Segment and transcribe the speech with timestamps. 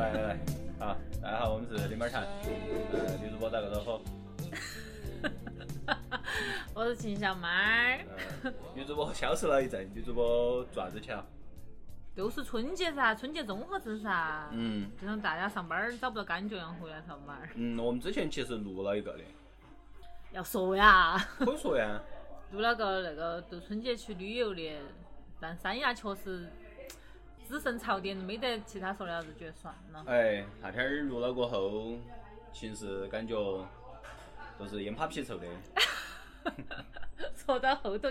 [0.00, 0.38] 来来来，
[0.78, 4.00] 好，大家好，我们是李妹儿谈，呃，女主播打个招呼，
[6.72, 8.00] 我是秦小妹儿，
[8.44, 11.22] 呃，女主播消失了一阵，女主播做啥子去了？
[12.16, 14.90] 都是春节噻，春节综合症噻，嗯。
[14.98, 17.50] 就像大家上班儿找不到感觉一样回来上班儿。
[17.54, 19.18] 嗯，我们之前其实录了一个的，
[20.32, 22.00] 要说呀，可以说呀，
[22.52, 24.78] 录了个那个就春节去旅游的，
[25.38, 26.50] 但三亚确实
[27.50, 30.04] 只剩槽点，没得其他说的了，就觉得算了。
[30.06, 31.96] 哎，那天儿录了过后，
[32.52, 33.34] 其实感觉
[34.56, 35.46] 都是烟怕皮臭的，
[37.34, 38.08] 说到后头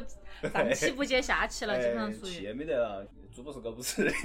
[0.52, 2.30] 上气不接下气了，基本上哎属于。
[2.30, 4.12] 气也没得了，猪不是狗不是的，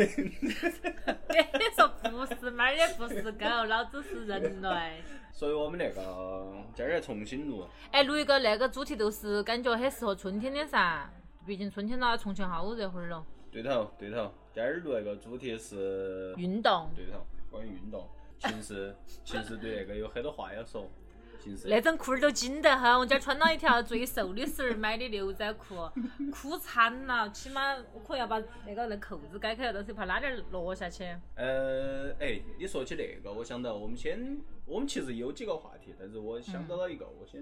[1.28, 5.00] 别说不是猫也不是狗，老子是人类。
[5.32, 11.08] 所以我们那个今儿要重新录，哎，录一个那个主题都是感觉很适合春天的噻，
[11.46, 13.24] 毕竟春天了，重庆好热乎儿了。
[13.54, 18.04] 对头对头，今儿录那个主题是运动，对头，关于运动，
[18.36, 18.92] 秦是
[19.24, 20.90] 秦是对那个有很多话要说，
[21.38, 22.98] 秦是那种裤儿都紧得很。
[22.98, 25.88] 我今儿穿了一条最瘦的时候买的牛仔裤，
[26.32, 27.30] 哭惨了。
[27.30, 31.04] 起码我可能要把那个那扣子解开，但是怕拉链儿落下去。
[31.36, 37.40] 呃，哎，你说起那个，我想到我们先，我们其实有几个话题，但是我想到了一个，我先，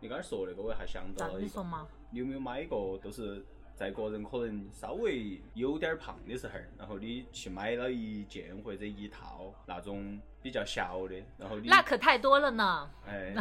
[0.00, 1.88] 你刚才说那个，我还想到了一个，你说嘛？
[2.10, 3.42] 你有没有买过，都是
[3.76, 12.90] 在个人可能稍微有点儿胖的时候，然后你去买了一件或者一套那种比较小的，然后你那可太多了呢。
[13.06, 13.34] 哎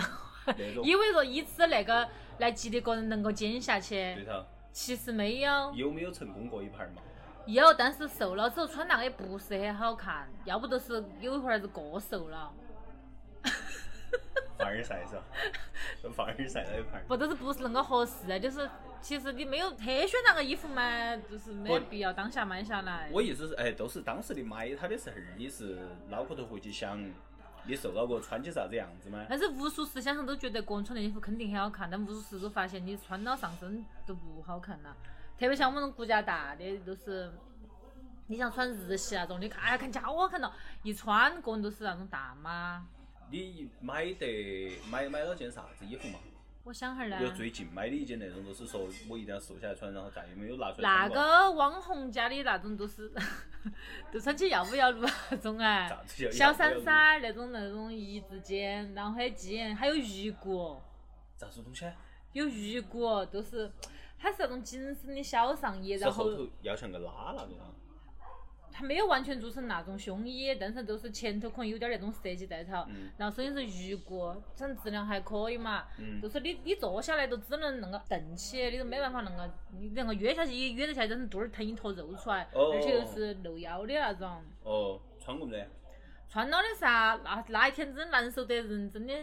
[0.58, 5.74] 那种以为说以此那个来激励个人能够减下去，对头，其实没有。
[5.74, 7.02] 有没有成功过一盘儿嘛？
[7.46, 12.52] 有，但是瘦了之后穿那个也不是很好看，要不就是有一会儿是过瘦了，
[14.58, 15.24] 凡尔赛是吧？
[16.02, 17.06] 都凡尔赛那一盘儿。
[17.08, 18.70] 不都是不是恁个合适，就是
[19.02, 23.10] 其实你没有特选那个衣服嘛，就是没我必要当下买下来。
[23.12, 25.78] 我意思是，哎，都是当时你买它的时候，你是
[26.10, 27.00] 脑壳头会去想，
[27.66, 29.26] 你瘦到过穿起啥子样子吗？
[29.30, 34.96] 但是无数次想象都觉得个人穿的衣服肯定很好看，但无数次都发现你穿到上身都不好看了。
[35.38, 37.32] 特别像我们这种骨架大的，都是
[38.28, 40.52] 你像穿日系那种，你看哎呀看起来好好看到，
[40.84, 42.88] 一穿个人都是那种大妈。
[43.30, 46.20] 你买得买买了件啥子衣服嘛？
[46.64, 51.16] 我想哈儿呢，就最近买的一件那种，就是说我一定要瘦下来穿，然后再也没有拿出来那穿过。
[51.16, 53.12] 个网红家的那种都是，
[54.12, 60.82] 都穿起要不要六那种哎啥子叫，小衫衫儿那种那种一字肩，然后很紧，还有鱼骨，
[61.38, 61.94] 啥子东西啊？
[62.34, 63.72] 有鱼骨，都是
[64.18, 67.70] 它是那种紧身的小上衣，是然后后头要像个拉那种啊？
[68.78, 84.44] 它没有完全做成那种胸衣，但是都是前头可能有点那种设计在头，嗯然后首先是鱼骨，反正质量还可以嘛，嗯就是你你坐下来都只能那个蹬起，你都没办法那个你那个约下去也约得下去，但是肚儿腾一坨肉出来，哦而且又是露腰的那种。
[84.64, 85.68] 哦，穿过没得？
[86.28, 89.14] 穿了的噻，那那一天真难受得人，真的，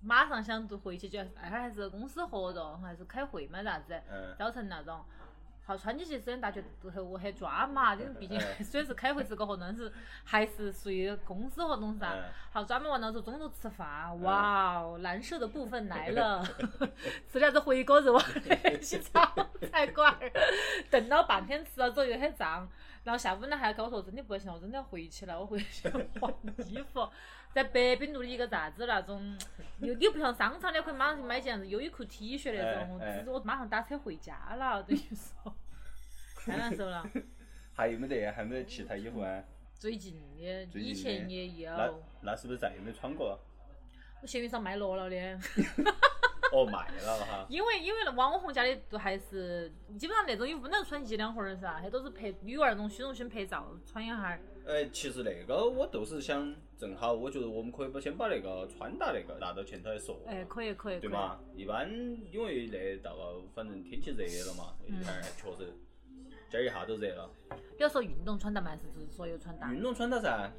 [0.00, 5.04] 马上想就回去就那会儿还是公司活动还是开会嘛啥子，嗯早晨那种。
[5.68, 9.92] 好穿起去，虽然大家都很很抓嘛，因为毕竟嗯虽然是开会是个活动，但是
[10.24, 12.24] 还是属于公司活动噻嗯。
[12.50, 16.42] 好专门完了之后，中午吃饭，哇哦，难受的部分来了，
[17.30, 18.18] 吃点子回锅肉，
[18.80, 19.30] 去炒
[19.70, 20.32] 菜馆儿，
[20.88, 22.66] 等了半天，吃了之后又很胀，
[23.04, 25.86] 然后下午呢还要跟我说真的不行，我真的要回去了，我回去
[26.18, 26.32] 换
[26.66, 27.06] 衣服。
[27.52, 29.36] 在北滨路的一个啥子那种，
[29.78, 33.00] 又你又不像商场，的可以马上去买件子优衣库 T 恤那种，
[33.32, 35.54] 我马上打车回家了，等于说
[36.44, 37.04] 太难受了。
[37.74, 38.30] 还有没得？
[38.32, 39.42] 还有没得其他衣服啊？
[39.78, 41.92] 最近的，近的以前也有，那
[42.22, 43.38] 那是不是再也没穿过？
[44.20, 45.16] 我闲鱼上卖落了的。
[46.52, 47.46] 哦，卖了哈。
[47.50, 54.40] 因为因为那网红家的都还是基本上那种衣服不能穿一两回儿噻，还都是拍女娃儿那种虚荣心拍照穿一下儿。
[54.64, 61.00] 呃，其实那个我都是想，正好我觉得我们可以把先把那个穿搭那个拿到前头来说，哎，可以可以。
[61.00, 61.38] 对嘛？
[61.56, 61.90] 一般
[62.30, 65.72] 因为那到了反正天气热了嘛，那一天儿确实
[66.50, 67.30] 今儿一下都热了。
[67.78, 69.72] 比如说运动穿搭嘛，还是就是所有穿搭。
[69.72, 70.50] 运动穿搭噻，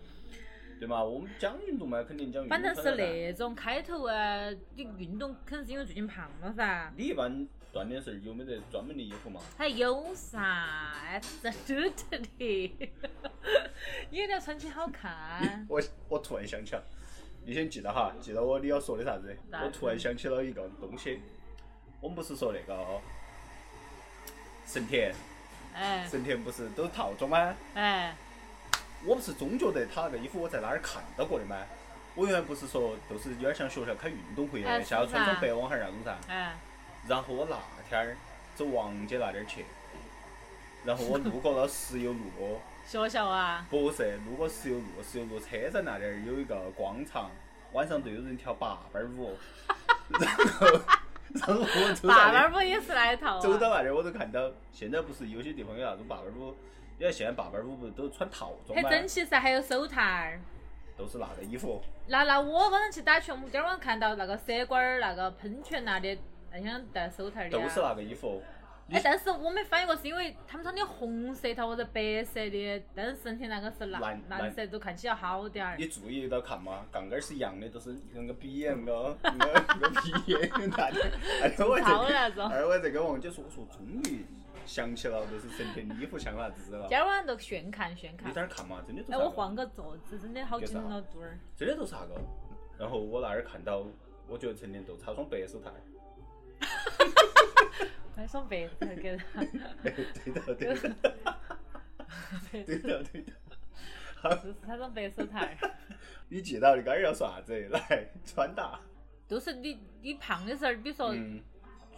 [0.80, 1.04] 对嘛？
[1.04, 2.96] 我们讲运动嘛，肯定讲运动反正是。
[2.96, 6.92] 那种开头啊，你运动肯定是因为最近胖了噻。
[6.96, 9.42] 你一般锻炼时候有没得专门的衣服嘛？
[9.58, 12.92] 还有噻，这都得的，
[14.10, 15.66] 因为你要穿起好看。
[15.70, 16.84] 我我突然想起了，
[17.46, 19.36] 你先记到哈，记到我你要说的啥子？
[19.52, 21.20] 我突然想起了一个东西，
[22.00, 23.02] 我们不是说那个
[24.66, 25.14] 神田，
[25.74, 27.56] 哎神田不是都是套装吗？
[27.74, 28.16] 哎，
[29.06, 31.56] 我不是总觉得他那个衣服我在哪儿看到过的吗？
[32.16, 36.18] 我原来不是说都是有点像学校开运动会哎的，下午是穿双白网鞋那种噻。
[36.28, 36.57] 哎，
[37.07, 37.56] 然后我那
[37.88, 38.18] 天儿
[38.56, 39.63] 走王姐那点儿去，
[40.84, 47.31] 然后我路过了石油路，学校啊，不是，路过石油路，石油路车站那点儿有一个广场，
[47.72, 49.38] 晚上都有人跳八瓣舞，
[50.19, 50.68] 然后
[51.30, 53.40] 然后我走八在瓣舞也是那一套啊。
[53.40, 56.54] 走到那点儿我都看到，现在不是有些地方有那种八瓣舞，
[57.00, 58.90] 因为现在八瓣舞不是都穿套装吗？
[58.90, 60.40] 很整齐噻，还有手套儿。
[60.98, 66.19] 都是那个衣服，那那我晚上去打拳，我们今儿晚上看到那个蛇管儿、那个喷泉那里，
[66.51, 67.63] 那像戴手套儿的啊。
[67.63, 68.44] 都是那个衣服。
[68.92, 75.78] 哎，但是我没反应过，是因为他们穿的红色头或者白色的，但是身体那个是蓝蓝蓝色，都看起要好点儿。
[75.78, 81.10] 你注意到看嘛，杠杆儿是一样的，都是那个鼻眼个，那个那个鼻眼那的。
[81.44, 82.50] 哎，我糙这那种。
[82.50, 84.25] 二我在跟王姐说，我说终于
[84.69, 86.95] 想起了，就是成天衣服像啥子了今。
[86.95, 88.33] 儿晚上都炫看炫看你。
[88.33, 91.39] 在那儿看嘛，真的都哎，那我换个坐姿，真的好紧了肚儿。
[91.56, 92.21] 真的都是那个。
[92.77, 93.83] 然后我那儿看到，
[94.27, 95.81] 我觉得成天都插双白手套儿。
[98.16, 99.44] 买双白色给他，
[99.81, 99.92] 对
[100.33, 100.89] 头对头
[102.51, 103.33] 对的对的。
[104.21, 105.39] 就是他双白手套。
[106.27, 107.60] 你记到你刚才要说啥子？
[107.69, 108.80] 来，穿搭。
[109.27, 111.42] 就是你你胖的时候，比如说嗯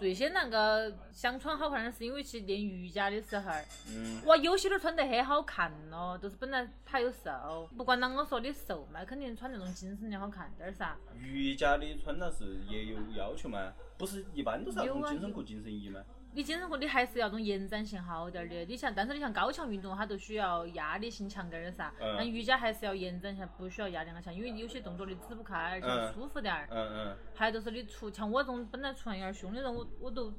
[0.02, 4.20] 最先那个想穿好看的是因为去练瑜伽的时候儿，嗯。
[4.26, 10.98] 哇，有些都穿得很好看咯，就是本来他又瘦，不管啷个说你瘦嘛，肯定穿那种紧身的好看点儿噻。
[11.20, 13.74] 瑜伽的穿搭是也有要求吗？
[14.00, 16.02] 不是一般都是那种紧身裤、紧身衣吗？
[16.34, 26.68] 你健身裤你还是要那种延展性好点儿的，你像但是你像高强运动它都需要压力性强点儿的噻，嗯但瑜伽还是要延展性，不需要压力那么强，因为有些动作你支不开，而且嗯舒服点儿。
[26.72, 27.18] 嗯嗯。
[27.36, 30.34] 还有就是你出像我这种本来出汗有点凶的人，我我都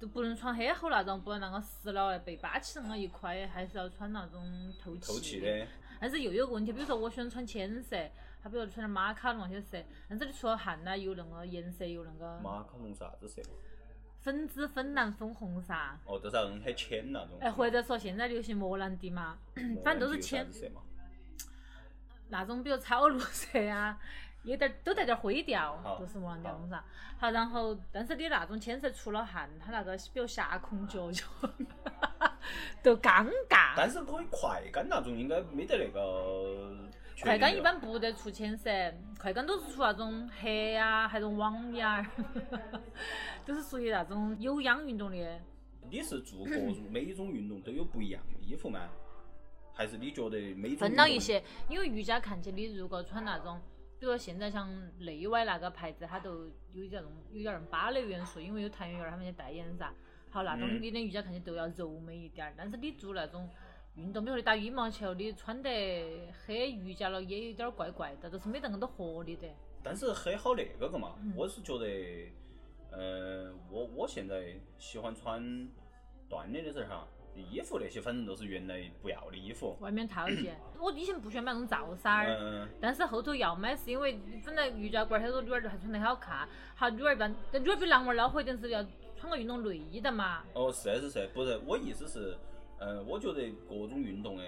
[0.00, 5.58] 都不能穿很厚那种，不然那个湿了被扒起那么一块，还是要穿那种透透气的。
[5.58, 5.66] 的，
[6.00, 7.94] 但是又有个问题，比如说我喜欢穿浅色，
[8.42, 9.78] 他比如说穿点马卡龙那些色，
[10.08, 13.42] 但是你出了汗呢，又那个颜色又那个马卡龙啥子色？
[14.24, 16.00] 粉紫、粉蓝、粉红噻。
[16.06, 17.36] 哦，都是那种很浅那种。
[17.42, 19.36] 哎，或者说现在流行莫兰迪嘛，
[19.84, 20.80] 反正都是浅色嘛。
[22.30, 24.00] 那种，比如草绿色啊，
[24.44, 26.82] 有点儿都带点儿灰调好，都是莫兰迪那种噻。
[27.18, 31.22] 好，然后但是你那种浅色出了汗，它那个比如下空脚就
[32.82, 33.74] 都尴尬。
[33.76, 36.74] 但是可以快干那种，应该没得那个。
[37.22, 37.60] 快干一。
[37.60, 38.70] 般不得出浅色，
[39.18, 42.04] 快干都是出那种黑呀、还有网眼儿，
[43.46, 45.40] 都是属于那种有氧运动的。
[45.90, 48.88] 你是做各种每一种运动都有不一样的衣服吗？
[49.72, 53.60] 还是你觉得每种分了一些，因为瑜伽看起你如果穿那种，
[53.98, 54.68] 比如说现在像
[54.98, 59.92] 内外那个牌子，它都有点儿有点儿芭蕾元素，因为有谭元元他们的代言噻。
[60.30, 63.48] 好，那种嗯你的瑜伽看起都要柔美一点儿，但是你做那种
[63.96, 69.46] 运动，比如说你打羽毛球，你穿得很瑜伽了，也有点儿怪怪的，就是没得那么多活力的。
[69.82, 71.86] 但是很好那个个嘛，嗯我是觉得，
[72.90, 75.40] 呃，我我现在喜欢穿
[76.28, 77.06] 锻炼的时候哈，
[77.36, 79.76] 衣服那些反正都是原来不要的衣服。
[79.80, 82.36] 外面套一件， 我以前不喜欢买那种罩衫儿。
[82.40, 90.42] 嗯，但是后头要买是因为本来瑜伽馆儿很多女娃儿都还穿得很好看，好女娃儿一般，但女娃儿比男娃儿恼火一点是要穿个运动内衣的嘛。
[90.54, 92.36] 哦，是是是，不是我意思是，
[92.78, 94.42] 呃，我觉得各种运动的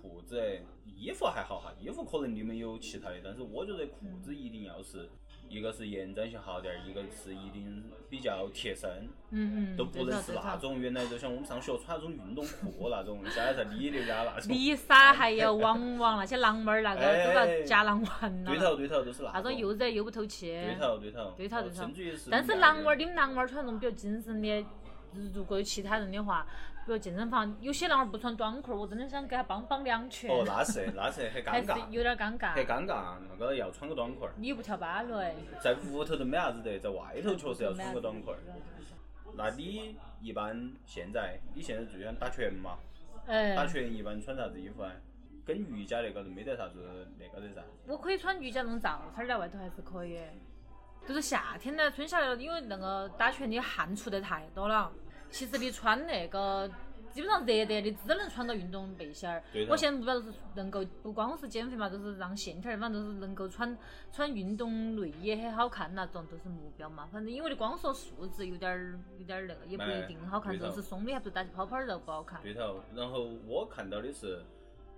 [0.00, 0.40] 裤子、
[0.84, 5.08] 衣服还好哈，衣服可能你们有其他的，但是我觉得裤子一定要是，
[5.48, 10.56] 一个是延展性好点儿，一个是一定比较贴身，嗯嗯，都不能是那。
[10.56, 14.50] 种原来就像我们上学穿那种运动裤那种，现在在李宁家那种。
[14.50, 20.46] 丽莎 还有网网那些狼娃儿那个哎都要夹狼丸了，对头对头，都是那那种又热又不透气。
[20.48, 24.64] 对头对头对头对头但是男娃儿，你们男娃儿穿那种比较紧身的，
[25.34, 26.46] 如果有其他人的话，
[26.90, 32.66] 比如健身房有些男娃儿不穿短裤儿，我真的想给他帮帮两拳，哦，那是那是很还是尴尬，有点儿尴尬很。
[32.66, 38.38] 尴尬，那个要穿个短裤儿，你又不跳芭蕾，在屋头都没啥子得，在外头确实要穿个短裤儿。
[39.36, 42.76] 那你一般现在你现在最喜欢打拳嘛？
[43.28, 44.90] 哎，打拳一般穿啥子衣服啊？
[45.46, 47.62] 跟瑜伽那个都没得啥子那个的噻。
[47.86, 50.18] 我可以穿瑜伽那种罩衫儿在外头还是可以，
[51.06, 54.90] 就是夏天呢，春夏了，因为那个打拳的汗出得太多了。
[55.30, 56.68] 其实你穿那个，
[57.12, 59.66] 基本上热得你只能穿个运动背心儿对。
[59.68, 63.76] 我现在目标就是能够不光是减肥嘛，就是让线条儿，反正就是能够穿
[64.12, 67.08] 穿运动内衣很好看那种，都是目标嘛。
[67.12, 72.40] 反正因为你光说数字有点儿有点儿那个，也不一定好看，就是松的还不如打起泡泡儿肉不好看。
[72.42, 74.42] 对头，然后我看到的是，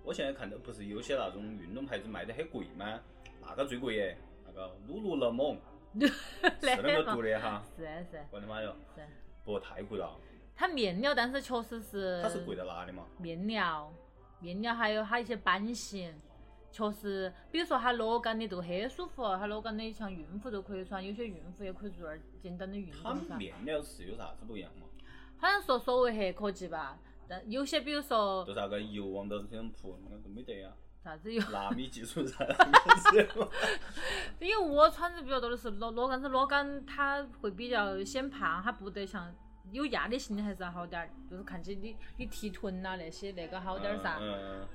[0.03, 2.99] 我现在看到不是有些那种运动牌子卖的很贵吗？
[3.41, 5.57] 那个最贵耶，那个鲁鲁勒蒙
[5.99, 6.11] 是
[6.61, 9.01] 那个读的哈，是是我的妈哟，是，
[9.43, 10.17] 不太贵了，
[10.55, 13.05] 它面料，但是确实是它是贵在哪里嘛？
[13.17, 13.91] 面料，
[14.39, 16.13] 面料还有它一些版型，
[16.71, 23.37] 确实，比如说它裸感的都很舒服，它裸感的像孕妇都可以穿，有些孕妇也可以做点儿简单的运动噻。
[23.37, 24.87] 面料是有啥子不一样嘛？
[25.37, 26.97] 好像说所谓黑科技吧，
[27.27, 30.71] 但有些比如说就是那个油往到身上扑，那个都没得呀。
[31.03, 32.45] 啥子有，纳米技术噻，
[34.39, 39.33] 因为我穿的比较多的是裸裸杆子，裸杆它会比较显胖，它不得像
[39.71, 44.17] 有压力性的还是要好点儿，就是看起你你提臀呐、那些那个好点儿噻。
[44.21, 44.65] 嗯，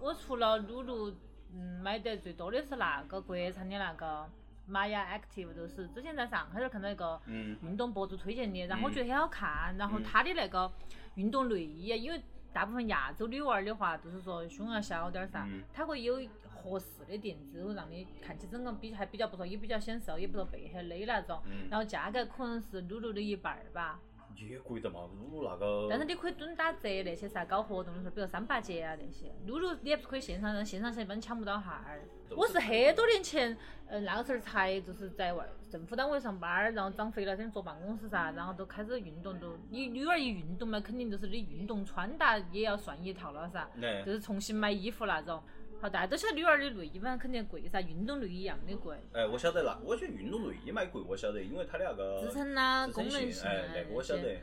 [0.00, 1.10] 我除了露露，
[1.54, 4.28] 嗯，买的最多的是那个国产的那个
[4.66, 7.56] 玛雅 Active，就是之前在上海这儿看到一个嗯。
[7.62, 10.72] 运动博主推荐的，然后我觉得很好看，然后它的那个
[11.14, 12.20] 运动内衣，因为
[12.56, 21.42] 大部分亚洲女娃儿的话，就是说胸要小点儿噻嗯，它会有合适的垫子，会让你看起整个比还比较不错，也比较显瘦，也不说背很勒那种。
[21.50, 24.00] 嗯然后价格可能是露露的一半儿吧，
[24.34, 25.86] 也贵的嘛，露露那个。
[25.90, 32.08] 但是你可以蹲打折那些噻，搞活动的时候，比如三八节啊那些，露露你也不可以线上，线上现在一般抢不到号儿。
[32.34, 33.54] 我是很多年前，
[33.86, 35.46] 呃，那个时候才就是在外
[35.76, 45.42] 政府单位上班儿，然后长肥了，先坐办公室噻，然后都开始运动，都你女儿一运动嘛，肯定就是你运动穿搭也要算一套了噻，哎就是重新买衣服那种。
[45.78, 54.22] 好，大家都晓得女儿的内衣嘛，肯定贵噻，运动内衣一样的贵，哎，我晓得那，我觉得运动内衣卖贵，我晓得，因为它的那个支撑呐、支功能性啊哎，那个我晓些。
[54.22, 54.40] 得。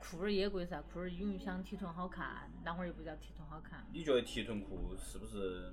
[0.00, 3.86] 裤儿也贵噻，裤儿因为想提臀好看，男娃儿又不叫提臀好看。
[3.92, 5.72] 你觉得提臀裤是不是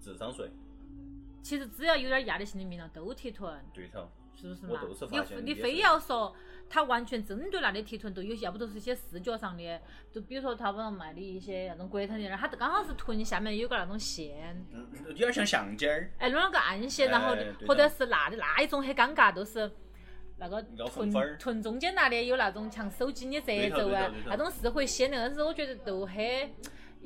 [0.00, 0.48] 智商税？
[1.42, 4.08] 其实只要有点压力性的面料都提臀，对头，
[4.40, 4.80] 是不是嘛？
[5.10, 6.34] 你你非要说
[6.70, 9.80] 它完全针对那里提臀，都有些要不都是一些视觉上的，
[10.12, 16.12] 就比如说淘宝上卖的一些那种国产的，它刚好是臀下面有个那种线，嗯，有点像橡筋儿。
[16.18, 19.70] 哎，弄了个暗线，然后或者是那那一种很尴尬，都是。
[20.40, 26.14] 那个臀臀中间那里有那种像手机的褶皱啊那种是会显的，但是我觉得都很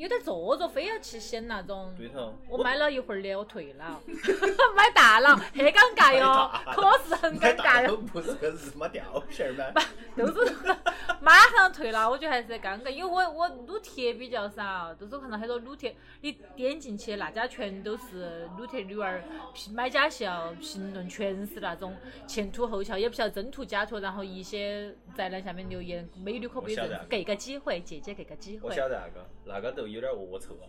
[0.03, 1.95] 有点做作，非要去显那种。
[1.97, 2.35] 对头。
[2.49, 4.01] 我买了一会儿的，我退了，
[4.75, 9.81] 买大了，很尴尬哟，可是很尴尬哟，都不是个日妈吊线儿吗？
[10.19, 10.53] 都是
[11.21, 19.23] 马上退了，我觉得还是尴尬，因为我我撸铁比较少，都是我看到很多撸铁，你点进去那家全都是撸铁女儿，
[19.55, 20.27] 评买家秀
[20.61, 26.79] 评论全是那种前凸后翘，也不晓得真图假图，然后一些在那下面留言，美女可不可以
[27.09, 28.75] 给个机会，姐姐给个机会我。
[28.75, 30.67] 晓得那个，那个都有点恶臭啊。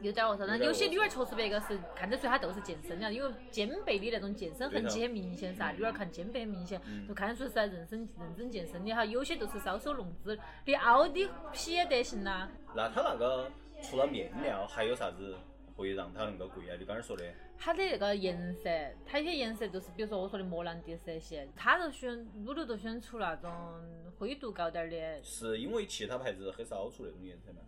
[0.00, 9.04] 有点儿恶臭，但有些女儿确实别个是看得出她都是健身的，因为肩背的那种健身痕迹很明显噻，女儿看肩背很明显，嗯就看得出是在认真认真健身的哈。
[9.04, 12.50] 有些就是搔首弄姿，连凹的皮也得行呐。
[12.74, 13.50] 那它那个
[13.82, 15.36] 除了面料，还有啥子
[15.76, 16.76] 会让它能够贵啊？
[16.78, 17.24] 你刚才说的，
[17.56, 18.68] 它的那个颜色，
[19.06, 23.50] 它有些颜色就是比如说我说的莫兰迪色系，它就选露露都选出那种
[24.18, 27.60] 灰度高点儿的，是因为其他牌子很少出那种颜色吗？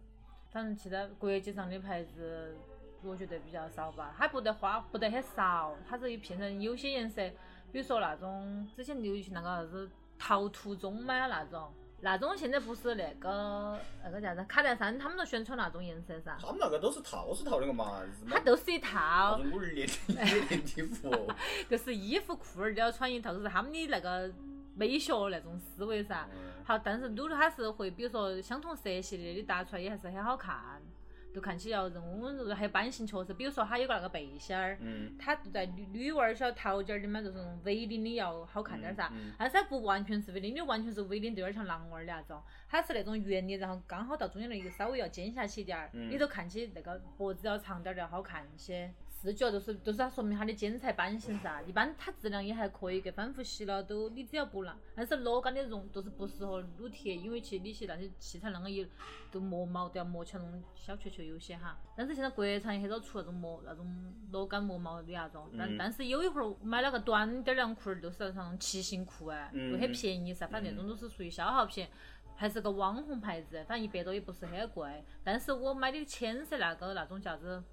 [0.52, 2.56] 反正其他国际上的牌子，
[3.02, 4.14] 我觉得比较少吧。
[4.16, 7.22] 它不得花，不得很少，它是变成有些颜色，
[7.70, 20.14] 比如说那种之前流行那个啥子陶土棕嘛那种，那种现在不是那个那个叫啥子卡戴珊他们都宣传那种颜色噻，他们那个都是套是套那个嘛，它都是一那套，种五二连体
[20.48, 21.10] 连体服，
[21.68, 24.32] 就是衣服裤儿都要穿一套，就是他们的那个
[24.76, 26.28] 美学那种思维噻。
[26.32, 30.82] 嗯好，但是露露它是会，比如说相同色系的，你搭出来也还是很好看，
[31.32, 39.12] 就看起要人温温柔柔，还有版型确实，比如说它有个那个背心儿，嗯，它在女女娃儿小桃尖儿的嘛，就是那种 V 领的要好看点儿噻。
[39.38, 42.42] 但是它不完全是 V 领，你完全是 V 领，就有点像狼娃儿的那种。
[42.68, 48.58] 它是那种圆的，然后刚好到中间那一个稍微要尖下去点儿，嗯你都看起那个脖子要长点儿的要好看一
[49.30, 49.36] 些。
[49.36, 54.76] 视觉就是就是它说明它的剪裁版型噻，一般它质量也还可以，给反复洗了都你只要不烂。
[54.94, 58.86] 但是裸杆的绒都是不适合撸铁，因为其实你去那些器材啷个也
[59.30, 61.78] 都磨毛都要磨起来那种小球球有些哈。
[61.96, 71.86] 但是现在国产也很少出那种磨那种裸杆磨毛的那种，但、嗯但是有一会儿买了个短点儿凉裤儿，都是那种骑行裤哎，就很便宜噻，反正那种都是属于消耗品。
[72.38, 75.02] 还是个网红牌子，反正一百多也不是很贵。
[75.24, 77.64] 但是我买的浅色那个那种叫子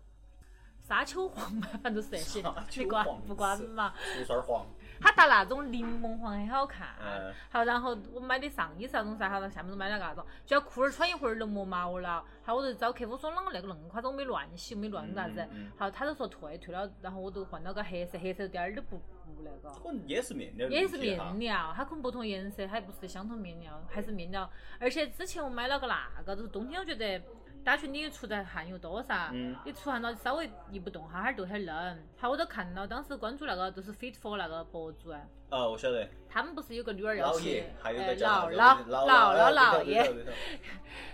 [0.83, 3.93] 沙丘黄嘛，反 正都是那些沙，丘你管不管嘛？
[4.13, 4.65] 出色儿黄，
[4.99, 6.89] 它搭那种柠檬黄很好看。
[7.01, 12.23] 嗯好，然后我买的上衣是那种噻，好，然后下面都买了个那种，就要裤儿穿一会儿就磨毛了。
[12.43, 15.47] 好，我就找客服说啷个那个恁夸张，我没乱洗，没乱啥子。
[15.77, 19.73] 好，他就说退，退了，然后我就换了个黑色，黑色点儿都不不那个。
[19.79, 24.49] 可能也是面料也是面料，它可能不同颜色，它不是相同面料，还是面料。
[24.79, 27.21] 而且之前我买了个那个，就是冬天我觉得
[27.63, 32.03] 打群里出的汗又多噻，嗯你出汗了稍微一不动哈哈儿就很冷。
[32.17, 40.13] 好，我都看到，当时关注那个就是 Fit for 那个博主啊，哦，我晓得，他们不是有个女儿要去老爷，还有呃个叫老啥子老爷，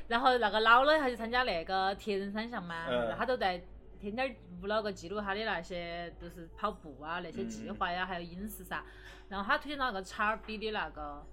[0.07, 3.61] 然后那个姥姥还去参加那个铁人三项嘛，嗯他都在
[3.99, 8.83] 天天录了个记录他的那些就是跑步啊那些计划呀，还有饮食噻。
[9.27, 11.23] 然后他推荐了个叉儿比的那个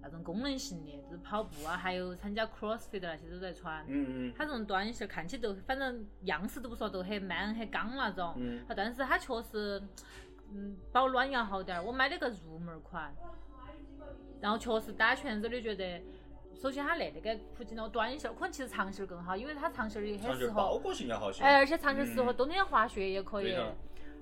[0.00, 3.84] 那种功能性的，就是跑步啊，还有参加 CrossFit 的那些都在穿。
[3.88, 9.82] 嗯嗯它这种短袖看起都反正样式都不说都很 man 很刚那种，嗯好但是它确实，
[10.52, 11.82] 嗯，保暖要好点儿。
[11.82, 13.12] 我买了个入门款，
[14.40, 16.00] 然后确实打拳之后觉得，
[16.54, 21.42] 首先它那那个普及了短袖，可能其实长袖更好，因为它长袖也很适长袖包合，裹性要好些。
[21.42, 23.56] 哎，而且长袖适合嗯冬天滑雪也可以。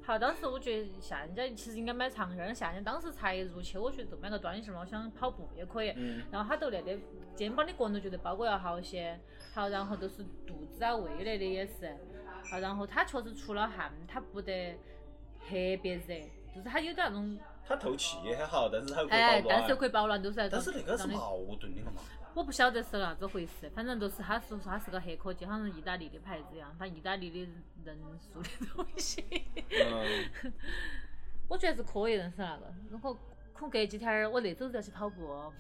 [0.06, 5.92] 好，当时我觉得夏天其实应该买长袖，但是夏天当时才入秋，我觉得就买个短袖嘛，我想跑步也可以。
[5.96, 6.96] 嗯然后它都那个
[7.34, 9.18] 肩膀的个人都觉得包裹要好些，
[9.52, 11.96] 好，然后都是肚子啊、胃那的也是，
[12.48, 14.74] 好，然后它确实出了汗，它不得
[15.40, 15.50] 特
[15.82, 16.14] 别热，
[16.54, 17.36] 就是它有点那种，
[17.66, 19.56] 它透气也很好，但是它可以哎，保暖。
[19.58, 22.00] 但是又可以保暖，都是但是那个是矛盾的嘛。
[22.36, 27.38] 我不晓得是啥子回事，反正就是他说说它是个黑科技，好像意大利的牌子一样，反正意大利的
[27.82, 29.24] 人数的东西。
[29.70, 30.52] 嗯，
[31.48, 33.14] 我觉得是可以认识那个，如果
[33.54, 35.50] 可能隔几天儿我那周日要去跑步哦，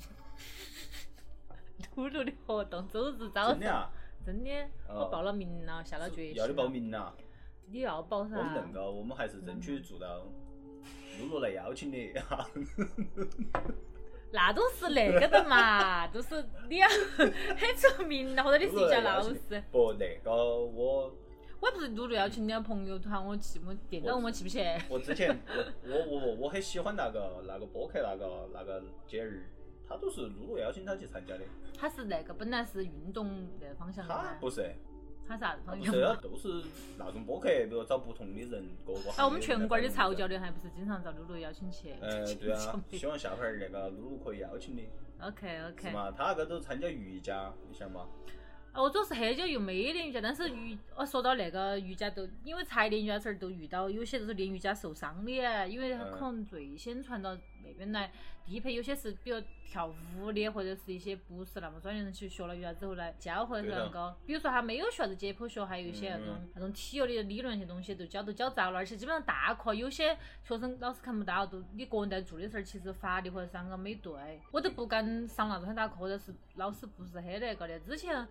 [1.94, 3.90] 露露的活动，周日早上，真的啊？
[4.26, 4.50] 真的，
[4.86, 6.34] 哦我报了名了，下了决心。
[6.34, 6.68] 要你报？
[6.68, 7.16] 名了？
[7.68, 8.42] 你要报噻我。
[8.42, 10.26] 们恁个，我们还是争取做到
[11.18, 12.12] 露露来邀请你。
[14.32, 17.32] 那都是那个的嘛， 都是你要很
[17.76, 19.34] 出名了，或者你是一家老师。
[19.70, 21.14] 不，那个我
[21.60, 24.60] 我不是露露邀请你的朋友团，我去，我店长问我去不去？
[24.88, 25.36] 我之前
[25.84, 29.42] 我我我我很喜欢那个那个播客那个那个姐儿，
[29.88, 31.40] 她都是露露邀请她去参加的。
[31.78, 34.36] 她是那个本来是运动那个方向的他吗？
[34.40, 34.74] 不是，
[35.28, 36.62] 他啥子他方向不是啊，都是
[36.98, 41.92] 那种播客，比如找不同的人，各个行业啊，我们全国的潮潮教练还不是经常找露露邀请去？
[42.00, 44.88] 呃， 对啊，希望下盘儿那个露露可以邀请你
[45.20, 45.90] ，OK OK。
[45.90, 46.10] 嘛？
[46.10, 48.06] 他那个都参加瑜伽，你想嘛？
[48.72, 57.34] 哦，我主要是很久又没练瑜伽，但是瑜，哦说到那个瑜伽都，因为才练瑜伽时候都遇到有些就是练瑜伽受伤的，因为他嗯可能最先传到
[57.66, 58.10] 那边来，
[58.44, 77.78] 地配有些是比如跳舞的，或者是一些不是那么专业的人去学了瑜伽之后来教，或者是那个，比如说他没有学啥子解剖学，还有一些那种、嗯那种体育的理论一些东西都教都教着了，而且基本上大课有些学生老师看不到，都你个人在做的时候，其实发力或者啥个没对，我都不敢上那种很大课，或者是老师不是很那个的。
[77.80, 78.26] 之前，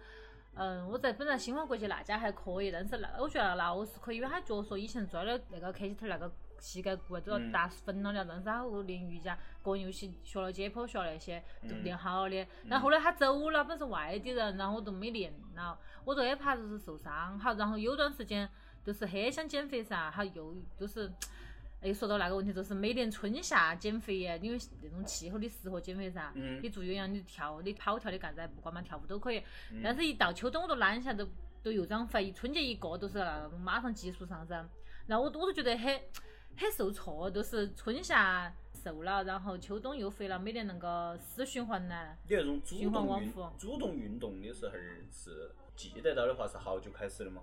[0.55, 6.31] 嗯，我在本来新华国际那家还可以，但是那我觉得那老师可以，因为他脚说以前摔了那个客气腿那个
[6.65, 12.47] 膝盖骨啊都要嗯打粉了的，但是他后练瑜伽，个人又去学了解剖学那些都嗯练好了的。
[12.65, 17.37] 然后后来他走了，本是外地人，然后我都没练了，我都很怕就是受伤。
[17.37, 18.49] 好，然后有段时间
[18.83, 21.11] 就是很想减肥噻，好又就是。
[21.81, 26.31] 哎，说到那个问题，就是每年春夏减肥耶，因为那种气候的适合减肥噻。
[26.33, 29.37] 嗯你做有氧，你跳，你跑跳的干啥不管嘛，跳舞都可以。
[29.69, 31.27] 嗯但是，一到秋冬我都懒下，都
[31.61, 32.31] 都又长肥。
[32.31, 34.67] 春节一过，都是那种马上急速上升。
[35.05, 36.01] 然后我我都觉得很
[36.57, 42.15] 很受挫，就是春夏瘦了，然后秋冬又肥了，每年那个死循环呢。
[42.27, 44.73] 你那种主动运往复主动运动的时候
[45.11, 47.41] 是记得到的话是好久开始的嘛？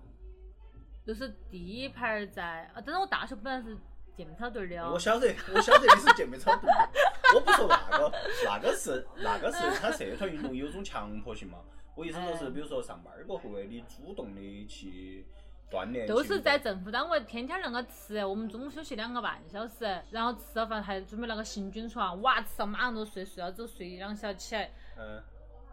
[1.05, 3.77] 就是第一盘儿在，啊，但是我大学本来是
[4.15, 4.91] 健美操队的哦。
[4.93, 6.89] 我晓得，我晓得你是健美操队的，
[7.35, 8.11] 我不说那个，
[8.45, 11.59] 那个是那个是 他社团运动有种强迫性嘛。
[11.95, 15.25] 我意思说是，哎比如说上班儿过后诶，你主动的去
[15.73, 25.21] 锻炼，都是在政府单位天天那个吃，我们中午休息两个半小时，然后吃了饭还准备那个行军床，哇，吃了马上就睡，睡了之后睡两小时起来，嗯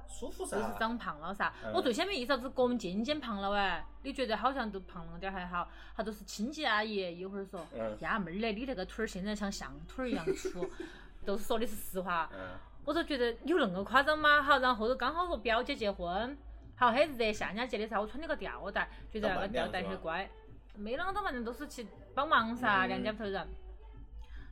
[0.08, 0.62] 舒服噻就。
[0.62, 1.52] 是长胖了噻。
[1.64, 10.68] 嗯我最先没意识到是国民渐渐胖了哎，你觉得好像都胖了点儿还好，他都是清洁阿姨一会儿说，嗯呀妹儿嘞，你那个腿儿现在像象腿儿一样粗，
[11.24, 12.28] 都是说的是实话。
[12.32, 12.38] 嗯
[12.86, 14.42] 我就觉得有恁个夸张吗？
[14.42, 16.36] 好，然后后头刚好和表姐结婚，
[16.80, 20.26] 好很热，夏家节的时候我穿了个吊带，觉得那个吊带很乖，
[20.74, 23.34] 没啷个当伴娘都是去帮忙噻，嗯娘家头人，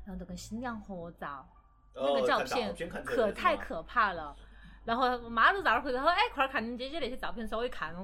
[0.04, 1.48] 然后都跟新娘合照，
[1.94, 4.36] 那哦个照片可太可怕了。
[4.84, 7.94] 然后我妈都绕儿回头说：“哎，快点看你姐姐那些照片。”稍微看，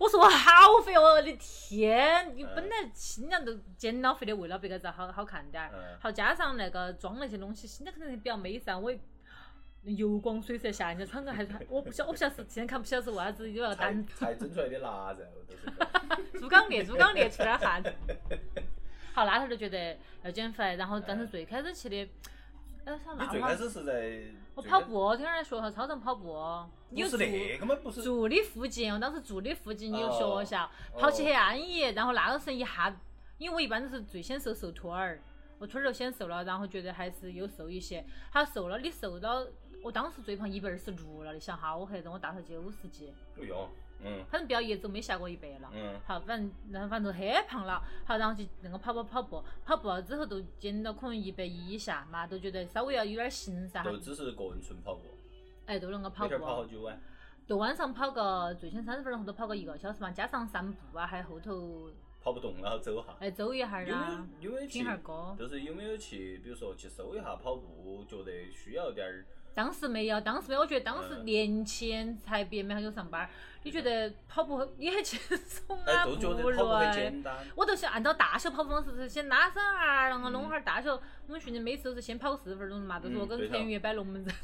[0.00, 1.02] 我说：“我好肥哦！
[1.02, 5.70] 我的天，你本来新娘都减了肥的，为了别个照好好看点儿。
[5.74, 8.78] 嗯好加上那个妆那些东西，新娘肯定是比较美噻。
[8.78, 8.98] 我也
[9.94, 15.66] 油光水色下，人家穿个还穿，我不晓我不晓得是现在看不晓得是为啥子有那个才单才蒸出来的腊肉都是。
[16.40, 17.82] 猪刚烈，猪刚烈出点汗。
[19.12, 22.08] 好，那头就觉得要减肥，然后但是最开始去的，
[22.84, 24.22] 哎，想那会儿你最开始是在
[24.54, 26.36] 我跑步，听人家学校操场跑步，
[26.90, 27.76] 你是住那个吗？
[27.82, 31.80] 不是住的附近，我当时住的附近有哦学校，哦跑起很安逸。
[31.90, 32.94] 然后那个时候一下，
[33.38, 35.20] 因为我一般都是最先瘦瘦腿儿，
[35.58, 38.04] 我腿儿就先瘦了，然后觉得还是有瘦一些。
[38.30, 39.46] 他瘦了，你瘦到
[39.86, 43.68] 我当时最胖一百二十六了，你想好黑，我大头九十几，哎呦，
[44.02, 45.70] 嗯反正不要一直没下过一百了。
[45.72, 53.84] 嗯好，反正然后反正很胖了，好，然后就那个跑跑跑步，跑步了之后都减到可能一百一以下嘛，都觉得稍微要有点形噻。
[53.84, 55.02] 就只是个人纯跑步。
[55.66, 56.66] 哎，都能够跑每天跑好。
[56.66, 56.98] 久啊？
[57.46, 61.88] 就晚上跑个最起三十分钟，后头跑个一个小时嘛，加上散步啊，还有后头
[62.20, 63.14] 跑不动了，走哈。
[63.20, 65.36] 哎走一下儿有没啊，有有没有去听下儿歌。
[65.38, 69.24] 就是有没有去，比如说去搜一下跑步，觉得需要点儿，
[69.56, 73.30] 当时没有，当时没有，我觉得当时嗯年轻才毕业没好久上班儿，
[73.62, 76.94] 你觉得跑步也很轻松哎，啊，就觉得不跑步很累。
[76.94, 77.34] 简单。
[77.54, 80.92] 我都是按照大小跑步方式，是先拉伸哈，然后弄哈儿大小。
[81.26, 84.34] 我们训练每次都是先跑四十分钟嘛，都是我跟嗯对头田园摆龙门阵。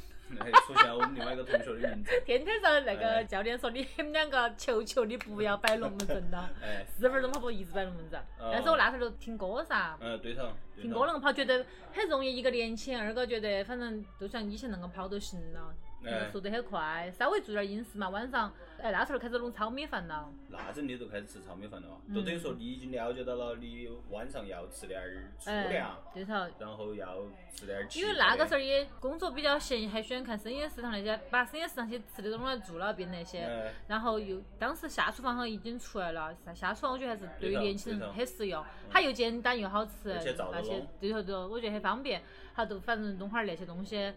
[0.40, 2.11] 哎，出现了我们另外一个同学的名字。
[2.25, 8.21] 天天上那个哎教练说你们两个求求你不要摆龙门阵了， 哎，四十分钟跑步一直摆龙门阵。
[8.38, 10.49] 哦但是我那时候就听歌噻，嗯，对头。
[10.81, 12.33] 听歌那个跑，觉得很容易。
[12.35, 18.09] 一个年轻，二个觉得反正就像以前那个跑就行了，哎速度很快，稍微做点饮食嘛。
[18.09, 20.29] 晚上，哎，那时候开始弄炒米饭了。
[20.49, 26.35] 那阵你就开始吃炒米饭了，嗯就等于说你已经了解到了你晚上要吃点儿粗哎粮，，对头。
[26.59, 27.19] 然后要
[27.55, 33.38] 吃点儿因为那个时候也工作比较闲，还喜欢看深夜食堂那些，把深夜食堂些吃的东西做了变那些。
[33.41, 42.23] 哎，然后又当时下厨房好像已经出来了，下下厨房我觉得还是对于年轻人很实用，它又简单又好吃而且那些拢对头对头，我觉得很方便。
[42.55, 44.12] 好，就反正弄哈儿那些东西。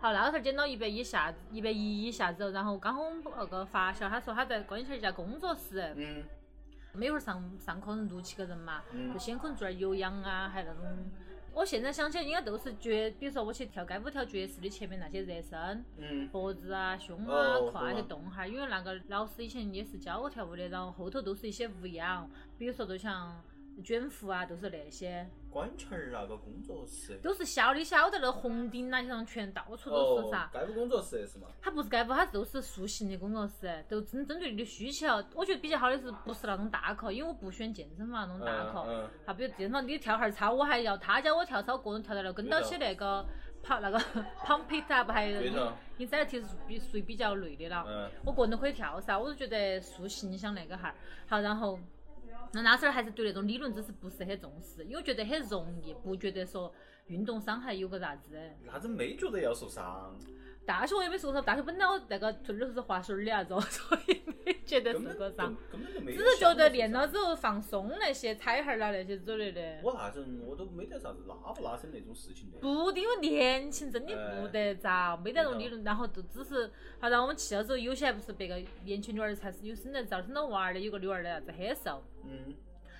[0.00, 6.24] 好，那个时候捡到一百一下，一百一一下子，然后刚好我们那个发小他说他在关前儿一家工作室，嗯
[6.94, 10.98] 每会儿上上课人六七个人嘛，嗯就先可能做点有氧啊，还有那种。
[11.52, 23.38] 我现在想起来，应该都是绝，比如说我去跳街舞跳爵士的前面那些热身，嗯，脖子啊、胸啊哦、胯那些动哈儿，因为那个老师以前也是教我跳舞的，然后后头都是一些无氧，比如说就像
[23.84, 27.18] 卷腹啊，都是那些，关前儿那个工作室。
[27.22, 30.44] 都是小你晓得那红顶那些上全到处都是噻。
[30.44, 31.48] 哦，该不工作室是吗？
[31.60, 35.06] 它不是街舞，它都是塑形的工作室，都针针对你的需求。
[35.34, 38.84] 我觉得比较好的是不是那种大课，因为我不喜欢健身房那种大课。
[38.88, 43.26] 嗯好，比如健身房你跳哈儿操，我还要他教我跳操，个人跳得了，跟到起那个
[43.62, 43.98] 跑那个
[44.44, 47.84] pump it up，还有对头你这题是比属于比较累的了。
[47.86, 50.94] 嗯我个人都可以跳噻，我就觉得塑形像那个哈儿。
[51.26, 51.78] 好，然后
[52.52, 56.72] 那那时候还是对那种理论知识不是很重视，因为觉得很容易，不觉得说
[57.06, 58.36] 运动伤害有个啥子。
[58.64, 60.18] 那阵没觉得要受伤，
[60.70, 65.56] 大学我也没受伤，大学本来我那个腿儿都是滑水儿的那种， 所以没觉得根本就受过伤，
[66.06, 69.80] 只是觉得练了之后放松那些踩哈儿啦那些之类的。
[69.82, 72.58] 我那阵我都没得啥子拉不拉伸那种事情的。
[72.60, 82.04] 不，因为年轻真的不得着，没得那种理论，然后就只是，好，然后我们去了之后，有些还不是别个年轻女儿才是有生得早生到娃儿的，有个女儿的啥子很瘦。
[82.24, 82.54] 嗯，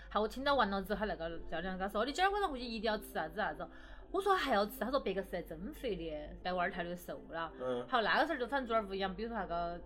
[0.09, 3.65] 好，我听到完了之后，他那个教练跟他说，你今儿晚上回去一定要吃啥子啥子。
[4.13, 7.53] 我说还要吃，他说别个是在增肥的，带娃儿太的瘦了。
[7.61, 9.81] 嗯好，那个时候就反正做点不一样，比如说那个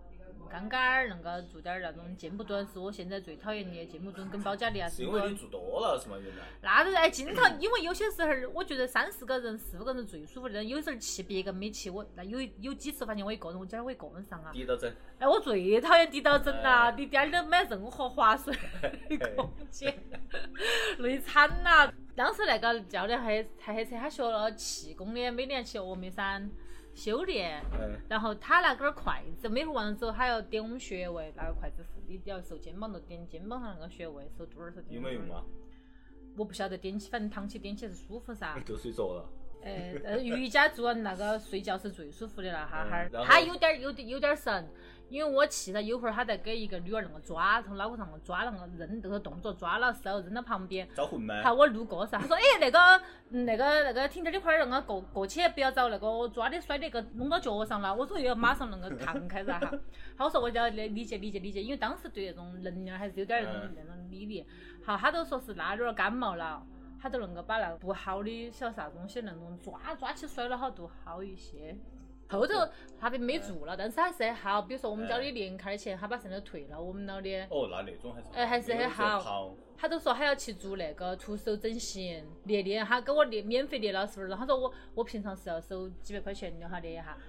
[0.49, 5.35] 刚刚儿，恁个做点儿那种箭步蹲，是我现在最讨厌的箭步蹲跟保加利亚是因为你。
[5.35, 6.15] 做多了是吗？
[6.17, 6.43] 原来？
[6.61, 14.51] 那都是哎，经常因为有些时候，我觉得三四个人、四五个人最舒服的，有时候去别个没去，我那有有几次发现我一个人，我今儿我一个人上啊。
[14.53, 14.89] 跌到整。
[15.19, 18.53] 哎，我最讨厌跌倒枕啦，哎你点儿都没任何划水
[19.09, 19.93] 的空间，
[20.99, 21.91] 累惨啦！
[22.15, 26.49] 当时那个教练还还很扯，他学了气功的，每年去峨眉山
[26.95, 27.61] 修炼。
[27.79, 34.95] 嗯，然后他那根儿筷子，每回完了之后，他要点我们穴位，那个筷子是你要手肩膀就点肩膀上那个穴位，手肚儿受肩膀。
[34.95, 35.35] 有没有用？
[35.35, 35.43] 啊？
[36.37, 38.59] 我不晓得点起，反正躺起点起是舒服噻。
[38.65, 39.29] 就睡着了。
[39.65, 44.69] 呃，呃，瑜伽做完那个睡觉是最舒服的了哈哈他有点儿有点有点儿神，
[45.09, 50.87] 因为我去了有会儿他在给一个女儿那个抓，从脑壳上抓那个扔这个动作抓了手扔到旁边。
[50.95, 51.41] 招魂吗？
[51.43, 52.79] 好，我路过噻，他说：“哎，那个，
[53.31, 59.71] 嗯那个，那个，停点儿，你快点儿那个过过去，不要找那个抓的摔那个弄到脚上了。”我说：“要马上那个 弹开噻哈。”
[60.15, 64.45] 他说：“我就要理理解理解理解，因为当时对那种能量还是有点儿那种嗯那种理解。
[64.85, 66.63] 好，他都说是那女儿感冒了。
[67.05, 71.77] 他都能够把那个不好的晓得啥东西那种抓抓起甩了好都好一些。
[72.29, 72.53] 后头
[72.99, 77.43] 他并没做了，但是还是很好，比如说我们交的年卡的钱，他把剩的退了我们了的。
[77.51, 78.27] 哦，那那种还是。
[78.33, 79.55] 哎还是很好好。
[79.77, 84.35] 他都说他要去做那个徒手整形练练，他给我练免费练了十分钟。
[84.35, 87.19] 他说我我平常是要收几百块钱的哈练一下，我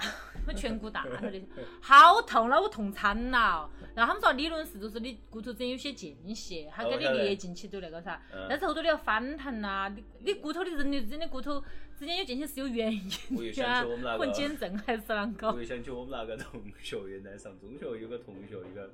[0.56, 1.40] 颧骨大了的，
[1.80, 3.70] 好痛了，我痛惨了。
[3.94, 11.62] 然后他们说理论是就是你骨头之间有些间隙，它给你哦我晓得裂进去就那个啥嗯，但是后头你要反弹呐，你你骨头的人的之间的骨头
[11.98, 14.18] 之间有间隙是有原因的 啊想起我们那，个。
[14.18, 15.48] 混减症还是啷个？
[15.52, 15.58] 我？
[15.58, 18.90] 又想起我们那个同学，原来上中学有个同学，一个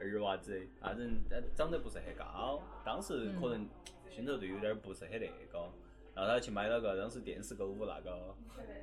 [0.00, 3.68] 二娃子，那人呃长得不是很高，当时可能
[4.10, 5.70] 心头就有点儿不是很那个，
[6.16, 8.34] 然后他去买了个当时电视购物那个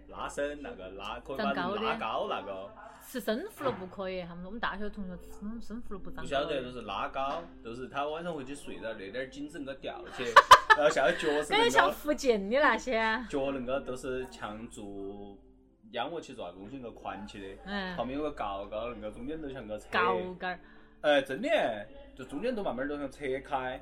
[0.07, 2.69] 拉伸，那个拉可以把长高的人拉高那个，
[3.01, 6.29] 吃生葫芦不可以，他们我们大学同学吃生生葫芦不长不。
[6.29, 10.25] 晓得就是拉高，就是他晚上回去睡了，那点儿筋整 个吊起，
[10.77, 12.93] 然后下脚是感觉像福建的那些。
[13.27, 15.35] 脚恁个都是像做
[15.91, 19.87] 仰卧起坐那个东西，那个宽起的，嗯，旁边有个高高，那个中间都像个车。
[19.91, 20.59] 高杆儿。
[21.01, 21.49] 哎，真的，
[22.15, 23.81] 就中间都慢慢都像扯开。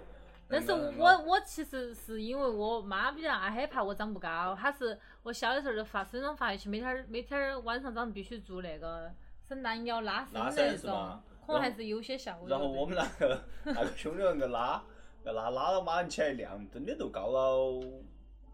[0.51, 9.09] 但是那个我我其实是因为我妈比较爱害怕我长不高，她是我小的时候就发身上发育期，每天儿每天儿晚上早上必须做那个
[9.47, 12.49] 伸懒腰拉伸拉那种可能还是有些效果。
[12.49, 14.83] 然后我们那个那个兄弟那个拉，
[15.23, 17.81] 要拉拉到马上起来量，真的都高了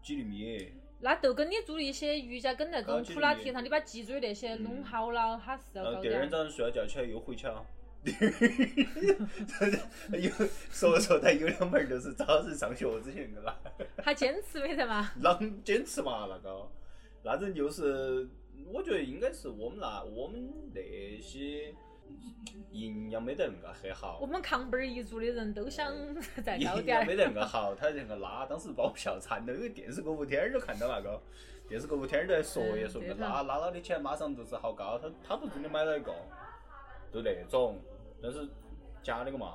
[0.02, 0.72] 几厘米。
[1.00, 6.00] 那就跟你做一些瑜伽跟那种普拉提上，你把脊椎那些弄好了，它是要高。
[6.00, 7.64] 第二天早上睡了觉起来又回去了。
[10.10, 10.30] 有
[10.70, 13.56] 说说他有两门儿就是早晨上学之前那个拉，
[13.98, 15.10] 他坚持没得嘛？
[15.22, 16.68] 啷坚持嘛那个，
[17.22, 18.28] 那人就是
[18.72, 21.74] 我觉得应该是我们那我们那些
[22.72, 25.92] 营养没得恁个很好我，们扛本儿一族的人都想
[26.42, 27.00] 再营高点儿。
[27.00, 31.20] 养没得恁个好，他那个拉当时把我笑惨了，因为电视购物天儿都看到那个。
[31.68, 36.14] 电视购物天儿都在说嗯也说对头拉拉了你起来马上就是好高，他他不真的买了一个，
[37.12, 37.78] 就那种，
[38.22, 38.48] 但是
[39.02, 39.54] 假的个嘛，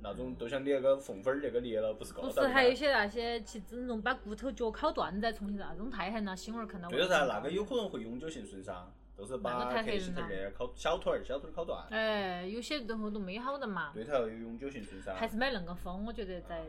[0.00, 6.96] 那种就像你那个缝缝儿那个裂了，不是高不是，还有一些那些去整容，把骨头脚烤断再重新那种太狠了，新闻儿看到过。
[6.96, 13.92] 对噻，那个有可能会永久性损伤，就是那把个太黑克西特人了那儿烤小腿儿、小腿儿烤断，哎，有些最后都没好的嘛。
[13.94, 15.14] 对头，有永久性损伤。
[15.14, 16.64] 还是买恁个风，我觉得在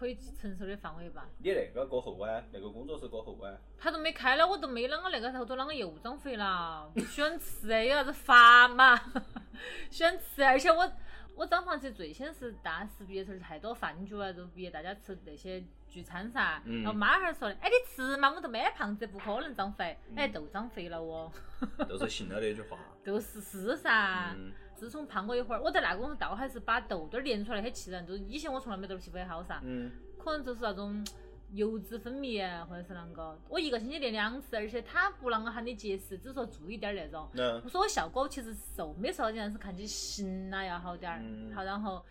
[0.00, 1.28] 可以承受的范围吧。
[1.36, 6.90] 你那个过后啊，那个工作室过后啊，他都没开了，我都没啷个那个后头啷个又长肥了？
[7.06, 8.98] 喜欢吃哎，有啥子法嘛？
[9.90, 10.90] 喜欢吃，而且我
[11.36, 21.30] 我长胖其实最先是大四毕业时候太多饭局啊，就毕业大家吃那些聚餐噻，嗯然后妈还说的，哎你吃嘛，我都没胖子，不可能长肥， 哎都长肥了哦，
[21.86, 22.78] 都是信了那句话。
[23.04, 24.34] 都是是噻。
[24.34, 31.06] 嗯，自从胖过一会儿，我在那个公司倒还是把痘痘儿练出来很气人，就是以前我从来没痘儿皮肤很好噻，嗯，可能就是那种
[31.52, 37.28] 油脂分泌啊，或者是啷个，我一个星期练两次，而且他不啷个喊你节食，只说注意点儿那种。
[37.34, 41.20] 嗯我说我效果其实瘦没瘦到但是看起型啊要好点儿。
[41.22, 42.02] 嗯好，然后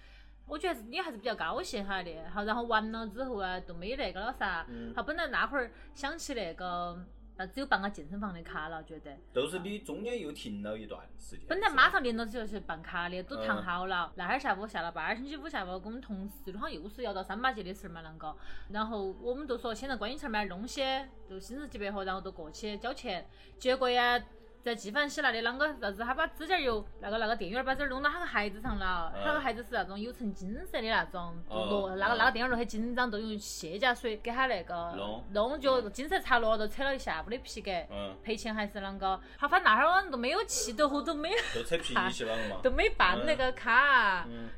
[0.46, 2.12] 我觉得是你还是比较高兴哈的。
[2.32, 4.64] 好，然后完了之后啊，就没那个了噻。
[4.70, 7.04] 嗯好，本来那会儿想起那个，
[7.40, 9.18] 那只有办个健身房的卡了，觉得。
[9.34, 11.46] 就是你中间又停了一段时间。
[11.48, 14.12] 本来马上连到起就去办卡的，都谈嗯好了。
[14.18, 18.36] 那哈儿下午下了班儿，星期五下午跟我们同事好像又是要到三八节的事儿嘛，啷个？
[18.72, 20.84] 然后我们就说先在观音桥买东西，
[21.30, 23.26] 就新日几百货，然后就过去交钱。
[23.58, 24.22] 结果呀，
[24.62, 37.72] 在纪梵希那里啷个啥子，他把指甲油那个那个店员把这儿弄到他个孩子上了，嗯他个孩子是那种有层金色的那种，落那个哦那个店员都很紧张，都用卸甲水给他那个弄弄，就金色擦落，都扯了一下午的皮革。
[37.90, 39.20] 嗯，赔钱还是啷个？
[39.38, 42.58] 他，反正那会儿都没有气，都后头没有都扯皮起了嘛。
[42.62, 44.50] 都没办那个卡，嗯，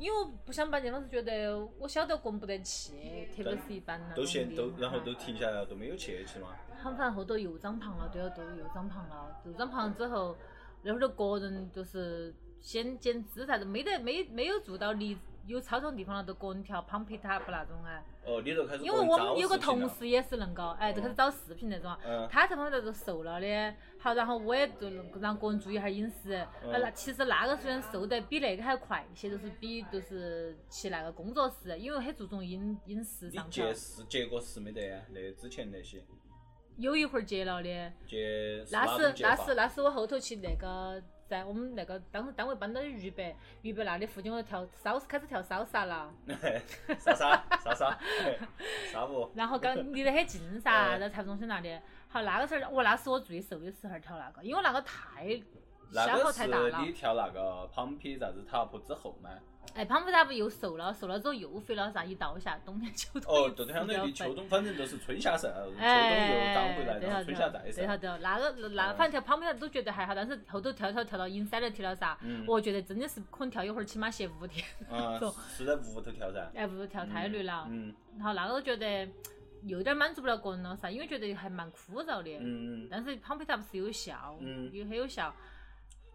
[0.00, 6.48] 因为我不想办，当时觉得我晓得过不得去，特别是一般那都种年闲都，然后都停下来了，都没有去去嘛。
[6.82, 10.34] 好，反正后头又长胖了，对了，都又长胖了，又长胖了之后，
[10.82, 15.14] 那会儿就个人就是先减脂啥子，没得没没有做到离
[15.46, 18.02] 有操场地方了，都个人跳 pump it up 那种啊。
[18.24, 21.98] 哦，你就开始因为我们有个同事也是恁个，哎，就开始找视频那种啊。
[22.04, 24.88] 嗯他这方面都瘦了的，好，然后我也就
[25.20, 26.46] 让个人注意一下饮食。
[26.70, 33.50] 那其实那个虽然瘦得比那个还快一些，就是比就是去那个工作室，因为很注重饮饮食上头。
[33.50, 35.02] 结识结过识没得啊？
[35.10, 36.04] 那之前那些
[36.76, 46.12] 有一会儿结了的，结那是那是那是我后头去那个在我们那个当时单位搬到渝北，渝北那里附近我跳烧开始跳烧杀了。
[46.98, 47.96] 烧杀烧杀
[48.92, 49.30] 杀舞？
[49.36, 51.78] 然后刚离得很近噻，嗯在财富中心那里。
[52.08, 55.40] 好，那个时候，我那是我最瘦的时候跳那个，因为那个太
[55.92, 56.90] 消耗太大了是你。
[56.92, 59.30] 跳那个 Pumpy 啥子 Top 之后吗？
[59.74, 67.98] 哎，胖不大不又瘦了，瘦了之后又肥了噻，一倒下，冬天秋冬哦，又就相当于秋冬反正都是春夏瘦，秋冬哎，又长回来，春夏再对头盛。
[68.00, 75.18] 对头，那个那嗯反正跳胖不大都觉得还好，但是后头跳跳跳到阴山来跳了噻，嗯我觉得真的是可能跳一会儿起码歇五天，啊，
[75.56, 76.50] 是在屋头跳噻。
[76.54, 77.66] 哎，屋头跳太累了。
[77.70, 79.06] 嗯然后那个都觉得
[79.62, 82.30] 又有点满足不了个人了噻，因为觉得还蛮枯燥的。
[82.40, 85.32] 嗯嗯但是胖皮塔不是有效，嗯又很有效，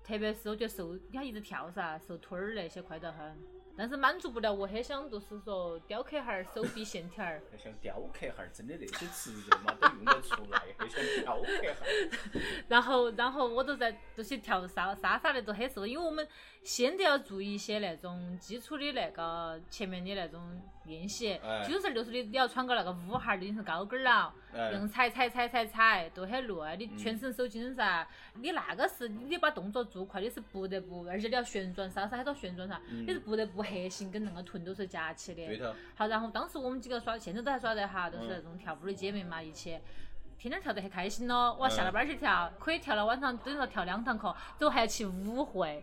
[0.06, 3.36] 特别是我觉得瘦，你看一直跳噻，瘦腿儿那些快得很。
[3.78, 7.42] 但是满足不了我，很想就是说雕刻下儿手臂线条儿。
[7.52, 12.42] 还想雕刻哈儿，真的那些词肉嘛都用得出来，很想雕刻哈儿。
[12.70, 16.26] 然后，然后我都在就去跳沙沙沙的都很瘦，因为我们
[16.66, 20.42] 先得要做一些那种基础的那个前面的那种
[20.86, 21.64] 练习，哎。
[21.70, 24.34] 有时候就是你你要穿个那个五号儿的，你是高跟儿了，
[24.74, 28.08] 用踩踩踩踩踩都很累，你全身手筋噻，
[28.42, 35.46] 你那个是你把动作做快，你是不得不，而且你要旋转沙沙很多旋转噻，你是不得不核心跟那个臀都是夹起的。
[35.46, 35.72] 对头。
[35.94, 39.78] 好，然后当时我们几个耍，现在都还耍得哈，都是嗯那种跳舞的姐妹嘛，一起。
[40.38, 45.82] 天天跳得很开心咯，哇，下了班儿去跳，可以跳到晚上，等于说跳两堂课，之后还要去舞会，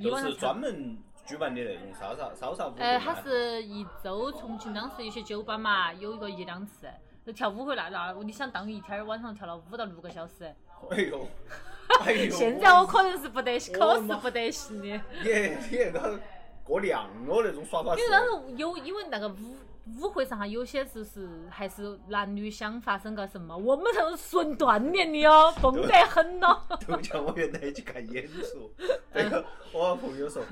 [0.00, 0.34] 一就晚上跳。
[0.34, 6.88] 是专门举办的那种烧烧烧烧舞哎呃，它是一周，重庆当时有些酒吧嘛，有一个一两次，
[7.24, 10.52] 就跳舞会那那，你想当一天儿晚上跳了五到六个小时，
[10.90, 11.26] 哎呦，
[12.00, 15.00] 哎呦，现在我可能是不得行，可是不得行的。
[15.22, 15.30] 你
[15.70, 16.18] 你那个
[16.64, 19.56] 过量了那种耍法因为当时有，因为那个舞
[19.98, 26.62] 舞会上哈，有些是是还是男女想发生个什么，我们这种纯锻炼的哦，蹦得很咯。
[26.86, 28.70] 就像我原来去看演出，
[29.12, 30.42] 那个我朋友说，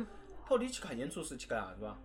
[0.44, 1.98] 他说你去看演出是去干啥子吧？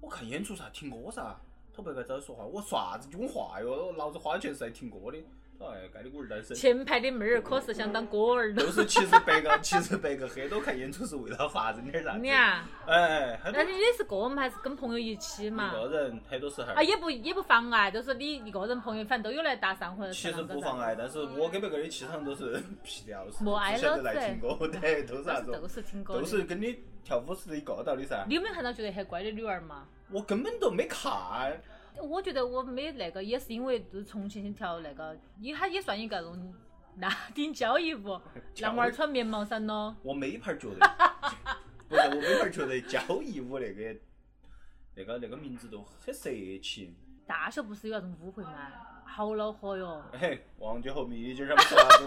[0.00, 1.36] 我看演出噻，听歌噻。
[1.74, 3.92] 他不该找你说话，我说啥子讲话哟？
[3.92, 5.18] 老子花钱是来听歌的。
[5.58, 6.56] 他说哎，该你龟儿单身。
[6.56, 12.18] 前排的妹儿可是想当歌儿的，就是其实白个，其实白个很多看演出是为了发生点啥子。
[12.20, 15.72] 你啊，哎，很多但是你是个人嘛，还是跟朋友一起嘛？
[15.74, 25.68] 一个人很多时候啊，也不也不妨碍，就是你一个人朋友，反正都有来搭讪或者其实不妨碍，但是我跟别个的气场都是屁屌丝，莫挨只晓得来听歌，对， 都是啥子但是都？
[25.68, 26.24] 是听歌都。
[26.24, 28.24] 是跟你跳舞是一个道理噻。
[28.28, 29.86] 你有没有看到觉得很乖的女儿嘛？
[30.10, 31.60] 我根本都没看，
[32.02, 36.54] 我觉得我没那个，也是因为就是重庆跳那个，因为它也算一个那种
[36.98, 38.20] 拉丁交谊舞，
[38.60, 39.96] 男娃儿穿棉毛衫咯。
[40.02, 40.86] 我没法儿觉得，
[41.88, 43.96] 不是我没法儿觉得交谊舞那个
[44.94, 46.30] 那个那个名字都很色
[46.62, 46.94] 情。
[47.26, 48.72] 大学不是有那种舞会嘛，
[49.10, 50.02] 好恼火哟！
[50.12, 51.64] 嘿，王姐和米姐他们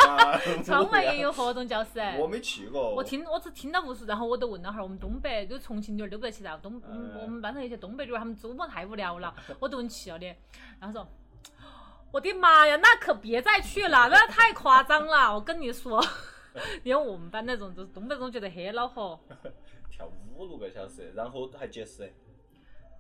[0.08, 0.38] 嘛？
[0.64, 2.00] 窗外也有活动教室。
[2.20, 2.94] 我没去过。
[2.96, 10.26] 我听我只听到无数，然后我都问了哈儿，我们东北就重庆女儿都不得去噻，东、嗯我们班上有些东北女儿，她们周末太无聊了， 我都问去了的，
[10.80, 11.08] 然后说。
[12.12, 15.34] 我的妈呀，那可别再去了，那太夸张了！
[15.34, 16.04] 我跟你说，
[16.84, 19.18] 因为我们班那种就是东北那种觉得很恼火。
[19.90, 22.14] 跳五六个小时，然后还节食。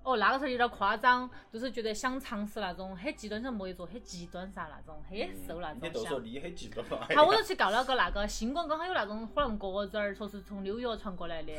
[0.03, 6.19] 哦，那个时候有点夸张，就是觉得想尝试那种很极端，像摩羯座很极端噻，那种很瘦那你都说。
[6.19, 7.07] 你很极端嘛？
[7.15, 11.51] 好，我就去告了个那个星光刚好有那种火龙果子儿，说是从纽约传过来的。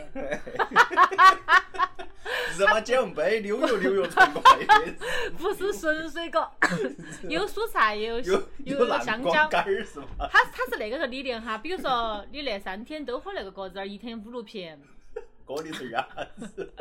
[2.57, 4.93] 日妈姐们杯纽约纽约传过来的，
[5.39, 6.51] 不是纯水果，
[7.29, 9.49] 有蔬菜，也有有有香蕉。
[9.49, 10.29] 干儿是吧？
[10.31, 14.77] 它它是那个时候理念哈，比如说你那三天都喝那个果汁儿，一天五六瓶。
[15.45, 16.01] 锅里头鸭
[16.37, 16.73] 子，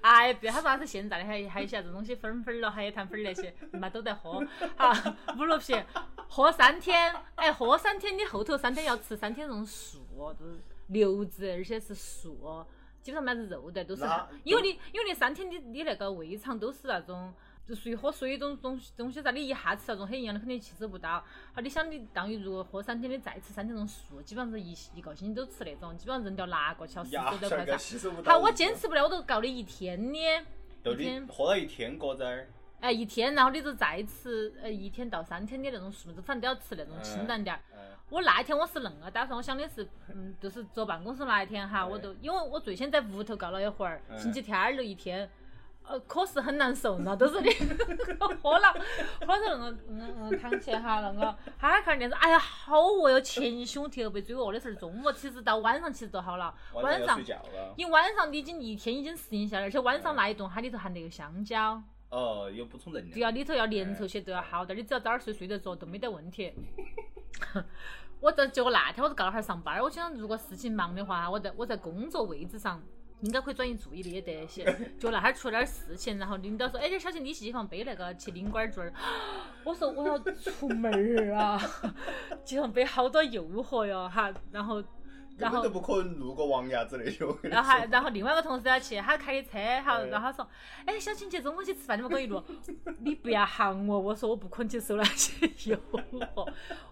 [0.00, 4.44] 哎，别，他说他是现在的，还还有些啥子东西粉粉儿了，海滩粉儿那些，嘛都在喝。
[4.76, 4.92] 好，
[5.38, 5.84] 五六瓶，
[6.28, 12.66] 喝三天，哎，喝三天，你后头三天要吃三天那种素哦，就是流质，而且是素哦，
[13.02, 17.32] 基本上没得肉的，都是那，因为你因为你三天你你那个胃肠都是那种。
[17.68, 21.22] 就属于喝水种东西东西噻，你一下吃那种很营养的，肯定吸收不到。
[21.52, 27.78] 好，你想你当于如果喝三天，你再吃三天那种素，基本上是一一个星期都吃那种，基本上人都要拿过去，要四鸭舌儿十多块噻个。
[27.78, 28.32] 吸收不到。
[28.32, 30.18] 好，我坚持不了，我都告你一天的，
[30.82, 32.48] 就你一天，喝了一天果汁儿，
[32.80, 37.60] 哎，一天，然后你就再吃，呃，一天到三天的那种素质，反正都要吃那种清淡点儿。
[37.74, 37.78] 嗯，
[38.08, 45.28] 我那一天我是恁个打算，我想的是，嗯，就是坐办公室那一天哈，嗯我都因为我最先在屋头告了一会儿，嗯星期天儿就一天。
[45.88, 47.48] 呃，可是很难受呢，都是你
[48.42, 48.74] 喝了，
[49.26, 51.20] 喝着那个嗯嗯躺起哈，那个
[51.56, 57.18] 哈哈看电视，哎呀，好饿哟，前胸特别最饿的时候中午，其实到晚上其实都好了，晚上。
[57.76, 63.30] 你晚上你已经一天已经适应下来，而且晚上那一顿它里头含得有香蕉，哦，有补充能对量。
[63.30, 66.52] 啊，里头要粘稠些都要好点儿，你只要早点睡睡得着都没得问题。
[68.20, 72.82] 我这结果那天我就告了哈儿上班儿，我想如果事情忙的话，我在我在工作位置上。
[73.20, 74.64] 应该可以转移注意力也得些，
[74.98, 78.92] 就那哈儿出了点儿事情，然后领导说：“哎，小姐你去机房背那个去领馆儿儿。
[79.64, 81.60] ”我说：“我要出门儿啊，
[82.44, 84.82] 机房背好多诱惑哟哈。”然后，
[85.38, 87.26] 然后都不可能路过王牙之类的。
[87.42, 90.48] 然后还然后另外一个同事要去，他开的车，好，嗯然后他说，
[90.84, 92.42] 哎，小青姐中午去吃饭，你们跟我一路，
[93.00, 96.02] 你不要喊 我，我说我不可能去受那些诱惑，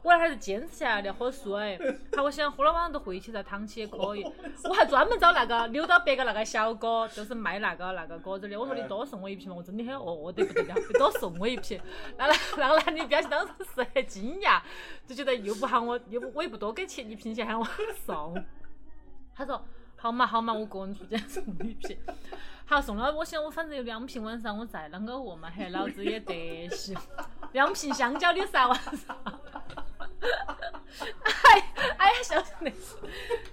[0.03, 1.79] 我那会儿是坚持下来的喝素哎，
[2.17, 4.25] 好，我想喝了晚上都回去再躺起也可以，
[4.69, 11.81] 我还专门找那个溜到别个那个小哥，就是卖那个那个果子的，我说你多送我一瓶嘛，我真的很饿，饿得不得了，你多送我一瓶，
[12.17, 14.61] 那那那个男的表情当时是很惊讶，
[15.07, 17.67] 就觉得又不喊我，又不我又不多给钱，一瓶钱喊我
[18.05, 18.36] 送。
[19.35, 19.65] 他说
[19.97, 21.97] 好嘛好嘛，我个人出钱送你一瓶。
[22.69, 26.97] 好送了，我想我反正有两瓶，晚上我再啷个饿嘛，嘿，老子也得行。
[27.53, 29.17] 两瓶香蕉的噻，晚上。
[31.45, 32.97] 哎哎呀，笑死那次。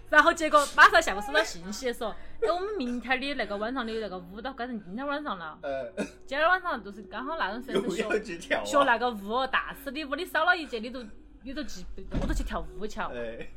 [0.10, 2.10] 然后结果马上下午收到信息说，
[2.42, 5.60] 哎，我们明天的那个晚上的那个舞蹈改成今天晚上了。
[5.62, 5.92] 呃，
[6.26, 8.66] 今天晚上就是刚好那段时间是学。
[8.66, 11.04] 学那个舞，大师的舞，你少了一节，你都
[11.44, 11.86] 你都记，
[12.20, 13.48] 我都去跳舞去了，哎，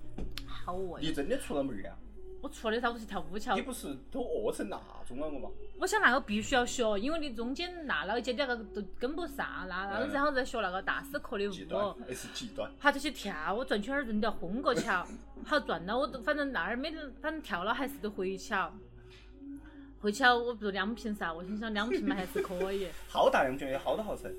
[0.67, 1.13] 好饿呀你。
[1.13, 1.97] 真的出了门儿啊？
[2.43, 3.63] 我出了的噻，我就去跳舞去了你。
[3.63, 4.77] 不是都饿成那
[5.09, 5.49] 种了我嘛？
[5.79, 12.71] 我想那个必须要学，因为你中间那老一节你那个都跟不上，那那个嗯然后再学那个大师课的舞，，那是极端。
[12.79, 15.07] 好就去跳，我转圈儿人都要昏过去了，
[15.47, 18.73] 好转了，我都反正那儿没得，反正跳了还是得回去了。
[20.01, 24.33] 回去了，我不是两瓶噻，我心想两瓶嘛还是可以， 好大两瓶，有好多毫升？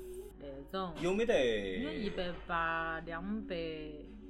[0.70, 1.82] 那种有没得？
[1.82, 3.56] 有一百八、两百，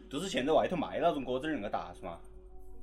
[0.09, 2.19] 就是现在外头卖那种果汁儿那个大是吗？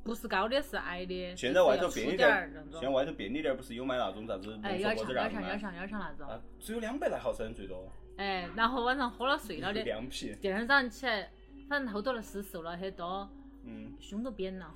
[0.03, 1.35] 不是高的，是矮的。
[1.35, 2.53] 现在外头便利店。
[2.71, 5.87] 现在外头便利店儿不是有卖那种啥子浓哎，缩果有点长，有点长，有汁儿那种吗？
[5.87, 6.27] 点长，有点长那种。
[6.27, 10.35] 啊，只有两百来毫升最多，哎，然后晚上喝了睡了的， 凉皮。
[10.39, 11.31] 第二天早上起来，
[11.67, 13.27] 反正后头是瘦了很多，
[13.63, 14.71] 嗯，胸都扁了。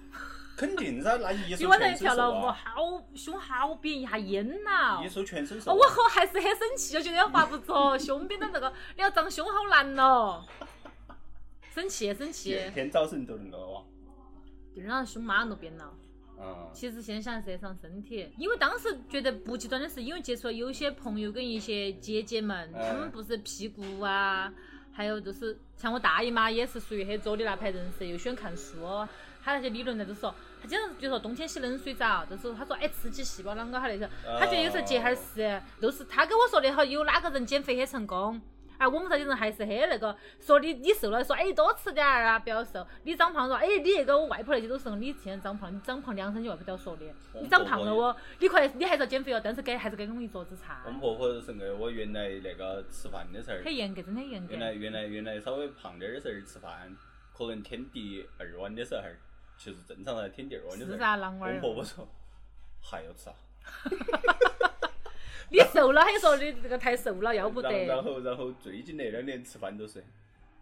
[0.57, 5.07] 肯定噻，那一今晚全身跳了舞，好胸好扁，一下淹了一。
[5.07, 5.71] 手全身瘦。
[5.73, 10.43] 我后还是很生气，我觉得划不着， 胸扁的这个，你要长胸好难哦。
[11.79, 12.49] 生气，生气。
[12.51, 13.81] 天天早晨都那个哇。
[14.73, 15.93] 第二天胸马上都扁了。
[16.37, 24.53] 嗯，其实现在想是伤身体，因为当时觉得不极端的是，因为接触了有些朋友跟一些姐姐们，嗯她们不是屁股啊，
[24.91, 28.77] 还有就是像我大姨妈也是属于很左的那派人士，又喜欢看书，
[29.41, 38.41] 她那些理论呢都说，她经常就说冬天洗冷水澡，就是她说哎刺激细胞啷个哈那些，她觉得有时候节哈儿是都是她跟我说的好，有哪个人减肥很成功。
[38.79, 42.85] 哎，我们这些人还是很那个，说你你瘦了，说哎多吃点儿啊，不要瘦。
[43.03, 47.05] 你长胖说哎你那个我外婆那些都是，你现在长胖，你长胖两三斤外婆都要说的。
[47.41, 54.59] 你长胖了哦，你快你还是要减肥哦，但是给还是给我们一桌子菜我，们婆婆是那个我原来那个吃饭的时候，很严格，真的严格原。
[54.61, 56.95] 来原来原来稍微胖点儿的时候吃饭，
[57.37, 59.03] 可能添第二碗的时候，
[59.57, 61.45] 其实正常的添第二碗的时候，我。
[61.45, 62.07] 们婆婆说
[62.81, 63.35] 还要吃啊，
[65.51, 68.03] 你瘦了，还说你这个太瘦了，要不然后然。
[68.03, 70.03] 后然后最近那两年吃饭都是，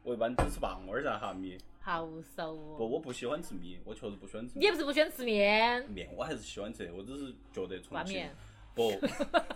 [0.04, 2.88] 我一般只吃棒碗儿噻哈米，好瘦哦不哦。
[2.88, 8.26] 我不喜欢吃米，我确实不喜欢吃你米也不是不喜欢吃面，面，我还是喜欢吃，我只是觉得重庆。
[8.74, 8.94] 不，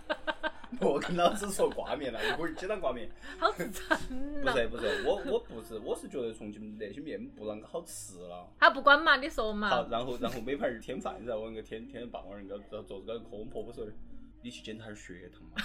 [0.82, 3.08] 我跟老子说挂面了，一会儿鸡蛋挂面。
[3.38, 3.98] 好吃惨
[4.42, 4.52] 了。
[4.52, 8.50] 不是不是，我我不是，我是觉得重庆那些面不啷个好吃了。
[8.60, 13.92] 他不管嘛，你说嘛好，然后然后每盘儿添饭噻，我那个添添棒碗儿那个在桌子高头磕我婆婆说的，
[14.42, 15.56] 你去检查下血糖嘛。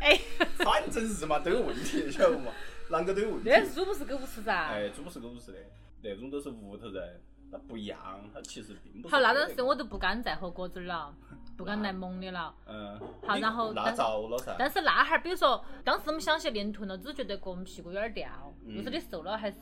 [0.00, 0.18] 哎，
[0.58, 2.52] 反正是嘛，都有问题，晓得不嘛？
[2.90, 3.48] 啷个都有问题。
[3.48, 4.52] 那是猪不是狗不吃噻。
[4.68, 5.58] 哎，猪不是狗不吃的，
[6.02, 7.98] 那种都是屋头人，那不一样，
[8.34, 9.08] 它其实并不。
[9.08, 11.14] 好，那段时间我都不敢再喝果汁儿了，
[11.56, 12.54] 不敢来猛的了。
[12.66, 13.00] 嗯。
[13.26, 14.54] 好然后那了噻。
[14.58, 18.28] 但是那哈儿，比如说，当时我们想起练臀了，只是觉得个人屁股有点儿掉，
[18.66, 19.56] 嗯有时候你瘦了还是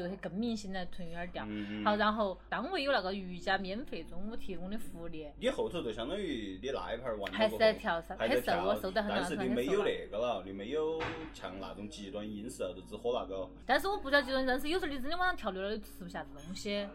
[0.00, 1.46] 就会更明显的臀有点儿掉。
[1.84, 9.84] 好，然后单位有那个瑜伽免费中午提供的福利，你后头就相当于你那一盘儿完了还是在跳噻，还在跳我瘦得很但是你没有。
[9.84, 11.00] 那个了，你没有
[11.34, 13.48] 像那种极端饮食啊，就只喝那个。
[13.66, 16.86] 但是我不晓得，就是但是有时候你真的晚上跳累了，你吃不下子东西。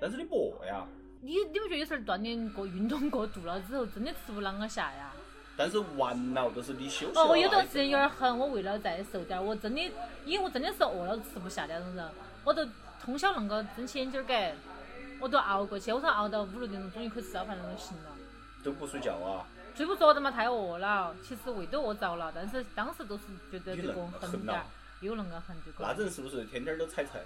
[0.00, 0.86] 但是你不饿呀，
[1.20, 5.12] 你你不觉得有时候锻炼过、运动过度了之后，真的吃不啷个下呀？
[5.56, 9.80] 但是完了就是你休息了哦，我有段时间有点狠，我为了再瘦点儿，我真的，
[10.24, 12.10] 因为我真的是饿了吃不下的那种人，
[12.48, 12.66] 我都
[12.98, 14.54] 通宵恁个睁起眼睛儿给，
[15.20, 18.16] 我都熬过去，我说熬到五六点钟，终于可以吃早饭了就行了。
[18.64, 24.64] 都不睡觉啊，睡不着的嘛，太饿了，其实胃都饿着了，但是当时都是觉得你这个狠狠点儿，
[25.02, 25.98] 有恁个狠就可那以。
[25.98, 27.20] 人是不是天天都踩菜？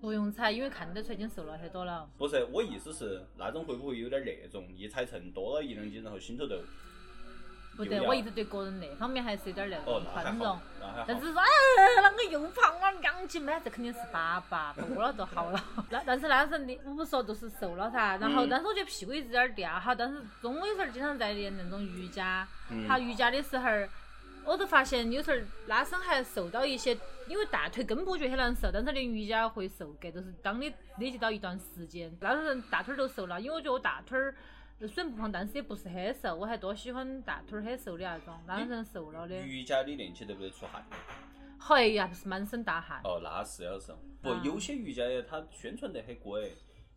[0.00, 2.08] 不用踩，因为看得出来已经瘦了很多了。
[2.16, 6.56] 不是，我意思是那种会不会有点那种一踩秤多了一两斤，然后心头就
[7.76, 10.60] 不对，我一直对个人那方面还是有点那哦种宽容。
[11.06, 11.46] 但是说，哎，
[12.02, 13.58] 啷个又胖了两斤嘛？
[13.64, 15.64] 这肯定是粑粑，多了就好了。
[15.88, 19.94] 那但是那时候你我不说都是瘦了噻，然后嗯但是我觉得屁股一直有点掉哈。
[19.94, 23.88] 但是中午有时候经常在练那种瑜伽，嗯哈瑜伽的时候儿，
[24.44, 26.96] 我都发现有时候拉伸还受到一些，
[27.26, 34.34] 因为大腿根部觉得很难受，但是练瑜伽会瘦个，就是当你累积到一段时间，那时候大腿儿都瘦了，因为我觉得我大腿儿。
[34.88, 39.36] 虽然不胖，但是也不是很瘦，我还多喜欢大腿儿很瘦的那种，那人瘦了的。
[39.42, 40.84] 瑜伽你练起得不得出汗？
[41.68, 43.00] 哎呀，不是满身大汗。
[43.04, 43.96] 哦，那是要瘦。
[44.20, 46.52] 不啊，有些瑜伽它宣传得很鬼，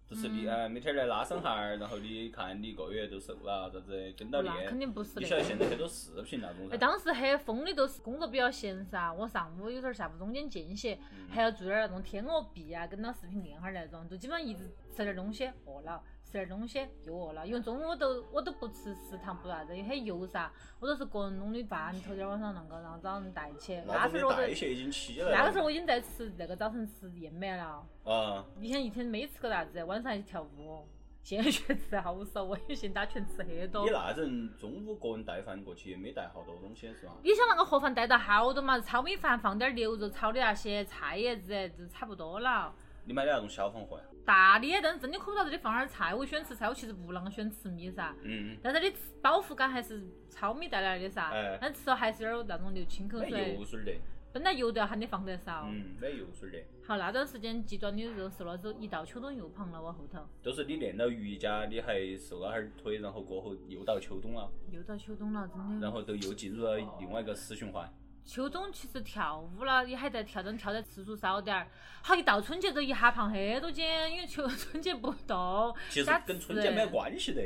[0.10, 4.54] 就是嗯你哎每天来拉伸哈儿，然后你看你一个月就瘦了，啥子跟到练。
[4.64, 5.28] 那肯定不是你那个。
[5.30, 16.02] 晓得现在很多视频那种哎，当时很疯的都是工作比较闲噻，我上午有时候下午中间间歇，嗯还要做点儿那种天鹅臂啊，跟到视频练哈儿那种，就基本上一直吃点儿东西饿了，
[16.36, 23.82] 吃点儿东西又饿了，因为中午我都我都不吃食堂，不啥子，也很油噻，我都是个人弄的饭，头天儿晚上那个，然后早上带起。
[23.88, 25.38] 那时候我代谢已经起来了。
[25.38, 30.86] 那个时候我已经在吃那个早晨吃燕麦了，啊，以前一天没吃个啥子，晚上还去跳舞。
[31.24, 33.92] 现在 觉得吃好少，我也现在全吃很多你。
[33.92, 37.14] 那阵中午个人带饭过去也没带好多东西是吧？
[37.24, 38.78] 你想那个盒饭带到好多嘛？
[38.82, 42.76] 糙米饭放点儿牛肉炒的那些菜叶子，就差不多了。
[43.06, 44.04] 你买的那种小方盒呀？
[44.26, 48.16] 大的，但是真的可不到这里放点儿菜，我喜欢吃菜，我其实不啷个喜欢吃米噻。
[48.24, 53.64] 嗯，但是你饱腹感还是糙米带来的噻哎，但吃了还是有点儿那种流清口没水油。
[53.64, 53.94] 水的，
[54.34, 55.68] 本来油都要喊你放得少。
[55.70, 65.86] 嗯，没油水的，好，那段时间极端的肉瘦了之后，一到秋冬又胖了，我后头都是你练了瑜伽，你还瘦了哈儿腿，然后过后又到秋冬了，又到秋冬了，真的。
[65.86, 67.88] 然后都又进入了另外一个死循环。
[68.26, 71.68] 秋冬其实跳舞了，也还在跳，但跳的次数少点儿。
[72.02, 77.42] 好，一到春节这一下胖很多斤，因为秋春节不动， 其实加跟春节没有关系的，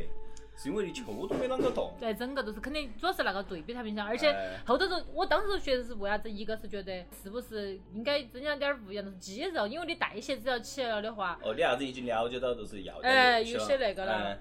[0.58, 1.94] 是因为你秋冬没啷个动。
[2.00, 6.32] 对，整个都是肯定，主要是那个对比太明显，而且哎后头就，我当时觉得是为啥子？
[6.32, 14.40] 一个是觉得是不是应该增加点儿不一样的肌肉，因为你代谢只要起来了的话，哦，你啥子已经了解到就是要的哎有些那个了哎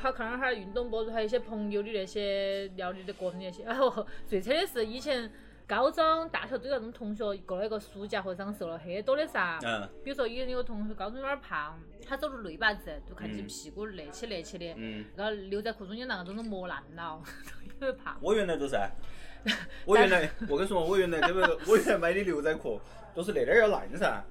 [0.00, 3.64] 好看了哈儿运动博主，还有一些朋友的那些聊你的个人那些。
[3.64, 5.28] 然后 最扯的是以前
[5.68, 9.58] 高中、大学都有那种同学过了一个暑假或者上瘦了很多的噻。
[9.62, 17.22] 嗯比如说有有个同学高中有点儿胖，他走路累巴子，就看起嗯屁股勒起勒起的，嗯，那个牛仔裤中间那个都是磨烂了，
[17.80, 18.16] 因为胖。
[18.22, 18.88] 我原来都是啊，
[19.84, 22.80] 我原来我跟你说，我原来这个我原来买的牛仔裤
[23.14, 24.24] 都是那点儿要烂噻。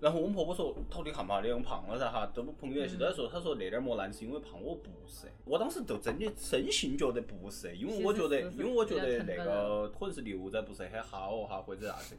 [0.00, 5.26] 然后我们婆婆说：“头你看嘛，你用胖了噻哈。”都朋友那些都在说，她说那点儿磨难是因为胖，我不是。
[5.44, 12.14] 我当时就真的真心觉得不是，因为我觉得因为我觉得那个可能是牛仔不是很好哈，或者啥子。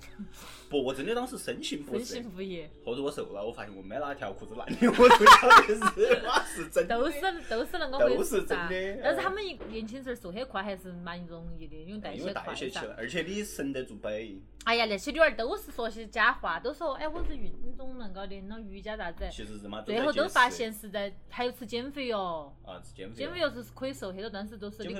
[0.69, 2.13] 不，我真的当时深信不深是。
[2.15, 6.99] 信不疑，后头我瘦了，我发现我没哪条裤子烂的， 我就晓得是妈是真的。
[6.99, 9.01] 都是都是那个回都是真的。
[9.01, 12.95] 但是他们一年轻时候瘦很快，还是蛮容易的，因为代谢快噻谢起来，。
[12.97, 17.43] 而且你神得住背，哎呀，那些女儿都是说些假话，都说哎我是运
[17.79, 24.93] 动那个练了瑜伽啥子，其实最后都发现是在还有吃减肥药，啊，吃减肥减肥药是可以瘦很多，但是都是你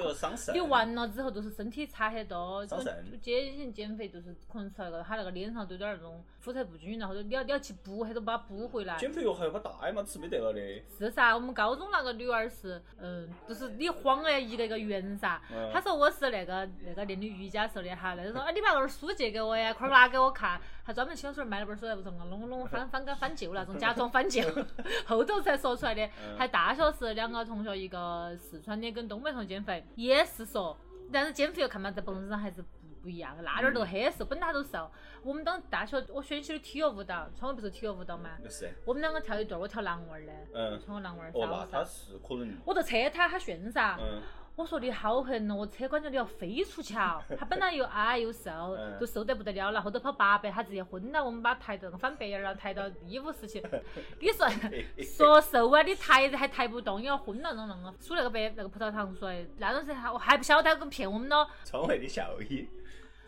[0.53, 2.65] 你完了之后都是身体差很多。
[2.65, 8.97] 伤肾就典型减肥就是可能吃那个他那个脸上都有点儿那种肤色不均匀，然后你要你要去补，还都把它补回来。
[8.97, 15.41] 减肥药还要把大嘛吃没得了的，是噻，我们高中那个女娃儿是，嗯，就是你晃哎一个一个圆噻。
[15.51, 20.59] 嗯她说我是那个那个练的瑜伽瘦的哈，那个说，哎，你把那本书借给我呀，快点拿给我看。
[20.85, 24.41] 她专门去小时候买了本书还，不是弄弄弄翻 翻个翻旧那种，假装翻旧，
[25.05, 26.05] 后头才说出来的。
[26.05, 30.77] 嗯还大学时两个同学，一个四川的跟东北同学减肥，也是说，
[31.11, 32.67] 但是减肥又看嘛，在本质上还是不
[33.03, 34.89] 不一样，那点儿都很瘦，本来他都瘦。
[35.23, 38.31] 我们当大学我选修的体育舞蹈，川美不是体育舞蹈吗？
[38.43, 41.83] 就是，我们两个跳一段，我跳男娃儿的，嗯，穿个男娃儿哦，那他。
[41.83, 43.97] 是可能，我就扯他，他炫噻。
[43.99, 44.21] 嗯，
[44.59, 47.23] 我说你好狠哦，我车管着你要飞出去啊！
[47.39, 53.63] 他本来又矮又瘦嗯，都瘦得不得了了，后头跑八百，他直接昏了，我们把他抬到翻白眼儿了，抬到医务室去。
[54.19, 54.45] 你说
[55.01, 61.49] 说瘦啊，你抬还抬不动，你要昏了那种那个，输那个白那个葡萄糖水，那种是还我还不晓得他跟骗我们咯。
[61.63, 62.67] 窗外的效益，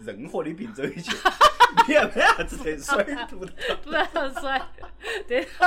[0.06, 1.16] 任何的病走一去，
[1.88, 3.52] 你要没啥子得水儿涂的，
[3.84, 4.06] 不然
[4.40, 4.62] 水，
[5.28, 5.66] 对头。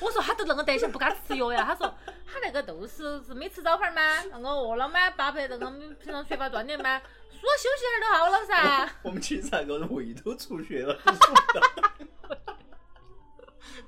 [0.00, 1.64] 我说他都那个德行，不敢吃药呀。
[1.64, 1.94] 他说
[2.26, 4.00] 他那个都是是没吃早饭吗？
[4.30, 5.10] 那个饿了吗？
[5.10, 5.70] 搭配那个
[6.02, 7.00] 平常缺乏锻炼吗？
[7.40, 8.94] 说休息点儿就好了噻。
[9.02, 10.98] 我们寝室那个胃都出血了，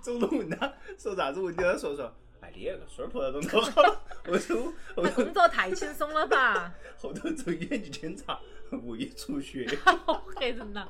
[0.00, 6.72] 走路问他说啥子问题，他说说，哎，你那个孙儿婆那种可好了，后头后头工作太轻松了吧？
[6.96, 8.38] 后头做眼睛检查，
[8.78, 9.66] 胃出血。
[9.84, 10.88] 好吓人呐！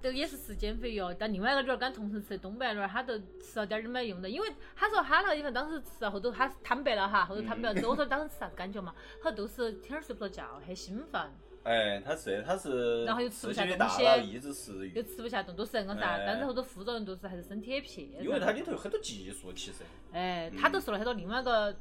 [0.00, 8.94] 这个也是吃减肥药，但另外一个女儿跟她同时吃的东北那儿，她都吃了点儿都没用的，因为她说她那个地方当时吃了后头她坦白了哈，后头坦白了之后，我说当时吃啥子感觉嘛？
[9.20, 11.20] 她说都是天儿睡不着觉，很兴奋，
[11.64, 18.04] 哎，他是他是然后又吃不下东西脑抑制食又，吃不下顿，都是那个啥，哎但是后头副作用都是还是身体很撇。
[18.22, 19.78] 因为它里头有很多激素，其实
[20.12, 21.74] 哎，她都说了很多另外一个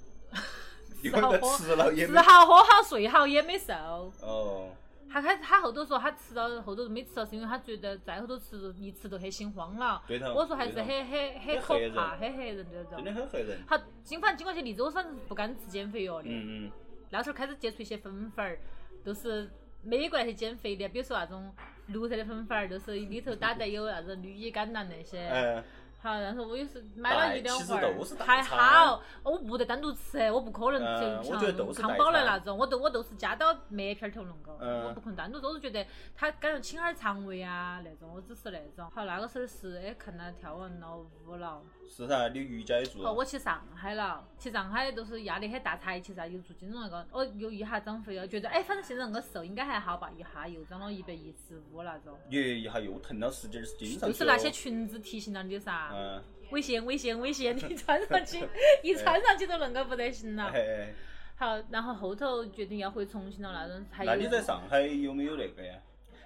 [1.04, 3.74] 吃好喝吃了也吃好喝好睡好也没瘦。
[4.22, 4.72] 哦，
[5.10, 10.02] 她开他后头说他吃到后头没吃到，是因为他觉得再后头吃一吃都很心慌了。
[10.08, 13.04] 对头我说还是很很很可怕，很吓人这种。
[13.04, 13.58] 真的很吓人。
[13.68, 16.28] 好，经反经过些例子，我反正是不敢吃减肥药的。
[16.30, 16.72] 嗯嗯，
[17.10, 18.60] 那时候开始接触一些粉粉儿，
[19.04, 19.50] 都是
[19.82, 21.54] 美国那些减肥的，比如说那种
[21.88, 25.20] 绿色的粉粉儿，都是里头打 的有啥子氯乙肝蓝那些。
[25.26, 25.64] 哎，
[26.08, 34.86] 好，然后我也是买了一两块儿还好，我不得单独吃，我不可能就嗯我觉得都是代像康宝来那种，我都我都是加到麦片儿头弄个，嗯。
[34.88, 35.86] 我不可能单独，我是觉得
[36.16, 38.90] 它感觉清下肠胃啊那种，我只是那种。
[38.96, 55.90] 好，那个时候是哎看到跳完了舞了，是噻，你瑜伽也做哦，我去上海了，去上海都是压力很大才去噻，又做金融那个，哦，又一下长肥了，觉得哎，反正现在那个瘦应该还好吧，一下又长了一百一十五那种，耶一下又腾了十几二十斤上就是那哦些裙子提醒了你噻。
[55.94, 56.22] 嗯，
[56.52, 57.56] 危险危险危险！
[57.56, 58.48] 你穿上去，
[58.84, 60.52] 一穿上去都恁个不得行了。
[60.54, 60.94] 哎，
[61.36, 65.76] 好，然后后头决定要回重庆了那种，还有那你在上海有没有那个呀？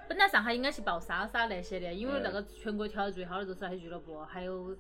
[0.08, 4.76] 本来上海应该去报莎莎那些的，因为嗯那个全国跳得最好的就是那些俱乐部，还有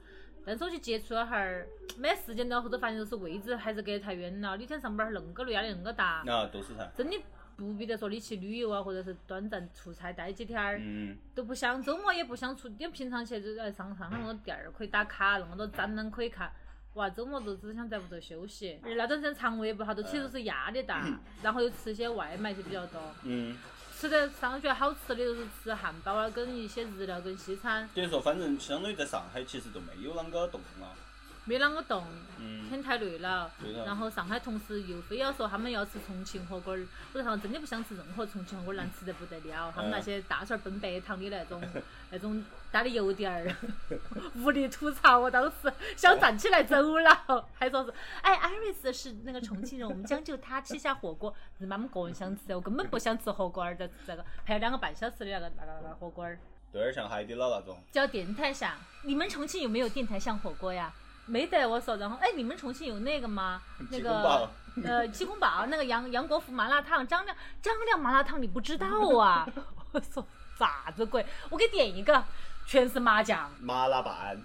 [0.45, 1.67] 但是我去接触了哈儿，
[1.97, 4.57] 没时间了，后头发现就是位置还是隔得太远了。
[4.57, 6.91] 你天上班儿恁个累，压力恁个大，啊，都是噻。
[6.95, 7.17] 真的
[7.55, 12.67] 不必得说你去旅游啊，或者是短暂出差待几天儿，嗯，都不想，周末也不想出。
[12.79, 16.51] 因为平常去就在上上海那么多店儿可以打卡，那么多展览可以看。
[16.95, 21.07] 哇，周末就只想在屋头休息，而那段时间肠胃也不好，都其实是压力大，
[21.41, 22.99] 然后又吃些外卖就比较多。
[23.23, 23.55] 嗯，
[24.01, 30.87] 吃的上学好吃的就是吃汉堡啊，跟一些日料跟西餐，等于说，反正相当于在上海其实都没有啷个动了。
[31.45, 32.03] 没啷个动，
[32.39, 33.51] 嗯，天太累了。
[33.85, 36.79] 然后上海同事又非要说他们要吃重庆火锅儿，
[37.13, 39.71] 我说他们真的不想吃任何重庆火锅儿，难吃得不得了。
[39.75, 41.61] 他们那些大蒜奔白糖的那种，
[42.09, 43.55] 那种带的有点儿，
[44.35, 45.19] 无力吐槽。
[45.19, 51.33] 我当时想站起来走了， 还说是，哎，艾瑞斯是那个重庆人，我们将就他吃下火锅。
[51.59, 56.39] 是妈们个人想吃，我根本不想吃火锅儿，在这个还有两个半小时的那个那个那个火锅儿。
[56.71, 57.77] 对像海底捞那种。
[57.91, 58.71] 叫电台巷，
[59.03, 60.93] 你们重庆有没有电台巷火锅呀？
[61.25, 63.61] 没得，我说，然后哎，你们重庆有那个吗？
[63.91, 64.49] 那个
[64.83, 68.87] 呃，鸡公煲，那个杨杨国福麻辣烫，张亮张亮麻辣烫，你不知道
[69.19, 69.45] 啊？
[69.91, 70.25] 我说
[70.57, 71.25] 啥子鬼？
[71.49, 72.23] 我给点一个，
[72.71, 73.51] 全是麻酱。
[73.59, 74.41] 麻辣拌。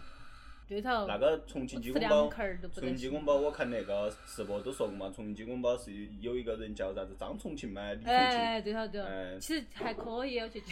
[0.66, 1.06] 对头。
[1.06, 8.12] 那个重庆鸡公煲，重庆鸡公煲，我看那个直播都说过嘛，重庆鸡公煲是有一个人叫啥子张重庆嘛，李重庆。
[8.12, 9.06] 哎，对头对头。
[9.38, 10.66] 其实还可以，我觉得。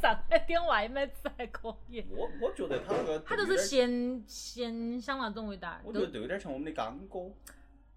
[0.00, 2.04] 上海点外卖吃还可以。
[2.10, 5.76] 我我觉得他那个，他都是咸咸香那种味道。
[5.82, 7.28] 我觉得都有点像我们的干锅。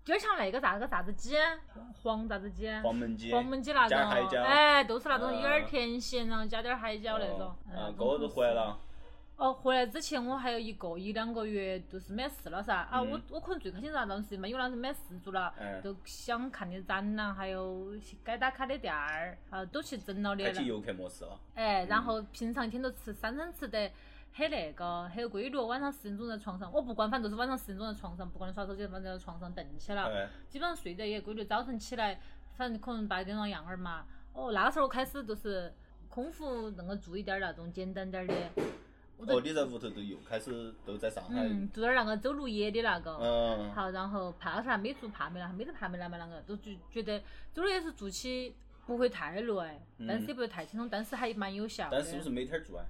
[0.03, 1.35] 就像那个啥个啥子鸡，
[2.01, 2.67] 黄啥子鸡？
[2.83, 3.31] 黄焖鸡。
[3.31, 3.97] 黄焖鸡那种，
[4.43, 7.55] 哎，都是那种有点甜咸，然后加点海椒那种。
[7.71, 8.79] 嗯，哥都回来了。
[9.37, 12.75] 哦，回来之前我还有一个一两个月就是没事了噻。
[12.75, 17.91] 啊，我我可能最开心是那段时间嘛，因为那时候没事做了，都想看的展览，还有
[18.23, 20.45] 该打卡的店儿，啊，都去整了的。
[20.45, 21.39] 开启游客模式了。
[21.55, 23.91] 哎，然后平常一天都吃三餐吃得
[24.33, 31.43] 很那个很有规律，晚上十点钟在床上，我不管，反正都是晚上十点钟在床上，不管你耍手机，反正在床上蹬起了，基本上睡得也规律。
[31.43, 32.19] 早晨起来，
[32.55, 34.05] 反正可能八点钟样儿嘛。
[34.33, 35.73] 哦，那个时候开始就是
[36.07, 38.33] 空腹那个做一点那种简单点儿的。
[39.17, 47.21] 哦，你在屋头都又开始都在上海，嗯，做点那个走路野的那个，嗯，好，然后怕啥没做帕梅拉，没得帕梅拉嘛，啷个都觉觉得
[47.51, 48.55] 走路也是做起
[48.87, 51.89] 不会太累，但是也不会太轻松，但是还蛮有效。
[51.91, 52.85] 但是不是每天做啊？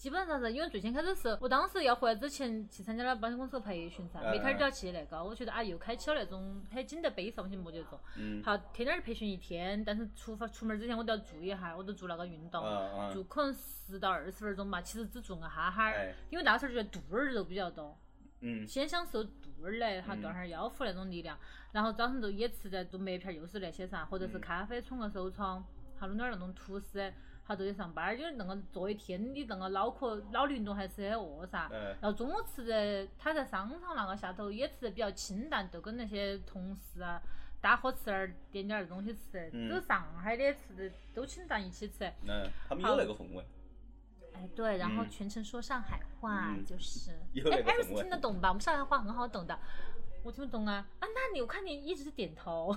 [0.00, 8.00] 基本上是因为最先开始是我当时要回来之前去参加了保险公司培训噻，每天都要去那个，我觉得啊又开启了那种很紧的背上些没得做。
[8.16, 8.42] 嗯。
[8.42, 12.62] 好，天天培训一天，但是出发出门之前我都要做一下，我都做那个运动，
[13.12, 17.94] 做可能十到二十分钟吧，其实只做个哈哈儿，因为那时候觉得肚儿肉比较多。
[18.40, 18.66] 嗯。
[18.66, 21.38] 先享受肚儿嘞，哈，锻下腰腹那种力量，
[21.72, 25.62] 然后早上就也吃在，做麦片又是那些啥，或者是咖啡冲个手冲，
[25.98, 27.12] 好弄点那种吐司。
[27.50, 31.68] 好多去上班，因为那个坐一天，你那个脑壳脑力运动还是很饿噻。
[32.00, 37.20] 然后中午吃的，他在商场那个下头也吃的比较清淡，就跟那些同事啊
[37.60, 39.50] 搭伙吃点儿，点点儿东西吃。
[39.68, 42.04] 都上海的吃的都清淡，一起吃。
[42.24, 43.44] 嗯，他们有那个氛围。
[44.32, 47.10] 哎，对，然后全程说上海话，就是。
[47.50, 48.50] 哎，艾瑞斯听得懂吧？
[48.50, 49.58] 我们上海话很好懂的。
[50.22, 50.86] 我听不懂啊！
[51.00, 52.76] 啊，那你我看你一直是点头。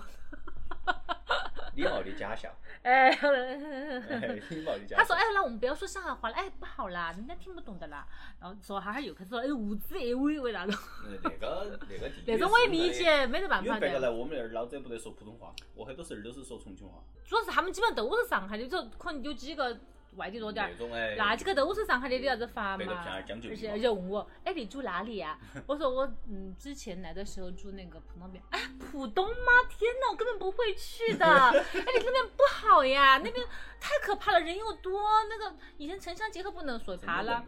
[1.75, 2.49] 礼貌的假笑。
[2.83, 4.97] 哎，礼貌的假笑。
[4.97, 8.07] 他说：“哎，那我们不要说上海话了，哎，不好啦，人家听不懂的啦。”
[8.39, 10.75] 然后说哈哈，又开始说：“哎，无知哎，喂喂那种。”
[11.23, 17.03] 那个那个那种我也理解，没得办法因为别个来我们那儿，老子也不得说普通话，我很多时候都是说重庆话。
[17.25, 19.79] 主要是他们基本上都是上海的，就可能有几个。
[20.15, 20.69] 外地多点儿，
[21.17, 23.03] 那几个都是上海的，你啥子发嘛？
[23.49, 25.37] 而且而且问我，哎，你住哪里呀？
[25.67, 28.43] 我说我嗯，之前来的时候住那个浦东边。
[28.49, 29.51] 哎， 浦东吗？
[29.69, 31.25] 天哪，我根本不会去的。
[31.27, 33.45] 哎，你那边不好呀，那边
[33.79, 35.01] 太可怕了，人又多。
[35.29, 37.43] 那个以前城乡结合部能说怕了。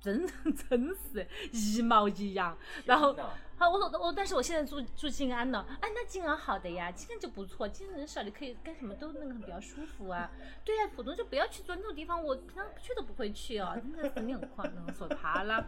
[0.00, 3.12] 真 真是一毛一样，然后
[3.56, 10.30] 好，我说我，但是我现在住住静安了，哎，那静安好的呀，静安就不错，静安人少，你可以干什么都那个比较舒服啊。
[10.64, 15.66] 对呀，浦东就不要去做那种地方，我平常去都不会去哦，真的是很狂，那个说怕了，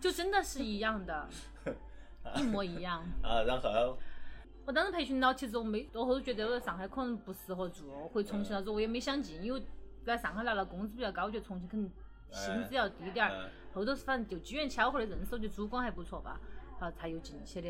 [0.00, 1.28] 就真的是一样的，
[2.34, 3.04] 一模一样。
[3.22, 3.96] 啊，然后
[4.64, 8.60] 我当时培训了，其实我没，我后头觉得我在上海可能不适合住，回重庆了。
[8.60, 9.64] 之后我也没想进，因为
[10.04, 11.92] 在上海拿了工资比较高，我觉得重庆肯定。
[12.32, 16.40] 薪资要低点儿，后头反正就机缘巧合的认识，我觉得主管还不错吧，
[16.78, 17.68] 好才又进去的，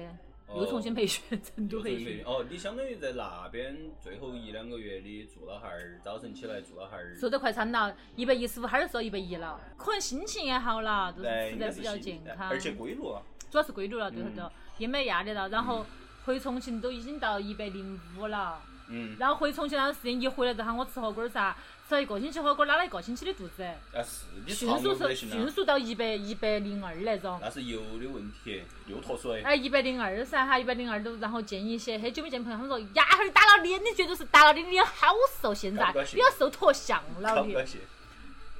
[0.54, 2.22] 又重新培训， 成都培训。
[2.24, 14.44] 哦，你相当于在那边最后一两个月，你做了哈儿，早晨起来做了哈儿，瘦得快惨了，一百一十五，哈儿瘦一百一了，可能心情也好了，就是吃得比较健康，而且规律啊，主要是规律了，对头对，
[14.78, 15.84] 也没压力了，然后
[16.24, 18.60] 回重庆都已经到一百零五了。
[18.88, 21.56] 嗯，然后回重庆那段时间一回来就喊我吃火锅儿噻，
[21.88, 27.38] 吃了一个星期火锅儿，拉了一个星期的肚子，啊是，你迅速是胃不得行啊，迅速到一百一百零二那种。
[27.42, 29.42] 那是油的问题，又脱水。
[29.42, 35.08] 哎，一百零二噻，哈，一百零二都，然后见一些很久没见朋友，他们说呀，你打了脸，你觉得是打了脸，你好
[35.40, 37.52] 瘦，现在高不高兴你要瘦脱相了你高不。
[37.52, 37.80] 高兴？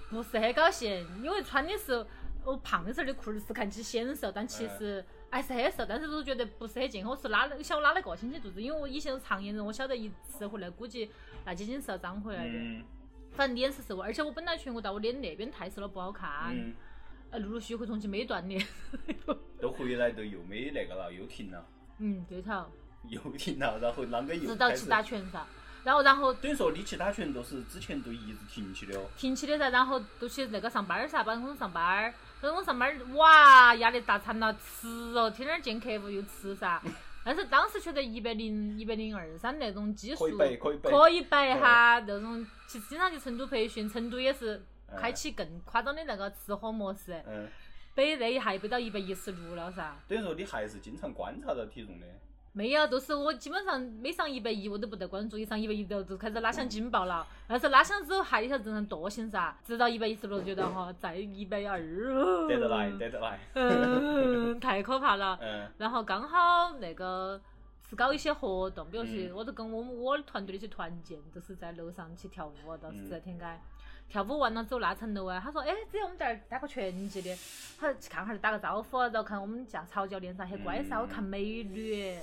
[0.09, 2.07] 不是很高兴，因为穿的是
[2.45, 5.05] 我胖的时候的裤儿是看起显瘦，但其实
[5.37, 7.13] 还是很瘦，但是都觉得不是很健康。
[7.13, 11.11] 我是拉了，想我拉了个星期肚子，因为我以前是常年人，我晓得一吃回来估计
[11.45, 12.53] 那几斤是要长回来的。
[12.53, 12.83] 嗯
[13.33, 16.73] 反正脸是瘦，而且我本来觉得我到我脸那边太瘦了不好看，嗯，
[17.31, 18.67] 呃，陆陆续续回重庆没锻炼。
[19.61, 21.63] 都回来都又没那个了，又停了，
[21.99, 22.65] 嗯，对头，
[23.11, 24.89] 又停了，然后啷个又直到去？
[24.89, 25.45] 打拳噻，
[25.85, 29.05] 然后然后等于说你去打拳都是之前都一直停起的哦。
[29.19, 32.15] 停起的噻，然后都去那个上班儿噻，办公室上班儿。
[32.47, 34.87] 办公室上班儿，哇，压力大惨了，吃
[35.17, 36.81] 哦，天天见客户又吃噻。
[37.25, 47.49] 但是当时觉得一百零、一百零二三那种基数可以摆可以背可以背哈，那种其实经常去成都培训，成都也是嗯开启更夸张的那个吃喝模式，嗯，
[47.97, 49.97] 背那一下又背到一百一十六了噻。
[50.07, 52.07] 等于说你还是经常观察到体重的。
[52.57, 57.27] 没有，都是我基本上每上一百一我都不得关注，一上一百一就就开始拉响警报了。
[57.47, 61.79] 但是拉响之后还有一条正常惰性噻，直到一百一十六觉得哈，再一百二，
[62.49, 63.39] 得得来，得得来。
[63.53, 65.39] 嗯，太可怕了。
[65.43, 67.39] 嗯然后刚好那个
[67.91, 73.45] 是搞一些活动，比如去，嗯我都跟我们我团队的去团建，就是在楼上去跳舞，当时嗯在天街。
[74.09, 77.37] 跳舞完了之后那层楼啊，他说，哎，之前我们在这儿打过拳击的，
[77.77, 82.17] 他去看哈儿打个招呼，然后看我们教曹教练噻，很乖噻，嗯我看美女，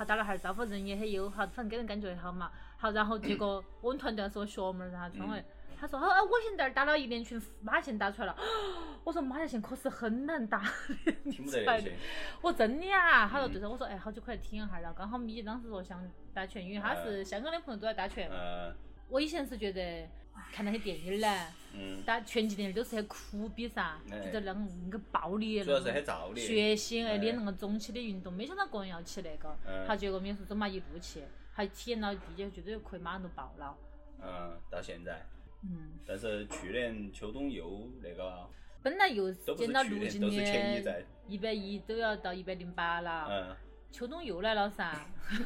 [0.00, 2.50] 好打了哈儿招呼，人也很友好，反正给人感觉很好嘛。
[2.78, 5.44] 好，然后结果我们团队是我学妹儿噻，川伟。
[5.78, 8.36] 他说：“哦，哎我现在打了一连群马线打出来了。
[9.04, 10.64] ”我说：“马甲线可是很难打，
[11.30, 11.92] 听不得那些。
[12.40, 18.30] 我真的啊，他说对头，我说哎，好久可来听一下，然后刚好米当时说想打拳，因为他是香港的朋友都在打拳。
[18.32, 18.74] 嗯
[19.10, 20.08] 我以前是觉得
[20.52, 24.20] 看那些电影儿呢，嗯，打拳击电影都是很苦逼噻，哎。
[24.20, 26.40] 觉得那种那个暴力，主要是很造的。
[26.40, 27.16] 血腥哎，哎。
[27.18, 31.22] 练那个中期的运动，没想到个人要去那个，嗯好结果没说走嘛一路去，
[31.52, 33.76] 还体验了第一，觉得可以马上就爆了。
[34.22, 35.24] 嗯，到现在，
[35.62, 38.46] 嗯，但是去年秋冬又那个，
[38.82, 40.84] 本来又都不是见到去年，陆今都是前
[41.28, 43.56] 一百一都要到一百零八了，嗯，
[43.92, 45.06] 秋冬又来了噻。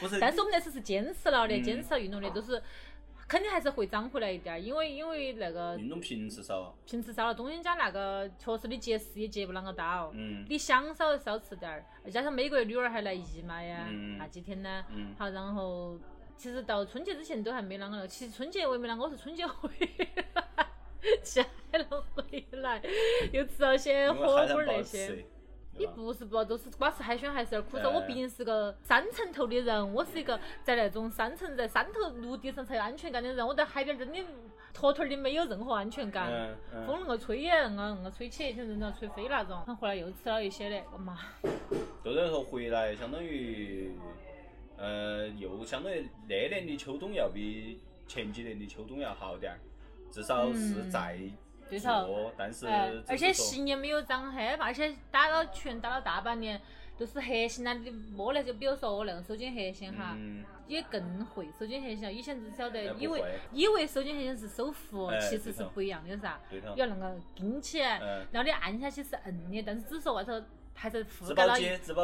[0.20, 1.62] 但是我们那次是坚持了的，嗯。
[1.62, 2.60] 坚持了运动的，都是
[3.26, 6.76] 肯定还是会涨回来一点儿，因为因为那个运动频次少。
[6.86, 15.98] 频次少了，中间加那个确实你节食也节不啷个到，嗯你想少少吃点儿，加上每个月女儿还来姨妈呀，嗯那几天呢，嗯好，然后
[16.36, 19.70] 其实到春节之前都还没啷个了，其实春节我也没啷个，我是春节回
[20.34, 20.66] 来。
[21.22, 22.82] 去海南回来，
[23.30, 25.26] 又吃了些火锅那些。
[25.74, 25.80] 吃。
[25.80, 27.90] 你不是不，都是光吃海鲜还是有点苦手。
[27.90, 33.46] 哎我毕竟是个山城头的人，我是一个在那种山城在山头陆地上才有安全感的人。
[33.46, 34.24] 我在海边真的
[34.72, 36.56] 坨坨的没有任何安全感。
[36.86, 39.58] 风那个吹也那个那个吹起，像人都要吹飞那种。
[39.76, 41.18] 后来又吃了一些的，我妈，
[42.02, 43.92] 就等于说回来，相当于，
[44.76, 49.58] 呃，又相当于那年的秋冬要比前几年的秋冬要好点儿，
[50.10, 51.18] 至少是嗯在
[51.68, 52.32] 对头。
[52.36, 56.60] 但是哎，而且只是说心也没有长很而且打了拳打了大半年，
[56.98, 62.12] 都是核心啊，你摸那就比如说我那个手筋核心哈，嗯，也更会手筋核心了。
[62.12, 66.38] 以前只晓得以为会以为手筋核心是手扶，哎其实是不一样的噻。
[66.76, 70.40] 要那个顶起然后你按下去是硬的，但是只是说外头
[70.74, 71.54] 还是覆盖了。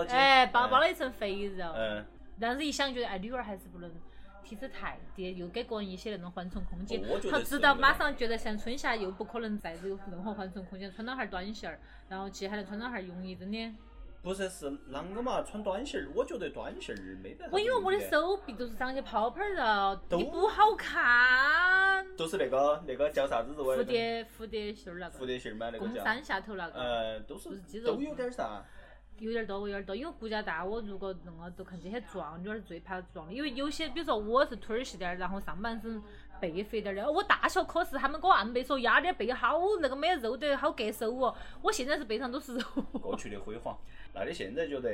[0.08, 0.86] 哎，包包了。
[0.86, 1.72] 了一层肥肉。
[1.74, 2.04] 嗯，
[2.40, 3.90] 但是一想觉得，哎，女儿还是不能
[4.44, 7.30] 体脂太低，又给个人一些那种缓冲空间哦我觉。
[7.30, 11.78] 得好，直到马上觉得像春夏又不可能再有任何缓冲空间，穿到哈儿短袖儿，
[12.08, 13.74] 然后其实还能穿到哈儿泳衣，真的。
[14.22, 15.42] 不是是啷个嘛？
[15.42, 22.06] 穿短袖儿，我觉得短袖儿没得我因为我的手臂都是长些泡泡肉，都你不好看。
[22.18, 23.64] 都是那个那个叫啥子肉？
[23.64, 25.94] 蝴蝶蝴蝶袖儿那个，蝴蝶袖儿嘛，那个叫。
[25.94, 26.78] 弓山下头那个。
[26.78, 28.62] 呃，都是是肌肉都有点儿啥。
[29.20, 36.02] 有点儿多，有点儿多，因为骨架大，我如果弄个都看起很壮，女儿最怕壮的，因为有些，比如说我是腿儿细点儿，然后上半身
[36.40, 42.62] 背肥点儿的，我大学考试他们给我按背说压的背好那个没有肉的好割手哦，我现在是背上都是肉。
[43.00, 43.78] 过去的辉煌。
[44.14, 44.90] 那你现在觉得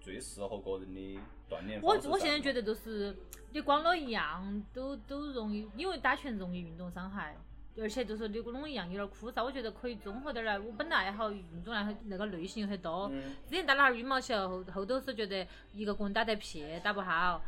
[0.00, 1.20] 最适合个人的
[1.50, 3.16] 锻炼我我现在觉得就是
[3.50, 7.36] 你光了一样都都容易，因为打拳容易运动伤害。
[7.76, 10.58] 而且就是你跟我一样有点儿枯燥，我觉得可以综合点儿来。
[10.58, 17.42] 我本来爱好运动爱好那个类型又很多，嗯之前打了哈儿羽毛球，后后头是觉得一个个人打得撇，打不好。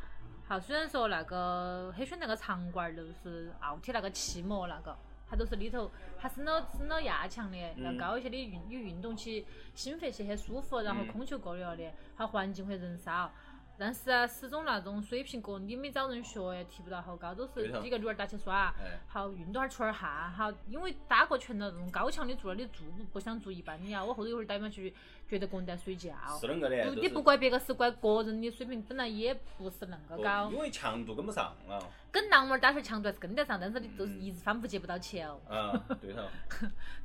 [0.48, 4.96] 好，虽然说那个很喜欢那个场馆儿，就是奥体那个气膜那个，
[5.28, 13.32] 它都是里头它升了升了压强的，要嗯高一些的运你运动起心肺起很舒服，然后嗯空气过滤了的，它环境会人少。
[13.78, 24.04] 但是啊，始终那种水平高，你没找人学也提不到好高，都是几个女儿打起耍，哎，好运动下儿出点汗，好，因为打过拳了，这种高强的做了，你做不不想做一般的呀。
[24.04, 24.94] 我后头一会儿打完去，
[25.28, 26.14] 觉得个人在睡觉。
[26.40, 30.58] 是恁个的，不，你不怪别个，是怪个人的水平本来也不是恁个高因。
[30.58, 31.78] 为强度跟不上了。
[32.10, 35.18] 跟男娃儿打球强度还是跟得上，但是你就是一直反复接不到球。
[35.50, 36.22] 嗯，对 头。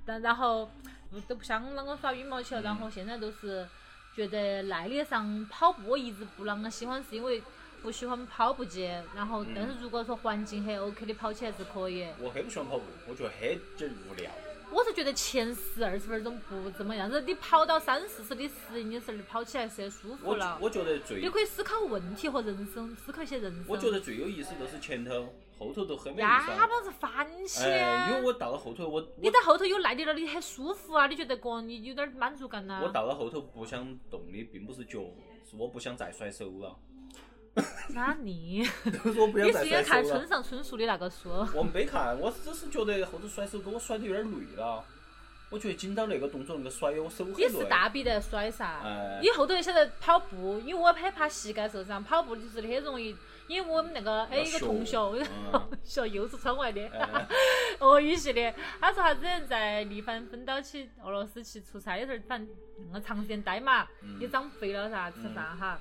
[0.06, 0.70] 但然后
[1.10, 3.68] 不都不想啷个耍羽毛球，然后现在都是
[4.16, 7.42] 觉得耐力上跑步我一直不啷个喜欢，是因为
[7.82, 8.90] 不喜欢跑步机。
[9.16, 12.08] 然后但是如果说环境很 OK 的跑起来是可以。
[12.20, 13.60] 我很不喜欢跑步，我觉得很
[14.10, 14.32] 无聊。
[14.74, 20.58] 我是觉得前十二十分钟不怎么样，子你跑到三四十的适应的时候，你跑起来是很舒服我了。
[20.62, 23.66] 我觉得最你可以思考问题和人生，思考一些人生。
[23.68, 25.34] 我觉得最有意思就是前头，
[25.68, 26.68] 后头都很没意呀，思啊。
[26.70, 27.64] 那是反省。
[27.66, 35.00] 哎，因为我到了后头，我我你在后头有耐力了，你很舒服啊，你觉得个人你有点满足感呐、我到了后头不想动的，并不是脚，
[35.50, 36.76] 是我不想再甩手了，
[37.94, 38.68] 那你
[39.04, 40.04] 都是我不想你再是应该看。
[40.04, 41.30] 村上春树的那个书。
[41.54, 44.84] 我没看，我只是觉得后头甩手给我甩的有点累了。
[45.50, 47.46] 我觉得紧到那个动作那个甩，我手很累。
[47.46, 53.14] 你是大臂在甩噻，哎你后头就晓得跑步，因为我很怕膝盖受伤，跑步就是很容易。
[53.52, 55.18] 因为我们那个还有一个同学，我
[55.54, 55.78] 嗯。
[55.84, 57.28] 学又是窗外的，哎。
[57.80, 62.56] 俄语系的，他说他之前在力帆分到去俄罗斯去出差的时候，反正
[62.88, 63.86] 那个长时间待嘛，
[64.20, 65.80] 也长肥了噻，吃饭哈。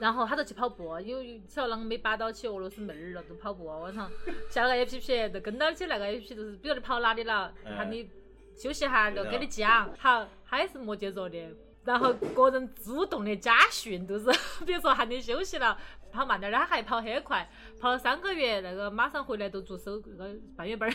[0.00, 4.10] 然后他就去跑步，因为晓得啷个没把到起俄罗斯妹儿了，就跑步，我操，
[4.50, 8.10] 下了个 A P P 就跟到起那个 A P P，就是比如你跑哪里了，嗯喊你
[8.56, 11.38] 休息哈，就给你讲，好，他也是摩羯座的。
[11.84, 14.26] 然后 个人主动的家训都是，
[14.64, 15.76] 比如说喊你休息了，
[16.12, 17.48] 跑慢点儿，他还跑很快，
[17.80, 20.92] 跑了三个月，那个马上回来都做手那个半月板儿，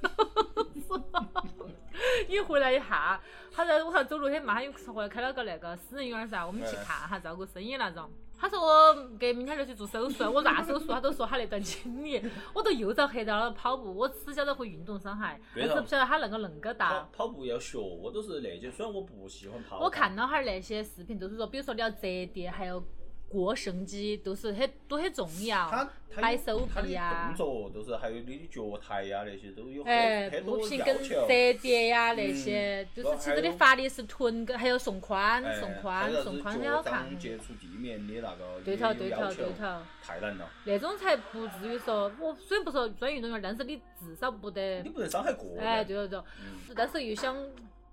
[2.28, 3.20] 一回来一下，
[3.52, 8.08] 他在我上走路很慢，他又回来开了个那个私人园儿噻，我们去嗯看哈，照顾生意那种。
[8.38, 12.22] 他说我隔明天就去做手术，我啥手术他都说他那段经历，
[12.54, 17.28] 我都又遭黑到了跑步，我只晓得会运动伤害，但是不晓得他那个恁个大跑。
[17.28, 19.78] 步要学，我都是那些，虽然我不喜欢跑。
[19.80, 22.00] 我看了哈儿那些视频，都是说，比如说你要折
[22.32, 22.82] 叠，还有
[23.30, 30.98] 过绳机，都是很都很重要摆手臂呀动作都是还有你的脚抬呀那些都有很哎，很多步频跟。
[31.00, 37.18] 折叠呀那些，嗯就是其实还有的发力是臀跟还有送髋，哎送髋，送髋很好看掌。
[37.18, 45.64] 接触地面的那个对头对头对头，太难了，那种才不至于说，我虽然不说专业运动员，但是你至少不得你，不能伤害个人。
[45.64, 46.24] 哎，对头对头。
[46.40, 47.36] 嗯但是又想，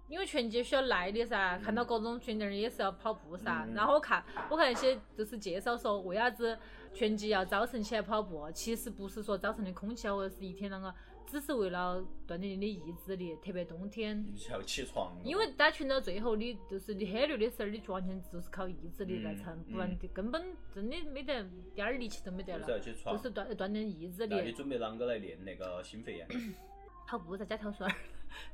[0.10, 3.66] 因为拳击需要耐力噻，看到各种拳击人也是要跑步噻。
[3.68, 6.58] 嗯然后我看，我看那些就是介绍说，为啥子
[6.94, 8.50] 拳击要早晨起来跑步？
[8.54, 10.94] 其实不是说早晨的空气好，或者是一天啷个，
[11.26, 14.26] 只是为了锻炼你的意志力，特别冬天。
[14.34, 15.14] 你要起床。
[15.24, 20.42] 因为打拳到最后，你就是你很累的时候，你就完全就是靠意志力来撑，嗯不然你根本
[20.74, 21.46] 真的没得
[21.76, 23.24] 点儿力气都没得就是要了，起床就。
[23.24, 24.52] 是锻锻炼意志那你。
[24.54, 26.28] 准备啷个来练那个心肺呀？
[27.08, 27.94] 跑步再加跳绳儿，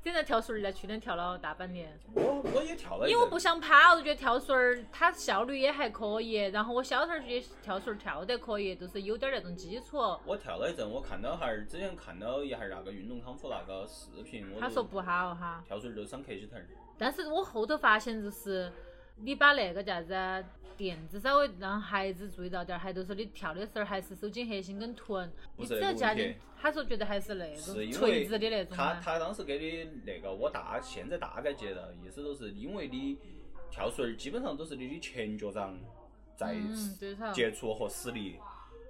[0.04, 1.98] 现在跳绳儿呢，去年跳了大半年。
[2.14, 3.10] 我我也跳了。
[3.10, 9.98] 因为我不想跑，我就觉得跳绳儿它效率也还可以，然后我小时候也跳绳儿跳得可以，就是有点儿那种基础。
[10.26, 16.68] 我跳了一阵，我看到哈儿之前看到一下儿那个运动康复那个视频，他说不好哈，跳绳儿就伤克西疼儿。
[16.98, 18.72] 但是我后头发现就是，
[19.16, 20.44] 你把那个叫啥子啊
[20.76, 29.02] 垫子稍微让孩子注意到点儿，还都是你跳的时候还是收紧核心跟臀，你只要加点问题，他说觉得还是那种垂直的那种他啊。
[29.04, 33.18] 他当时给的那个，我大现在大概记得，意思都是因为你
[33.70, 35.78] 跳绳儿基本上都是你的前脚掌
[36.36, 36.56] 在。
[37.34, 38.40] 接触和施力，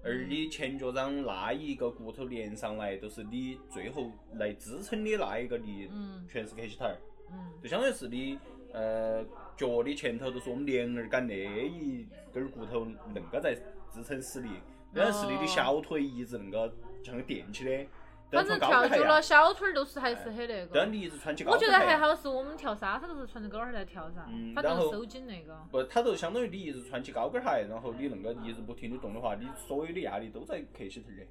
[0.04, 6.26] 而你前脚掌那一个骨头连上来，都是你最后来支撑的那一个力，嗯。
[6.32, 6.98] 全是克西疼儿，
[7.30, 8.40] 嗯，就相当于是你
[8.72, 9.24] 呃
[9.56, 13.54] 脚的前头都是我们连儿杆那一根儿骨头恁个在
[13.92, 14.50] 支撑实力，
[14.92, 16.74] 然后是你的小腿一直恁个
[17.04, 17.88] 像个垫起的，
[18.32, 20.70] 反正跳久了，小腿儿都是还是很那个。
[20.74, 24.26] 但你一直穿起高我觉得还好是我们跳沙它都是穿着高跟儿在跳噻，
[24.56, 25.56] 反正收紧那个。
[25.72, 31.28] 不，它就相当于你一直穿起高跟鞋，然后你恁个一直不停的动的话，你所有的压力都在克西头的。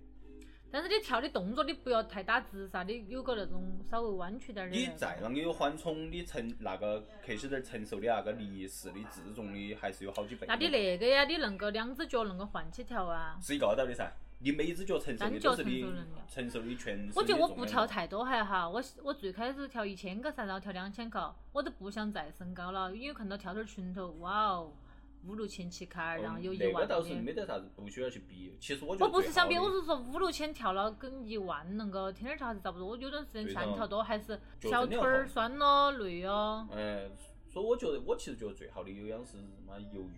[0.73, 4.75] 但是你跳的动作你不要太打直噻，你有个那种稍微弯曲点儿的。
[4.75, 10.47] 你再啷个有缓冲，你承那个克西头承受的那个力是的自重的还是有好几倍。
[10.49, 13.39] 那你那个呀，你恁个两只脚恁个换起跳啊。
[13.43, 15.85] 是一个道理噻，你每只脚承受的都是你
[16.27, 24.73] 承受的全我觉得我不跳太多还好，我我最开始跳一千个噻，然后跳两千个，我都不想再升高了，因为看到跳腿儿群头，哇哦，
[25.27, 28.57] 五六千起卡，然后有一万那个倒是没得啥子，不需要去比。
[28.61, 32.89] 其实我觉我不是想比，我是说五六千跳了跟一万恁个天天跳还是差不多。
[32.89, 36.67] 我有段时间对头像跳多还是就小腿儿酸咯、累哦。
[36.73, 37.09] 哎，
[37.49, 40.11] 所以我觉得我其实觉得最好的有氧是什么游泳，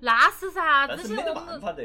[0.00, 1.84] 那是噻，之前我们办法的。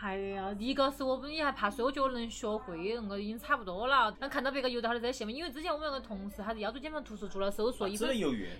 [0.00, 4.14] 哎呀，一个是我们也还怕水，我觉得能学会，那个已经差不多了。
[4.20, 8.08] 但看到别个游到好的在羡慕，因为之前我们那个同事，他是腰椎间盘突出做了手术，医生。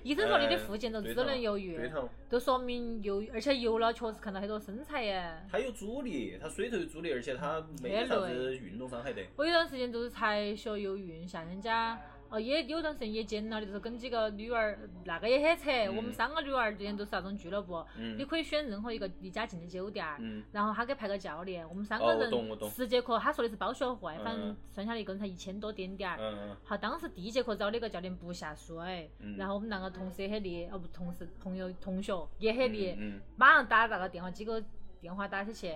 [0.03, 5.33] 医生说你的哎附件都只能游泳对头，都说明游，而且游了确实看到很多身材耶。
[5.51, 9.23] 他有阻力，他水头有阻力，而且他没得啥子运动伤害的。
[9.37, 11.97] 我有段时间就是才学游泳，夏天家
[12.31, 15.71] 哦也有段时间也捡了的，就是跟几个女娃儿，那个也很扯。
[15.97, 20.07] 我们三个女娃儿之间都是那种俱乐部，你嗯可以选任何一个离家近的酒店
[20.53, 22.31] 然后他给派个教练，我们三个人
[22.71, 26.19] 十节课，他说的是包学费，反正嗯算下来一个人才一千多点点儿。
[26.21, 34.63] 嗯好，当时第一节课找那个教练不下水，嗯然后我们那个同事也很厉，哦不，同事朋友同学也很厉，嗯马上打那个电话，几个
[35.01, 35.75] 电话打起去。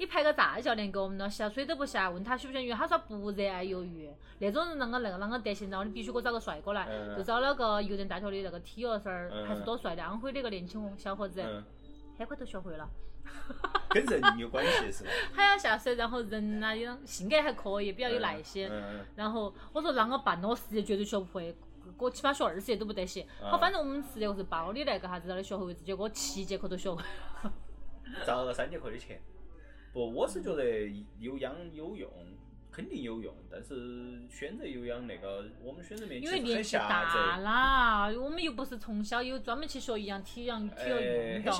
[0.00, 4.10] 你派个大教练给我们了，下水都不下，问他喜不喜欢鱼，他说不热爱游鱼。
[4.38, 11.42] 那种人啷个那个啷个德行，然后你必须给我找个帅哥来，就找那个邮政大学的那个体育生，还是多帅的，安徽的一个年轻小伙子，
[12.16, 12.88] 很快就学会了。
[13.90, 15.10] 跟人有关系是吧？
[15.34, 18.70] 还要下水，然后人呐、也性格还可以，比较有耐心。
[19.14, 20.48] 然后我说啷个办呢？
[20.48, 21.54] 我十节绝对学不会，
[21.98, 23.26] 我起码学二十节都不得行。
[23.42, 27.02] 好，反正我们十节课是包的那个啥子让你学会为止，结果我七节课都学会。
[27.44, 27.52] 嗯，
[28.24, 29.20] 砸了三节课的钱。
[29.92, 30.86] 不，我是觉得
[31.18, 32.08] 有氧有用，
[32.72, 41.54] 肯定有用，但是选择有氧那个，我们选择面其因为年纪大狭窄，啦，我们又不是从小有专门去学一样体育体育运动。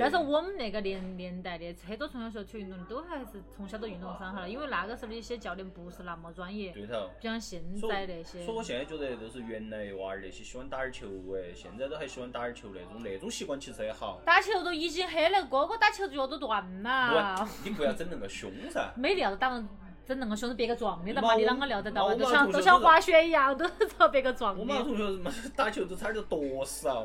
[0.00, 7.10] 但是我们那个年年代的，很多从小学体育运动的都还是从小都运动伤害了，因为那个时候的一些教练不是那么专业，对头。
[7.20, 8.56] 不像现在那些所以。
[8.56, 11.06] 我现在觉得，就是原来娃儿那些喜欢打点球
[11.36, 14.20] 哎，现在都还喜欢打点球那种，那种习惯其实也好。
[14.24, 18.92] 打球都已经很那个，哥哥打球脚都断了不，，你不要整那个凶噻。
[18.96, 19.68] 没料到当
[20.06, 22.14] 整那个凶是别个撞的，妈嘛，你我啷个料得到啊？
[22.14, 24.76] 都像都像滑雪一样，都是遭别个撞我们。
[24.84, 27.04] 同学妈打球都差点剁死啊，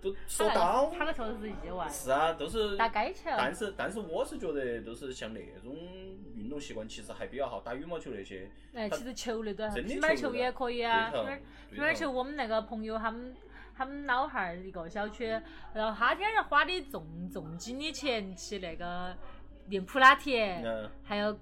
[0.00, 0.98] 都说他刀那。
[0.98, 2.76] 个他个球是意外，是啊，都是。
[2.78, 3.30] 打街球。
[3.36, 5.76] 但是但是我是觉得，就是像那种
[6.34, 8.50] 运动习惯其实还比较好，打羽毛球那些。
[8.72, 11.10] 哎，其实球类都还好，真的匹马球也可以啊。
[11.10, 13.36] 对头匹马对匹马头球我们那个朋友他们
[13.76, 15.26] 他们老汉儿一个小区，
[15.74, 19.14] 然后他天天花的重重金的钱去那个
[19.66, 21.38] 练普拉提，嗯，还有。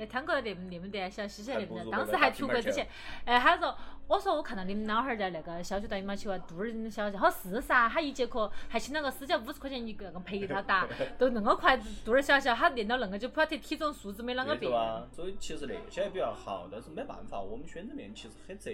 [0.00, 2.88] 哎，汤哥那那么点小西西那不如当时还那个打匹马球图个之前，
[3.26, 3.76] 哎，他说，
[4.08, 10.88] 我说我看到你们老汉儿在那个小区打羽毛球啊，肚儿小，好是噻，他一节课还请了个私教五十块钱一个，那个陪他打，
[11.18, 14.72] 都那么快，肚儿小小，他练到那个就普拉提体重数字没啷个变。
[14.72, 15.06] 啊。
[15.12, 18.72] 所以其实那些还比较好，但是没办法，我们选择面其实很窄。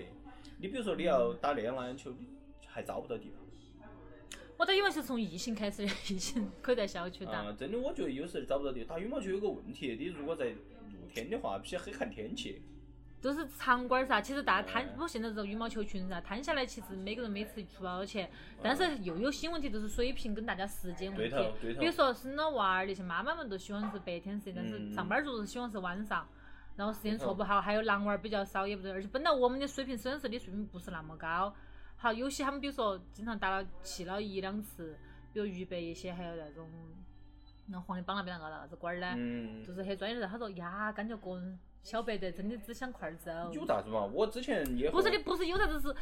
[0.58, 2.28] 你比如说你要打那样篮球，你
[2.68, 3.40] 还找不到地方。
[4.58, 7.40] 我打羽毛球从疫情开始的，疫情 可以在小区打。
[7.40, 8.96] 啊，真的，我觉得有时候找不到地方。
[8.96, 10.54] 打羽毛球有个问题，你如果在
[11.06, 12.60] 露天的话，比较很看天气。
[13.22, 18.30] 都是场馆儿噻，其实大家摊嗯，我现在这个羽毛球群噻，摊下来其实每个人每次出不到钱，
[18.62, 21.36] 但是又有新问题，就是水平跟大家时间问题。
[21.80, 26.28] 比如说生了娃儿那些妈妈们都喜欢是白天时间，但是嗯上班族是喜欢是晚上，
[26.76, 31.52] 然后时间错不好，还有男娃儿比较少，也不对，而且本来我们的水平，虽然说你水平不是那么高，
[31.96, 34.96] 好，有些他们比如说经常打了去了一两次，
[35.32, 36.70] 比如预备一些，还有那种
[37.66, 43.52] 那黄泥帮那边那个啥子馆儿呢，嗯，就是很专业的人，他说呀，感觉个人小白的真的只想快点走。
[43.52, 44.04] 有啥子嘛？
[44.04, 45.94] 我之前也不是你，不是有啥子是，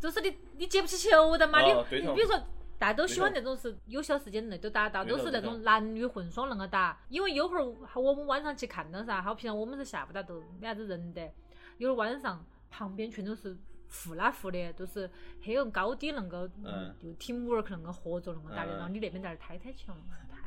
[0.00, 1.60] 就是你你接不起球的嘛？
[1.60, 2.40] 你你比如说。
[2.78, 6.98] 大家都喜欢那种是有效时间内都打到，都是那种男女混双恁个打。
[7.08, 7.64] 因为有会儿
[7.94, 11.30] 我们晚上去看了噻，好平常我们是下午打都没啥子人的，
[11.78, 13.56] 有会儿晚上旁边全都是
[13.88, 15.08] 互拉互的，都是
[15.44, 19.92] 很有高低能够嗯就 teamwork 能够合作恁个打的，嗯然后你那边在那儿抬抬球，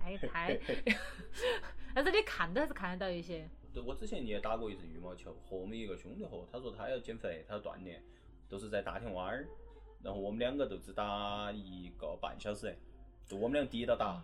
[0.05, 0.59] 抬抬，
[1.95, 3.49] 但是你看都还是看得到一些。
[3.73, 8.01] 对我之前也打过一次羽毛球，和我们一个兄弟伙，他说他要减肥，他要锻炼，
[8.47, 9.47] 都是在大田湾儿，
[10.03, 12.77] 然后我们两个都只打一个半小时，
[13.25, 14.23] 就我们俩抵到打，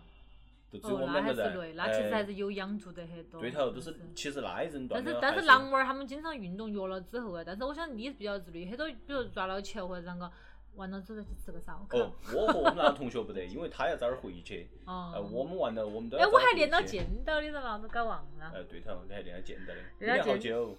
[0.70, 1.50] 就只有哦，我们那两个人。
[1.50, 3.40] 还是累，那其实还哎是有氧做得很多。
[3.40, 10.32] 对头，都是是其实那一阵锻但炼还是但是男娃儿他们经常运动约了之后啊，但是我想你是比较自律，很多比如抓了球或者啷个，
[10.76, 11.98] 完了之后再去吃个烧烤。
[11.98, 14.68] 哦，我和我们那个同学不得，因为他要早点回去。
[14.86, 15.12] 哦。
[15.14, 16.52] 呃，我们玩了，我们都哎，我还。
[16.52, 18.52] 练到剑道的，然后都搞忘了。
[18.54, 20.76] 哎，对头，你还练到剑道的，你练好久？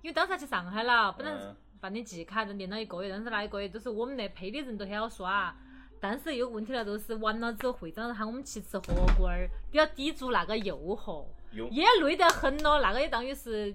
[0.00, 5.54] 因为当时还去上海了，本来办的季卡，就练了一个月，但是那一个月都是我们那配的人都很好耍。
[6.00, 12.80] 但是有个问题了，就是完了之后会长喊我们去吃火锅儿，比较抵住那个诱惑，有，也累得很咯。
[12.80, 13.72] 那个也等于是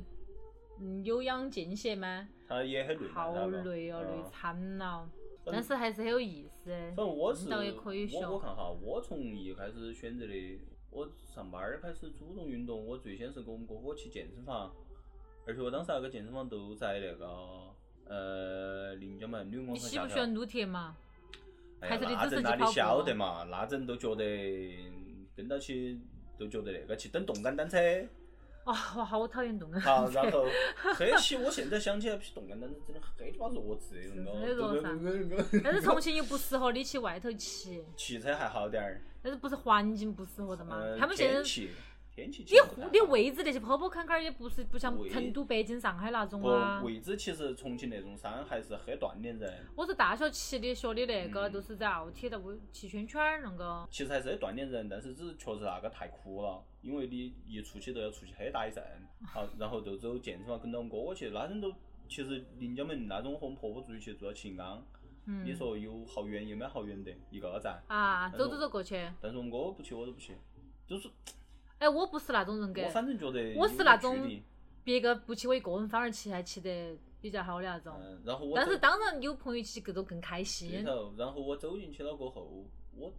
[0.79, 2.27] 嗯有氧间歇吗？
[2.47, 3.07] 他也很累。
[3.13, 5.09] 好累哦，累嗯惨了。
[5.47, 6.69] 反但是还是很有意思。
[6.69, 10.59] 反正我是也可以我我看哈，我从一开始选择的，
[10.91, 14.73] 我上班儿开始主动运动，我最先是跟我们哥哥去健身房，
[15.45, 17.27] 而且我当时那个健身房都在那个
[18.07, 20.33] 呃临江门女文广你场下头喜不喜欢。
[20.33, 20.97] 撸铁嘛？
[21.79, 23.43] 那阵哪里晓得嘛？
[23.49, 24.23] 那阵都觉得
[25.35, 25.99] 跟到起
[26.37, 27.77] 都觉得那个去蹬动感单车，
[28.67, 30.45] 哦，我好讨厌动感好，然后
[30.95, 35.61] 黑起， 我现在想起来，动感单车真的黑鸡巴弱智那种是很弱噻。
[35.63, 40.75] 但是重庆又不适合你去外头骑， 骑车还好点儿，但是不是环境不适合的嘛？
[40.75, 41.41] 呃，他们现在
[42.17, 46.87] 天气你你位置那些坡坡坎坎儿也不是不像成都、北京、上海那种啊不。
[46.87, 53.87] 位置其实重庆那种山还是很锻炼人，我是大学骑的学的那个，嗯都是在奥体的围骑圈圈儿那个。
[53.91, 58.83] 其实还是很锻炼人，但是只是确实那个太苦了，因为你一出去都要出去很大一阵，
[59.23, 61.71] 好，然后就走健身房跟到哥哥去，那阵都
[62.09, 64.83] 其实临江门那种和我们婆婆住一起住到秦刚，
[65.27, 65.45] 嗯。
[65.45, 69.07] 你说有好远也没好远的一个站，啊，走走走过去。
[69.21, 70.35] 但是我哥不去，我都不去，
[70.87, 71.07] 就是
[71.79, 74.29] 哎，我不是那种人格我，反正觉得我是那种
[74.83, 77.93] 别个不去，我一个人反而骑还骑得比较好的那种。
[77.99, 80.83] 嗯，然后我但是当然有朋友去，各种更开对心。
[80.83, 82.65] 头，然后我走进去了过后，
[82.95, 83.13] 我，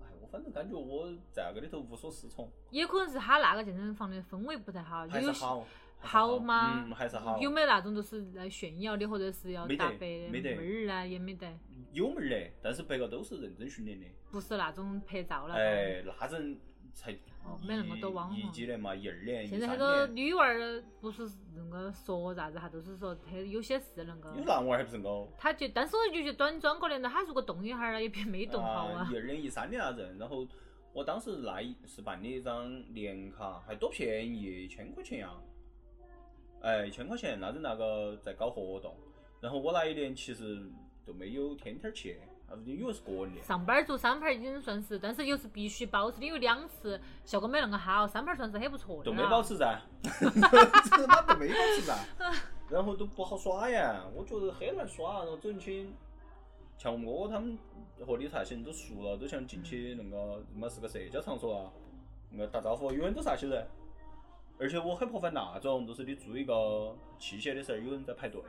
[0.00, 5.66] 哎，我反正感觉我在那个里头无所适从，也可能是他那个健身房的氛围不太好，还是好，
[5.98, 7.38] 好吗嗯，还是好。
[7.40, 11.50] 有没有那种就是来炫耀的，或者是要没得打白的没得妹儿啊，也没得，
[11.92, 14.06] 有妹儿的，但是别个都是认真训练的。
[14.30, 15.56] 不是那种拍照那种。
[15.56, 16.56] 哎，那种
[16.92, 25.28] 才哦没那么多网红一几年嘛，一二年、现在三很多，女娃儿不是那个说啥子哈，都是说他有些事那个有，男娃儿还不是高。
[25.36, 29.08] 他就但是我就觉得短装过来了他如果动一下儿，也别没动好啊。
[29.12, 30.46] 一二年、一三年那阵，然后
[30.92, 35.30] 我当时那一是办的一张年卡，还多便宜，一千块钱呀。
[36.62, 38.96] 哎，一千块钱，那阵那个在搞活动，
[39.38, 40.62] 然后我那一年其实
[41.06, 42.18] 就没有天天去，
[42.54, 43.44] 啥子因为是个人练。
[43.44, 49.16] 上班做三盘儿已经算是，但是又是必须保持的，有两次效果没那么好，三盘儿算是很不错的了。
[49.16, 51.98] 都没保持噻， 这妈都没保持噻，
[52.70, 55.88] 然后都不好耍呀，我觉得很难耍，然后走进去，
[56.78, 57.58] 像我他们
[58.06, 61.70] 和理财些人都熟了，都像进去那个他妈是个社交场所啊，
[62.30, 63.66] 那个打招呼永远都是那些人，
[64.58, 68.40] 而且我很怕烦那种，就是你做一个器械的时候，有人在排队，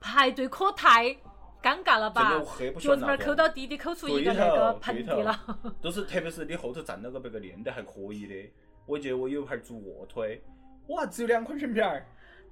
[0.00, 1.16] 排队可太
[1.62, 2.42] 尴尬了吧
[2.78, 3.34] 脚趾门儿抠。
[3.34, 5.58] 到底，底抠出一个对那个头盆对头地了。
[5.80, 8.50] 都是特别是你后头站了个别个练得还可以的，
[8.86, 10.42] 我记得我有一盘做卧推，
[10.88, 12.04] 哇，只有两块钱片儿，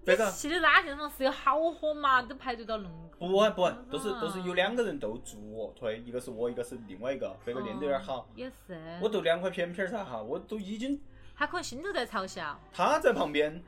[0.05, 3.19] 别个去的那健身房是有好火嘛，都排队到恁个。
[3.19, 8.27] 不啊不，都是都是有两个人都做卧推，一个是我，一个是另外一个，别个练得有点好哦。
[8.35, 8.79] 也是。
[9.03, 10.99] 我都两块片片儿噻哈，我都已经
[11.37, 12.59] 他可能心头在嘲笑。
[12.73, 13.63] 他在旁边，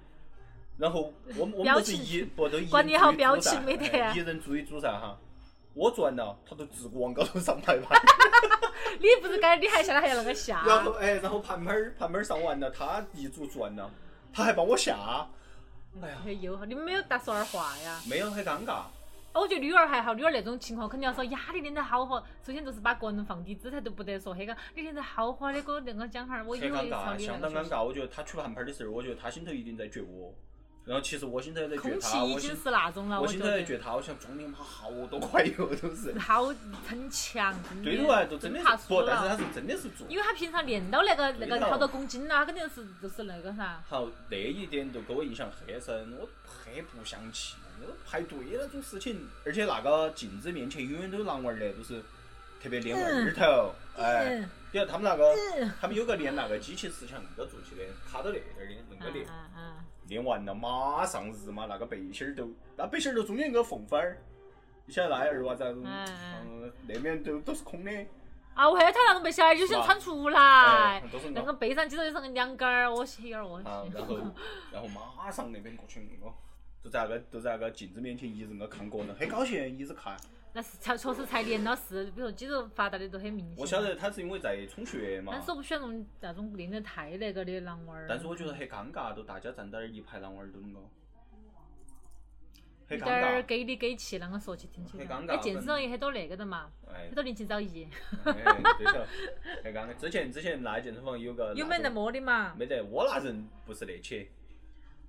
[0.79, 5.19] 然后我们我们都是一不都一人管你好表情噻没得哎一人做一组噻哈。
[5.75, 7.99] 我做完了，他都直接往高头上排盘，
[9.01, 10.63] 你不是该你还下来还要那个下？
[10.67, 13.91] 然后哎，然后盘盘儿盘盘儿上完了，他一组做完了，
[14.33, 15.27] 他还帮我下，
[16.03, 18.01] 哎呀，很友好，你们没有搭说儿话呀？
[18.09, 18.83] 没有很尴尬。
[19.35, 27.19] 哦我觉得女儿还好，女儿那种情况肯定要说呀，你练得好好，首先就是把个人放低姿态都不得说，那个你练得好好的，给我那个讲哈儿，我以很尴尬。
[27.19, 27.83] 相当尴尬。
[27.83, 30.35] 我觉得他取盘盘儿的时候，我觉得他心头一定在撅我，
[30.85, 36.19] 然后其实我心头也在觉空气他，我心已经是那种了，我觉得心头在撅他，好像装你妈好多块哟，都是。
[36.19, 36.47] 好
[36.89, 37.85] 很强，真的。
[37.85, 40.07] 对头啊，就真的怕输是不，但是了他是真的是做。
[40.09, 43.81] 因为他平常练到那个那对头个好多公斤啦，他肯定是就是那个啥。
[43.89, 52.03] 好，那一点就给我印象很深，我很不想去那个排队那种事情，而且那个镜子面前永远都有男娃儿的，都是
[52.61, 54.51] 特别练二头，哎，嗯。
[54.73, 55.35] 比如他们那个，
[55.81, 59.73] 他们有个练那个机器是像那个做起的，卡到那儿的，那个练，嗯嗯
[60.09, 64.19] 练完了马上日嘛，那个背心儿都，那背心儿头中间有个缝缝儿，
[64.87, 67.91] 你晓得那儿娃子那种，嗯那面都都是空的，
[68.55, 73.93] 啊，我还他那种背心儿，有些人穿出来那那个背上系着一层两根儿，我有点恶啊，心。
[73.95, 74.17] 然后
[74.73, 76.35] 然后马上那边过去，哦，
[76.83, 80.17] 就在那个就在那个镜子面前一直那个看个人，很高兴，一直看。
[80.55, 83.57] 那是才确实才练到是，比如说肌肉发达的都很明显。
[83.59, 88.07] 我晓得他是因为在充血嘛但，是我不喜欢那种那种练得太那个的男娃儿。
[88.07, 90.81] 但是我觉得很尴尬，都大家站在那儿一排男娃儿都那个，
[92.91, 93.47] 有点儿尬。
[93.47, 95.07] 给里给气，啷个说起听起来。
[95.07, 97.89] 很尴尬哎，健身房也很多那个的嘛，哎很，多年轻早艺。
[98.25, 98.99] 哎对头，
[99.65, 99.97] 很尴尬。
[99.97, 102.55] 之前之前那健身房有个 有没得摸的嘛？
[102.59, 104.29] 没得，我那人不是那起，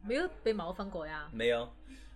[0.03, 1.27] 没有被冒犯过呀？
[1.33, 1.69] 没有。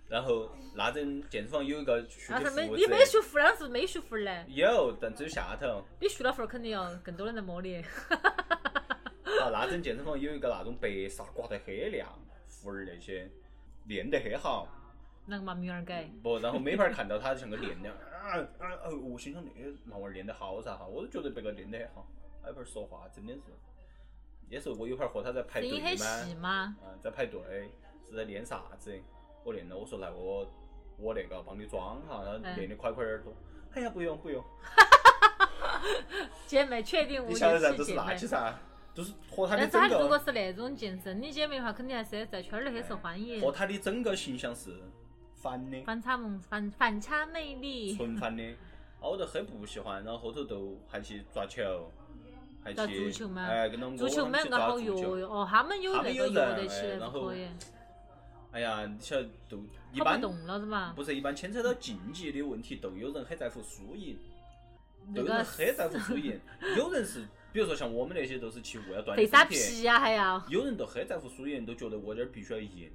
[0.08, 4.44] 然后那阵健身房有一个学那是没的服务你没子，学服，那是没学服儿嘞。
[4.48, 5.84] 有，但只有下头。
[6.00, 7.76] 你学了服儿，肯定要更多人来摸你。
[9.38, 12.08] 啊，那阵健身房有一个那种白纱挂得很亮，
[12.46, 13.30] 服儿那些
[13.84, 14.66] 练得很好，
[15.26, 16.10] 那个嘛，明儿改。
[16.22, 22.08] 不，然后每盘儿看到他像个练的， 啊啊哦，我心想那个男娃儿练得好噻哈，我都觉得别个练得很好，
[22.42, 23.40] 那盘儿说话真的是，
[24.48, 25.94] 那时候我有盘儿和他在排队
[26.36, 26.74] 吗？
[26.82, 27.40] 啊，在排队
[28.08, 28.98] 是在练啥子？
[29.48, 30.46] 我练了，我说来我
[30.98, 33.32] 我那个帮你装哈，他嗯练的快快点儿多，
[33.72, 34.44] 哎呀不用不用，
[36.46, 38.26] 姐妹确定无你晓得噻，节气姐妹都是那些。
[38.26, 38.54] 噻，
[38.94, 43.50] 都是和他的但是她整如果是那种健身的姐妹的话，肯定还是在圈儿内很受欢迎和。
[43.50, 44.70] 他的整个形象是
[45.34, 47.96] 反的，反差萌，反反差魅力。
[47.96, 48.42] 纯 反的。
[49.00, 51.88] 啊我就很不喜欢，然后后头都还去抓球，
[52.64, 53.48] 还抓去足球吗
[53.96, 55.22] 足球们去蛮个好抓足球约。
[55.22, 56.80] 哟，哦，他们有他们那个约有人得起
[57.12, 57.48] 可以，
[58.50, 59.62] 哎呀，你晓得都
[59.92, 60.92] 一般动了是嘛？
[60.96, 64.18] 不是一般牵扯到竞技的问题，都有人很在乎输赢，
[65.08, 66.40] 那个都有人很在乎输赢。
[66.76, 70.42] 有人是，比如说像我们那些都是去为了锻炼身体，皮呀，还要。
[70.48, 72.90] 有人都很在乎输赢，都觉得我这儿必须要赢，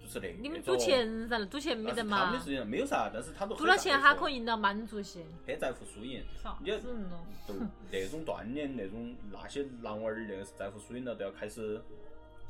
[0.00, 2.44] 就是那你们赌钱噻，赌钱没得嘛他们嘛的？
[2.44, 5.20] 事情没有啥，但是他都赌了钱他可以以赢到满足些。
[5.46, 6.24] 很在乎输赢。
[6.42, 7.24] 啥你子人咯？
[7.46, 7.54] 都
[7.90, 11.80] 那种锻炼那种那些男娃儿那个是在乎输赢了，都要开始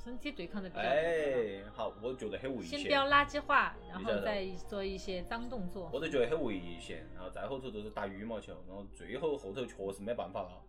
[0.02, 0.82] 身体对抗的比较。
[0.82, 2.78] 哎，好，我觉得很危险。
[2.78, 5.90] 先飙垃圾话，然后再做一些脏动作。
[5.92, 10.62] 我都觉得很危险，然后再后头都是打羽毛球，然后最后后头确实没办法了。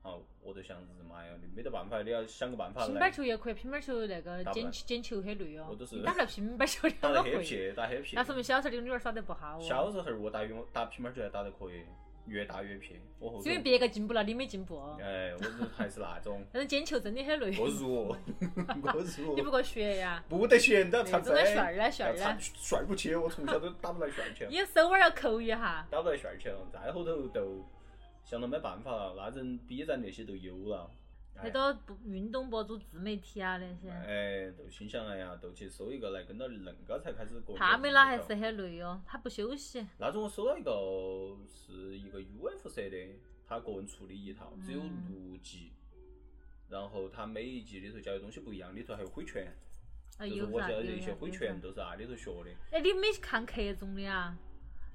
[0.00, 5.84] 好，我就想日妈呀，你没得办法，你要想个办法乒乓球也可以，乒乓球那个捡球捡球很累哦我都。
[5.84, 7.22] 是打不来乒乓球，打得。
[7.22, 8.22] 很撇， 打很撇那。
[8.22, 9.60] 说明小时候的女儿耍得不好哦。
[9.60, 11.82] 小时候我打羽毛打乒乓球还打得可以，
[12.28, 13.00] 越打越撇。
[13.18, 14.96] 我后头因为别个进步了，你没进步哦。
[15.00, 17.56] 哎，我是还是那种 但是捡球真的很累。
[17.58, 18.16] 我弱，
[18.82, 19.34] 我弱。
[19.34, 20.22] 你不过学呀？
[20.28, 25.86] 不得学，你都要那唱种的旋儿啊旋儿啊，帅不起，我从小都打不来旋球， 你手腕要扣一下。
[25.90, 27.64] 打不来旋球，再后头都
[28.24, 30.88] 想到没办法了，那阵 B 站那些都有了。
[31.38, 37.56] 哎很多不运动博主、自媒体啊那些，哎，都心想哎呀，都去搜一个来跟到恁个才开始过。
[37.56, 39.86] 帕梅拉还是很累哦，他不休息。
[39.98, 45.72] 那种我搜到一个是一个 UFC 的，他个人出的一套，只有嗯六集，
[46.68, 49.46] 然后他每一集里头教的东西不一样，里头还有挥拳，
[50.18, 51.60] 啊，就是有我晓得的一些挥拳。
[51.60, 52.50] 都是那里头学的。
[52.72, 54.36] 哎，你没看克总的啊？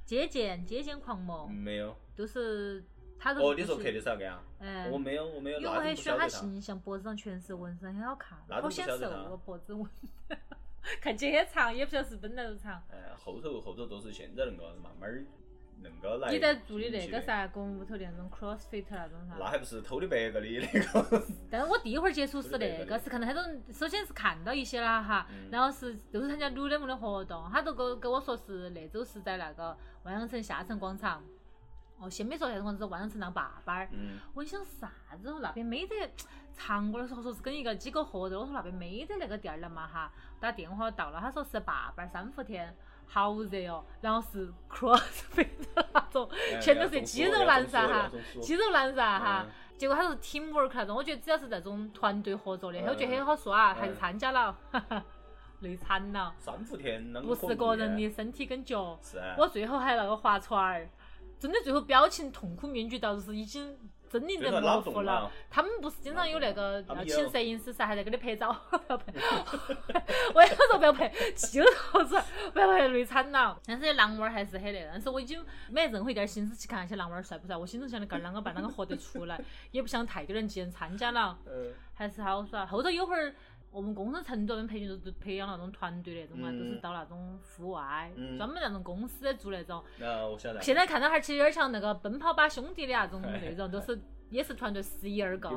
[0.05, 1.95] 接剑、接剑狂魔，没有。
[2.13, 2.83] 都是
[3.31, 4.39] 哦，你说刻的是哪个呀？
[4.59, 6.27] 哎，我没有，我没有，因为我很喜欢他。
[6.27, 9.87] 形象，脖子上全是纹身，很好看，好显瘦晓得他哦，脖子纹，
[11.01, 12.81] 看起很长，也不晓得是本来就长。
[12.91, 15.23] 哎，后头后头都是现在恁个慢慢儿
[15.81, 16.31] 恁个来。
[16.31, 17.21] 你在做的那个？
[17.21, 19.35] 噻，公屋头那种 crossfit 那种噻。
[19.39, 20.79] 那还不是偷的别个的那
[21.09, 21.23] 个？
[21.49, 31.23] 但是我第一回儿接触是那个，是看到很多人，首先是看到一些了哈，嗯然后是都是参加 Lululemon 的活动，他都跟跟我说是那周是在那个万象城下城广场，
[32.03, 33.89] 哦，先没说下城广场，是万象城那坝坝儿。
[33.91, 35.35] 嗯，我想啥子？
[35.41, 35.95] 那边没得
[36.55, 42.75] 常过的时候说是跟一个机构合作，我说那边没得那个店儿了嘛哈，打电话到了，他说是坝坝儿三伏天。
[43.05, 48.09] 好热哦，然后是 crossfit 那种，哎全都是肌肉男噻哈
[48.41, 49.51] 肌肉男噻哈嗯。
[49.77, 54.57] 结果他是 teamwork 那种，我觉得只要是那种团队合作的，嗯我觉得很好耍还是参加了，
[55.59, 56.33] 累惨了。
[56.39, 59.35] 三伏天不是个人的身体跟脚，是啊。
[59.37, 60.89] 我最后还那个划船儿，
[61.43, 63.77] 真的最后表情痛苦面具到就是已经
[64.09, 65.31] 狰狞的模糊了了。
[65.49, 69.11] 他们不是经常有那个要请摄影师噻，还在给你拍照， 不要拍。
[70.33, 72.17] 我有时候不要拍，气了头子，
[72.53, 73.59] 不要拍累惨了。
[73.65, 79.37] 但是狼娃儿还是很那，但是我已经没任何一点心思去看那些狼娃儿帅不帅，我心中想的个儿啷个办啷个活得出来，
[79.71, 81.37] 也不想太多人既然参加了。
[81.45, 82.65] 嗯，还是好耍。
[82.65, 83.35] 后头有会儿，
[83.73, 89.83] 我们公司成都那边培训都是培养那种团队那种嘛，嗯都是到那种户外，嗯专门那种公司做那种。
[89.97, 90.61] 那我晓得。
[90.61, 95.49] 现在看到哈其实有点像那个奔跑吧兄弟的那种哎 那种，都是也是团队十一二个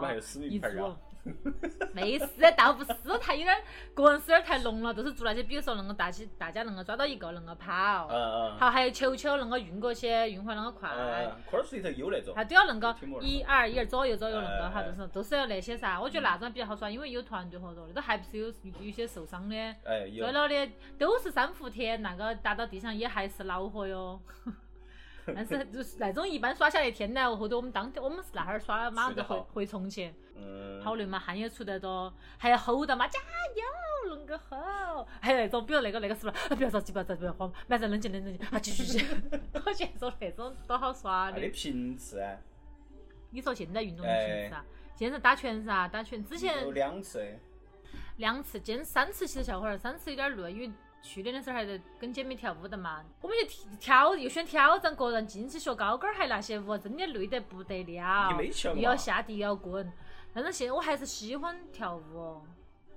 [0.49, 0.97] 一组啊。
[1.93, 2.27] 没事，
[2.57, 3.57] 倒不是太有点
[3.95, 8.59] 个人是有点太浓了，都是做那些，比如说能够大起大家能够抓到一个能够跑，嗯嗯。
[8.59, 10.91] 好还有球球能够运过去，运回来能够快。
[10.91, 12.33] 嗯，CrossFit 有那种。
[12.35, 16.01] 它都要恁个一二一二左右左右恁个哈，就是都是要那些噻。
[16.01, 20.33] 我觉得那种比较好耍，因为有团队合作的，都还不是有有些受伤的、哎，有摔。
[20.33, 24.21] 了的，都是三伏天，那个打到地上也还是恼火哟。
[25.35, 30.81] 但是就是那种一般耍下来一天呢，后头我们当天我们是那哈儿耍，马上就回回重庆，嗯。
[30.83, 33.19] 好累嘛，汗也出得多，还要吼的嘛，加
[34.09, 35.07] 油，恁个吼！
[35.21, 36.49] 还有那种，比如那个那个是不是？
[36.49, 39.07] 啊不要着急，不要着急，不要慌，马上冷静冷静，啊，继续继续。
[39.65, 41.49] 我觉得说那种多好耍的那的。
[41.49, 42.37] 频次啊，
[43.31, 44.65] 你说现在运动的频次啊？
[44.95, 47.37] 现在打拳噻，打拳之前有两次。
[48.19, 50.73] 两次，今三次其实小伙儿，三次有点累，因为
[51.03, 53.05] 去年的时候还在跟姐妹跳舞的嘛。
[53.21, 58.39] 我们就挑又选挑战个人，进去学高跟儿还那些舞，真的累得不得了。
[58.75, 59.93] 又要啊下地又要滚，
[60.37, 62.43] 但是现在我还是喜欢跳舞哦。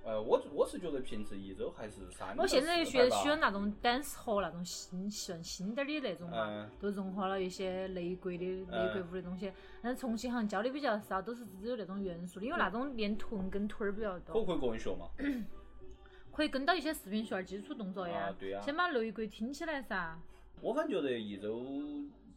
[0.03, 9.52] 呃，我我是觉得平时一周还是三我现在学喜欢那种 dance 和那种新算新点儿的那种嘛，嗯都融合了一些内国的内国舞的东西。
[9.82, 14.34] 但是重庆好像教的比较少，都是只有那种元素的，因为那种练臀跟腿儿比较多。
[14.34, 15.10] 可不可以个人学嘛？
[16.34, 20.18] 可以跟到一些视频学点基础动作呀啊，对呀先把内鬼听起来噻。
[20.61, 21.64] 我反正觉得一周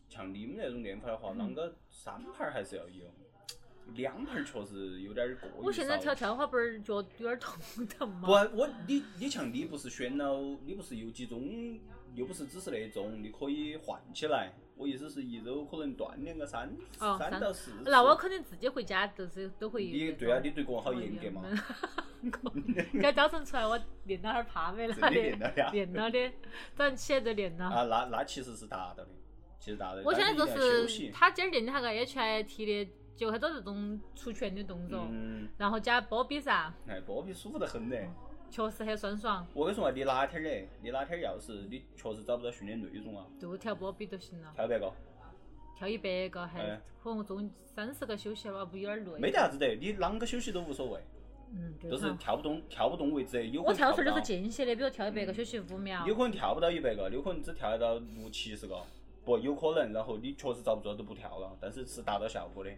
[0.08, 3.04] 像你们那种练法的话，啷个三盘儿还是要有，
[3.94, 8.26] 两盘儿确实有点儿过于我现在跳跳花板儿脚有点痛疼嘛。
[8.26, 11.78] 不，我你你像你不是选了，你不是有几种，
[12.14, 14.52] 又不是只是那种，你可以换起来。
[14.74, 17.82] 我意思是一周可能锻炼个三哦，三到四次。
[17.84, 19.84] 那我肯定自己回家就是都会。
[19.84, 21.44] 你对啊，你对个好严格嘛。
[23.00, 26.32] 该早晨出来我练了哈儿趴没了的，练了呀练了的，
[26.74, 27.66] 早上起来就练了。
[27.66, 29.08] 啊，那那其实是达到的，
[29.60, 30.02] 其实达到的。
[30.04, 38.08] 我现在就是他今儿练的那个 HIT 的，就很多这种出拳的动作，嗯，然后加波比噻，哎，波比舒服得很嘞。
[38.50, 44.52] 确实很酸爽，我跟你说嘛，你哪天儿的，你哪天儿要是你确实找不到训练内容啊，就跳波比就行了。
[44.54, 44.92] 跳一百个，
[45.74, 49.18] 跳一百个还哎可能中三十个休息了，不有点累？
[49.18, 51.00] 没得啥子的，你啷个休息都无所谓，
[51.54, 52.12] 嗯，对都是。
[52.16, 56.06] 跳不动，跳不动为止，有我跳出来都是间歇的，比如跳一百个休息五秒。
[56.06, 58.82] 有可能跳不到一百个，有可能只跳得到六七十个，
[59.24, 59.94] 不有可能。
[59.94, 62.70] 然后你确实遭不住都不跳了，但是是达到效果的。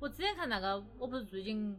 [0.00, 1.76] 我之前看那个，我不是最近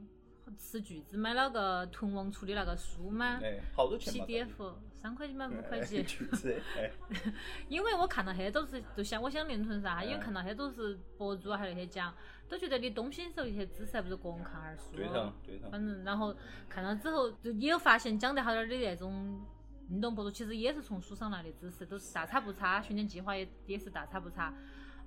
[0.58, 4.14] 斥巨资买了个屯王出的那个书吗哎，好多钱。
[4.14, 6.04] ？PDF 三块几吗，五块哎几。
[6.04, 6.92] 就是哎，
[7.70, 12.14] 因为我看到很多都是，就像我想练臀噻，因为嗯看到很多都是博主啊，还有那些讲，
[12.50, 15.70] 都觉得你东西的时候一些知识还不如个人看下儿舒对头对头。
[15.70, 16.36] 反正然后
[16.68, 19.40] 看了之后，就也有发现讲得好点儿的那种
[19.90, 24.54] 运动博主，其实也是从书上来的知识，都是大差不差，训练计划也也是大差不差。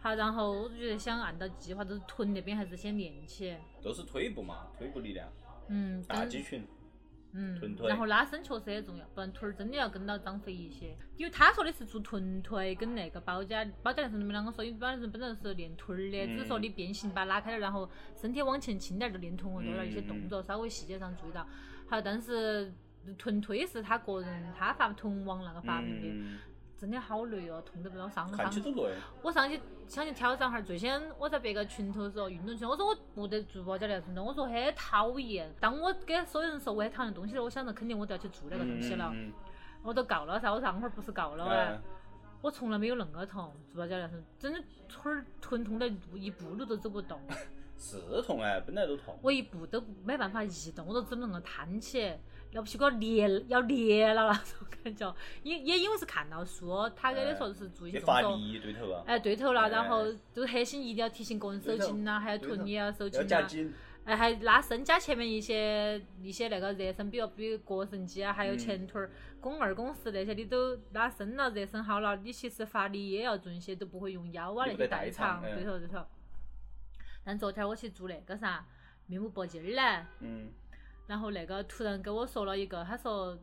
[0.02, 5.28] 好，然后我就觉得想按照计划，都是臀那边还是先练起，都是腿部嘛，腿部力量，
[5.68, 6.66] 嗯，跟大肌群。
[7.34, 10.94] 嗯臀，腿然后拉伸确实很重要，不然腿儿真的要跟到长肥一些。
[11.16, 17.88] 因为他说的是做臀腿跟那个保家保家练身，你们两个说，因为保家练身本来是练腿儿的，只是说你变形把它拉开了，然后
[18.20, 21.46] 身体往前倾点儿就练臀围多点儿，一些动作稍微细节上注意到。
[21.88, 22.70] 好，但是
[23.16, 26.38] 臀推是他个人他发臀王那个发明的，嗯，
[26.82, 28.92] 真的好累哦，痛得不得我上上看起都累。
[29.22, 35.48] 我上去想去挑战哈儿，最先我在别个群头说运动群，我说我不得做保教练运动，我说很讨厌。
[35.60, 39.14] 当我给所有人说我很讨厌东西的我想着肯定我都要去做那个东西了。
[39.84, 41.80] 我都告了噻，我上会儿不是告了嗯哎，哎
[42.40, 47.20] 我从来没有恁个痛，做保教练是真的腿儿臀痛得一步路都走不动，
[47.78, 49.16] 是痛哎，本来就痛。
[49.22, 52.12] 我一步都没办法移动，我都只能够摊起。
[52.52, 59.68] 了不起给我裂要裂了那种感觉，也也因为是看到书，他给你说是做一些你发动作，力对头啊，哎，对头了，哎。
[59.70, 63.74] 然后就是核心一定要提醒个人收紧呐，还有臀也要手要劲呐。
[64.04, 69.08] 哎，还拉伸加前面一些一些那个热身，比如比如腘绳肌啊，还有嗯前腿儿、
[69.40, 76.04] 肱二、肱四那些，你都拉伸了、热身好了，你其实发力也要做一些，都不会用腰啊那些代代偿，对头对头。
[77.24, 78.66] 但昨天我去做那个啥
[79.06, 80.50] 面部铂筋儿呢，嗯，
[81.12, 83.38] 然后那个突然跟我说了一个，他说，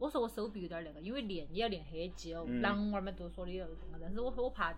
[0.00, 4.74] 我说我手臂有点儿那个，因为练也要练黑肌哦，嗯男娃儿们都说的有这个，但是我说我怕。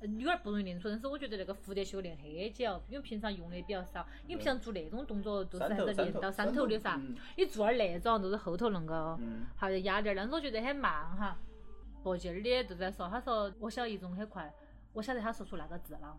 [0.00, 6.96] 女娃儿不容易练出，但是我觉得那个蝴蝶袖练黑肌哦，因为平常用的比较少，因为平常做那种动作都是还是练到山头的噻。
[6.96, 11.38] 嗯你做点那种都是后头恁个，嗯还要压点儿，但是我觉得很慢哈。
[12.02, 14.52] 铂筋儿的就在说，他说我晓得一种很快，
[14.92, 16.18] 我晓得他说出那个字了，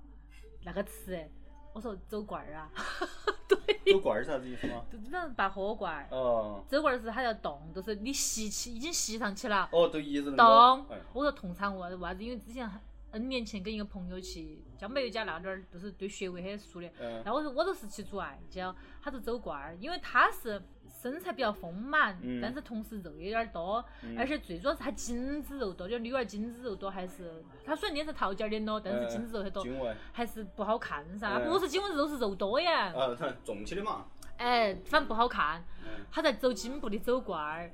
[0.63, 1.29] 那个词，
[1.77, 2.71] 我说走罐儿啊，
[3.47, 4.83] 对走罐儿是啥子意思吗？
[4.91, 6.07] 就基本上拔火罐儿。
[6.09, 10.99] 哦走罐儿是它要动，就是你吸起已经吸上去了，哦，都一直能动哎。
[11.13, 12.23] 我说痛惨我为啥子？
[12.23, 12.67] 因为之前
[13.11, 16.89] N 年前跟一个朋友去江北有家那点儿，就是对穴位很熟的。
[16.99, 18.73] 嗯然后我说我都是去做艾灸，
[19.03, 20.59] 他就走罐儿，因为他是
[21.01, 23.83] 身材比较丰满，嗯但是同时肉有点儿多，
[24.17, 29.63] 而且最主要是他紧致肉多，就女娃儿紧致肉多，还是她虽然练成桃尖儿的咯，但是紧致肉很多，
[30.11, 31.37] 还是不好看噻。
[31.37, 34.05] 嗯不是颈纹肉是肉多呀，啊，它肿起的嘛。
[34.37, 35.63] 哎，反正不好看。
[35.83, 37.71] 嗯他在走颈部的走罐儿，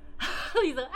[0.65, 0.91] 一直啊，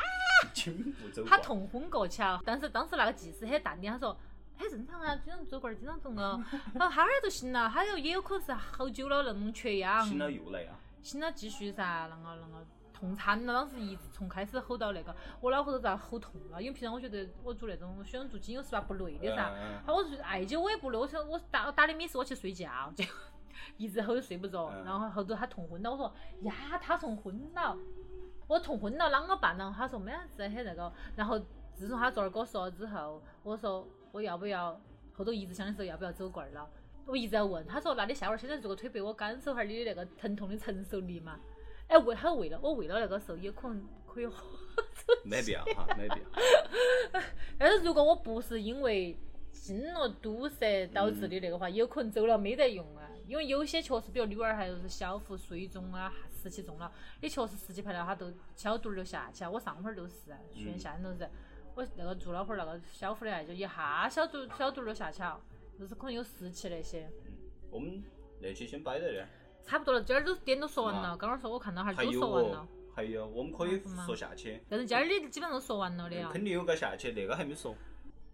[0.53, 1.37] 颈部走他。
[1.37, 2.41] 痛昏过去了。
[2.45, 4.17] 但是当时那个技师很淡定，他说。
[4.59, 6.43] 很正常啊，经常走罐儿，经常痛啊。
[6.73, 10.73] 他说哈儿就行了，他有也有可能是好久了那种缺氧，醒了又来啊。
[11.01, 13.53] 醒了继续噻，啷个啷个痛惨了。
[13.53, 19.49] 当时一直从开始吼到那个，我脑壳都遭吼痛了，因为平常我觉得我做那种我喜欢做精油是吧不累的噻。
[19.53, 23.13] 嗯嗯好，我说艾灸我也不累，我说我打打的米是我去睡觉，结 果
[23.77, 27.77] 一直吼就睡不着，嗯然后后头他痛昏了，我说呀他痛昏了，
[28.47, 29.73] 我痛昏了啷个办呢？
[29.77, 31.39] 他说没啥子很那个，然后
[31.75, 34.79] 自从他昨儿跟我说了之后，我说我要不要
[35.13, 36.67] 后头一直想的时候要不要走罐儿了。
[37.07, 41.39] 我一直在问，他说：“那你下回儿现在做个推背，我感受下儿你的那个疼痛的承受力嘛。”
[41.87, 44.45] 哎，为他为了我为了那个时候也可能可以喝
[45.23, 47.21] 没必要哈，没必要。
[47.57, 49.17] 但是如果我不是因为
[49.53, 53.09] 经络堵塞导致的那个话，有可能走了没得用啊。
[53.25, 59.51] 因为有些确实，比如女娃儿还有是小腹水肿啊、湿气重了，你确实湿气排了，它都小肚儿就下去了。
[59.51, 61.29] 我上会儿都是，去年夏天都是，
[61.75, 65.39] 我那个做了会儿那个小腹的爱，就一下小肚小肚儿都下去了，
[65.77, 67.09] 就是可能有湿气那些。
[67.69, 68.03] 我们
[68.39, 69.27] 那期先摆在这儿，
[69.63, 71.15] 差不多了，今儿都点都说完了。
[71.17, 76.29] 刚刚说我看到哈儿都说完了哦，，还有我们可以说下去，但是今儿你基本上都说完了的呀。
[76.31, 77.75] 肯定有个下去，那个还没说，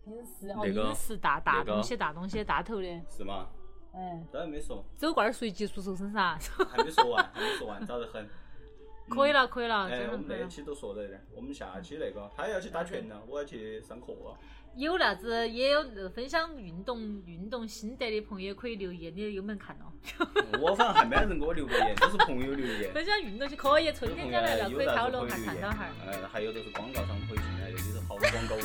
[0.05, 3.01] 饮食哦，那个饮食大大东西，大东西，大头的。
[3.09, 3.47] 是吗？
[3.93, 6.37] 哎，都还没说，走罐儿随机速瘦身噻，
[6.69, 8.27] 还没说完，还没说完，早得很。
[9.09, 10.07] 可以了，可以了，哎。
[10.11, 14.37] 我们那期都说在这儿，我们下期那个他要去打拳了，我要去上课了。
[14.75, 19.93] 有啥子也有呃分享运动运动心得的朋友可以留言，你有没有看哦？
[20.59, 22.91] 我反正还没人给我留过言，都是朋友留言。
[22.93, 25.93] 分享运动就可以，春天将来了可以讨论下，看到哈儿。
[26.05, 28.61] 呃， 还有就是广告商可以进来的，你是好广告语。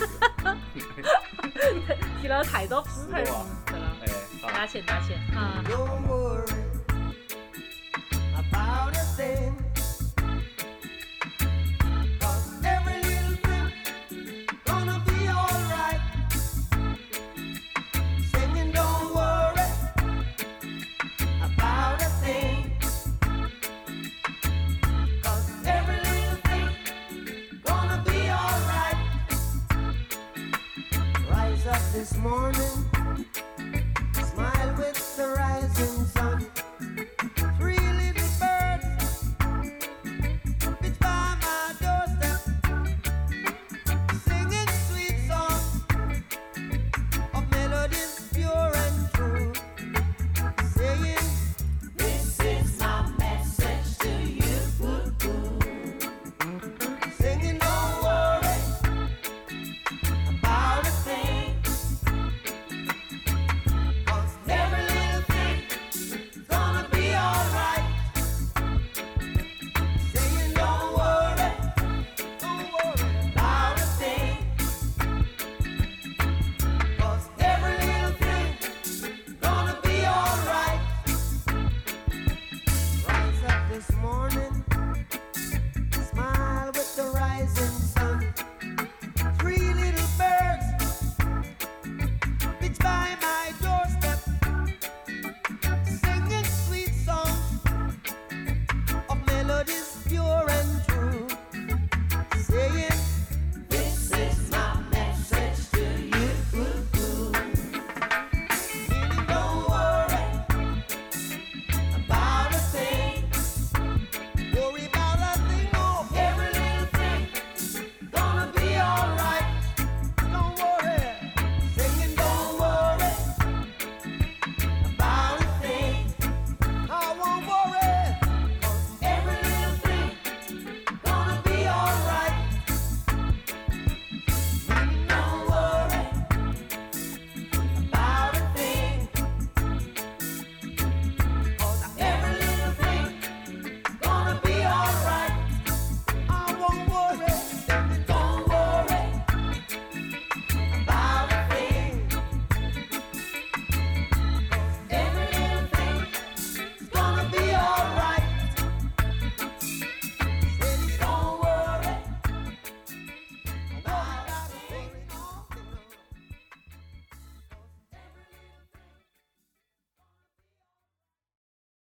[2.22, 3.32] 提了太多品牌儿名
[3.66, 4.06] 字了，哎，
[4.42, 4.48] 好。
[4.48, 5.62] 打钱打钱啊！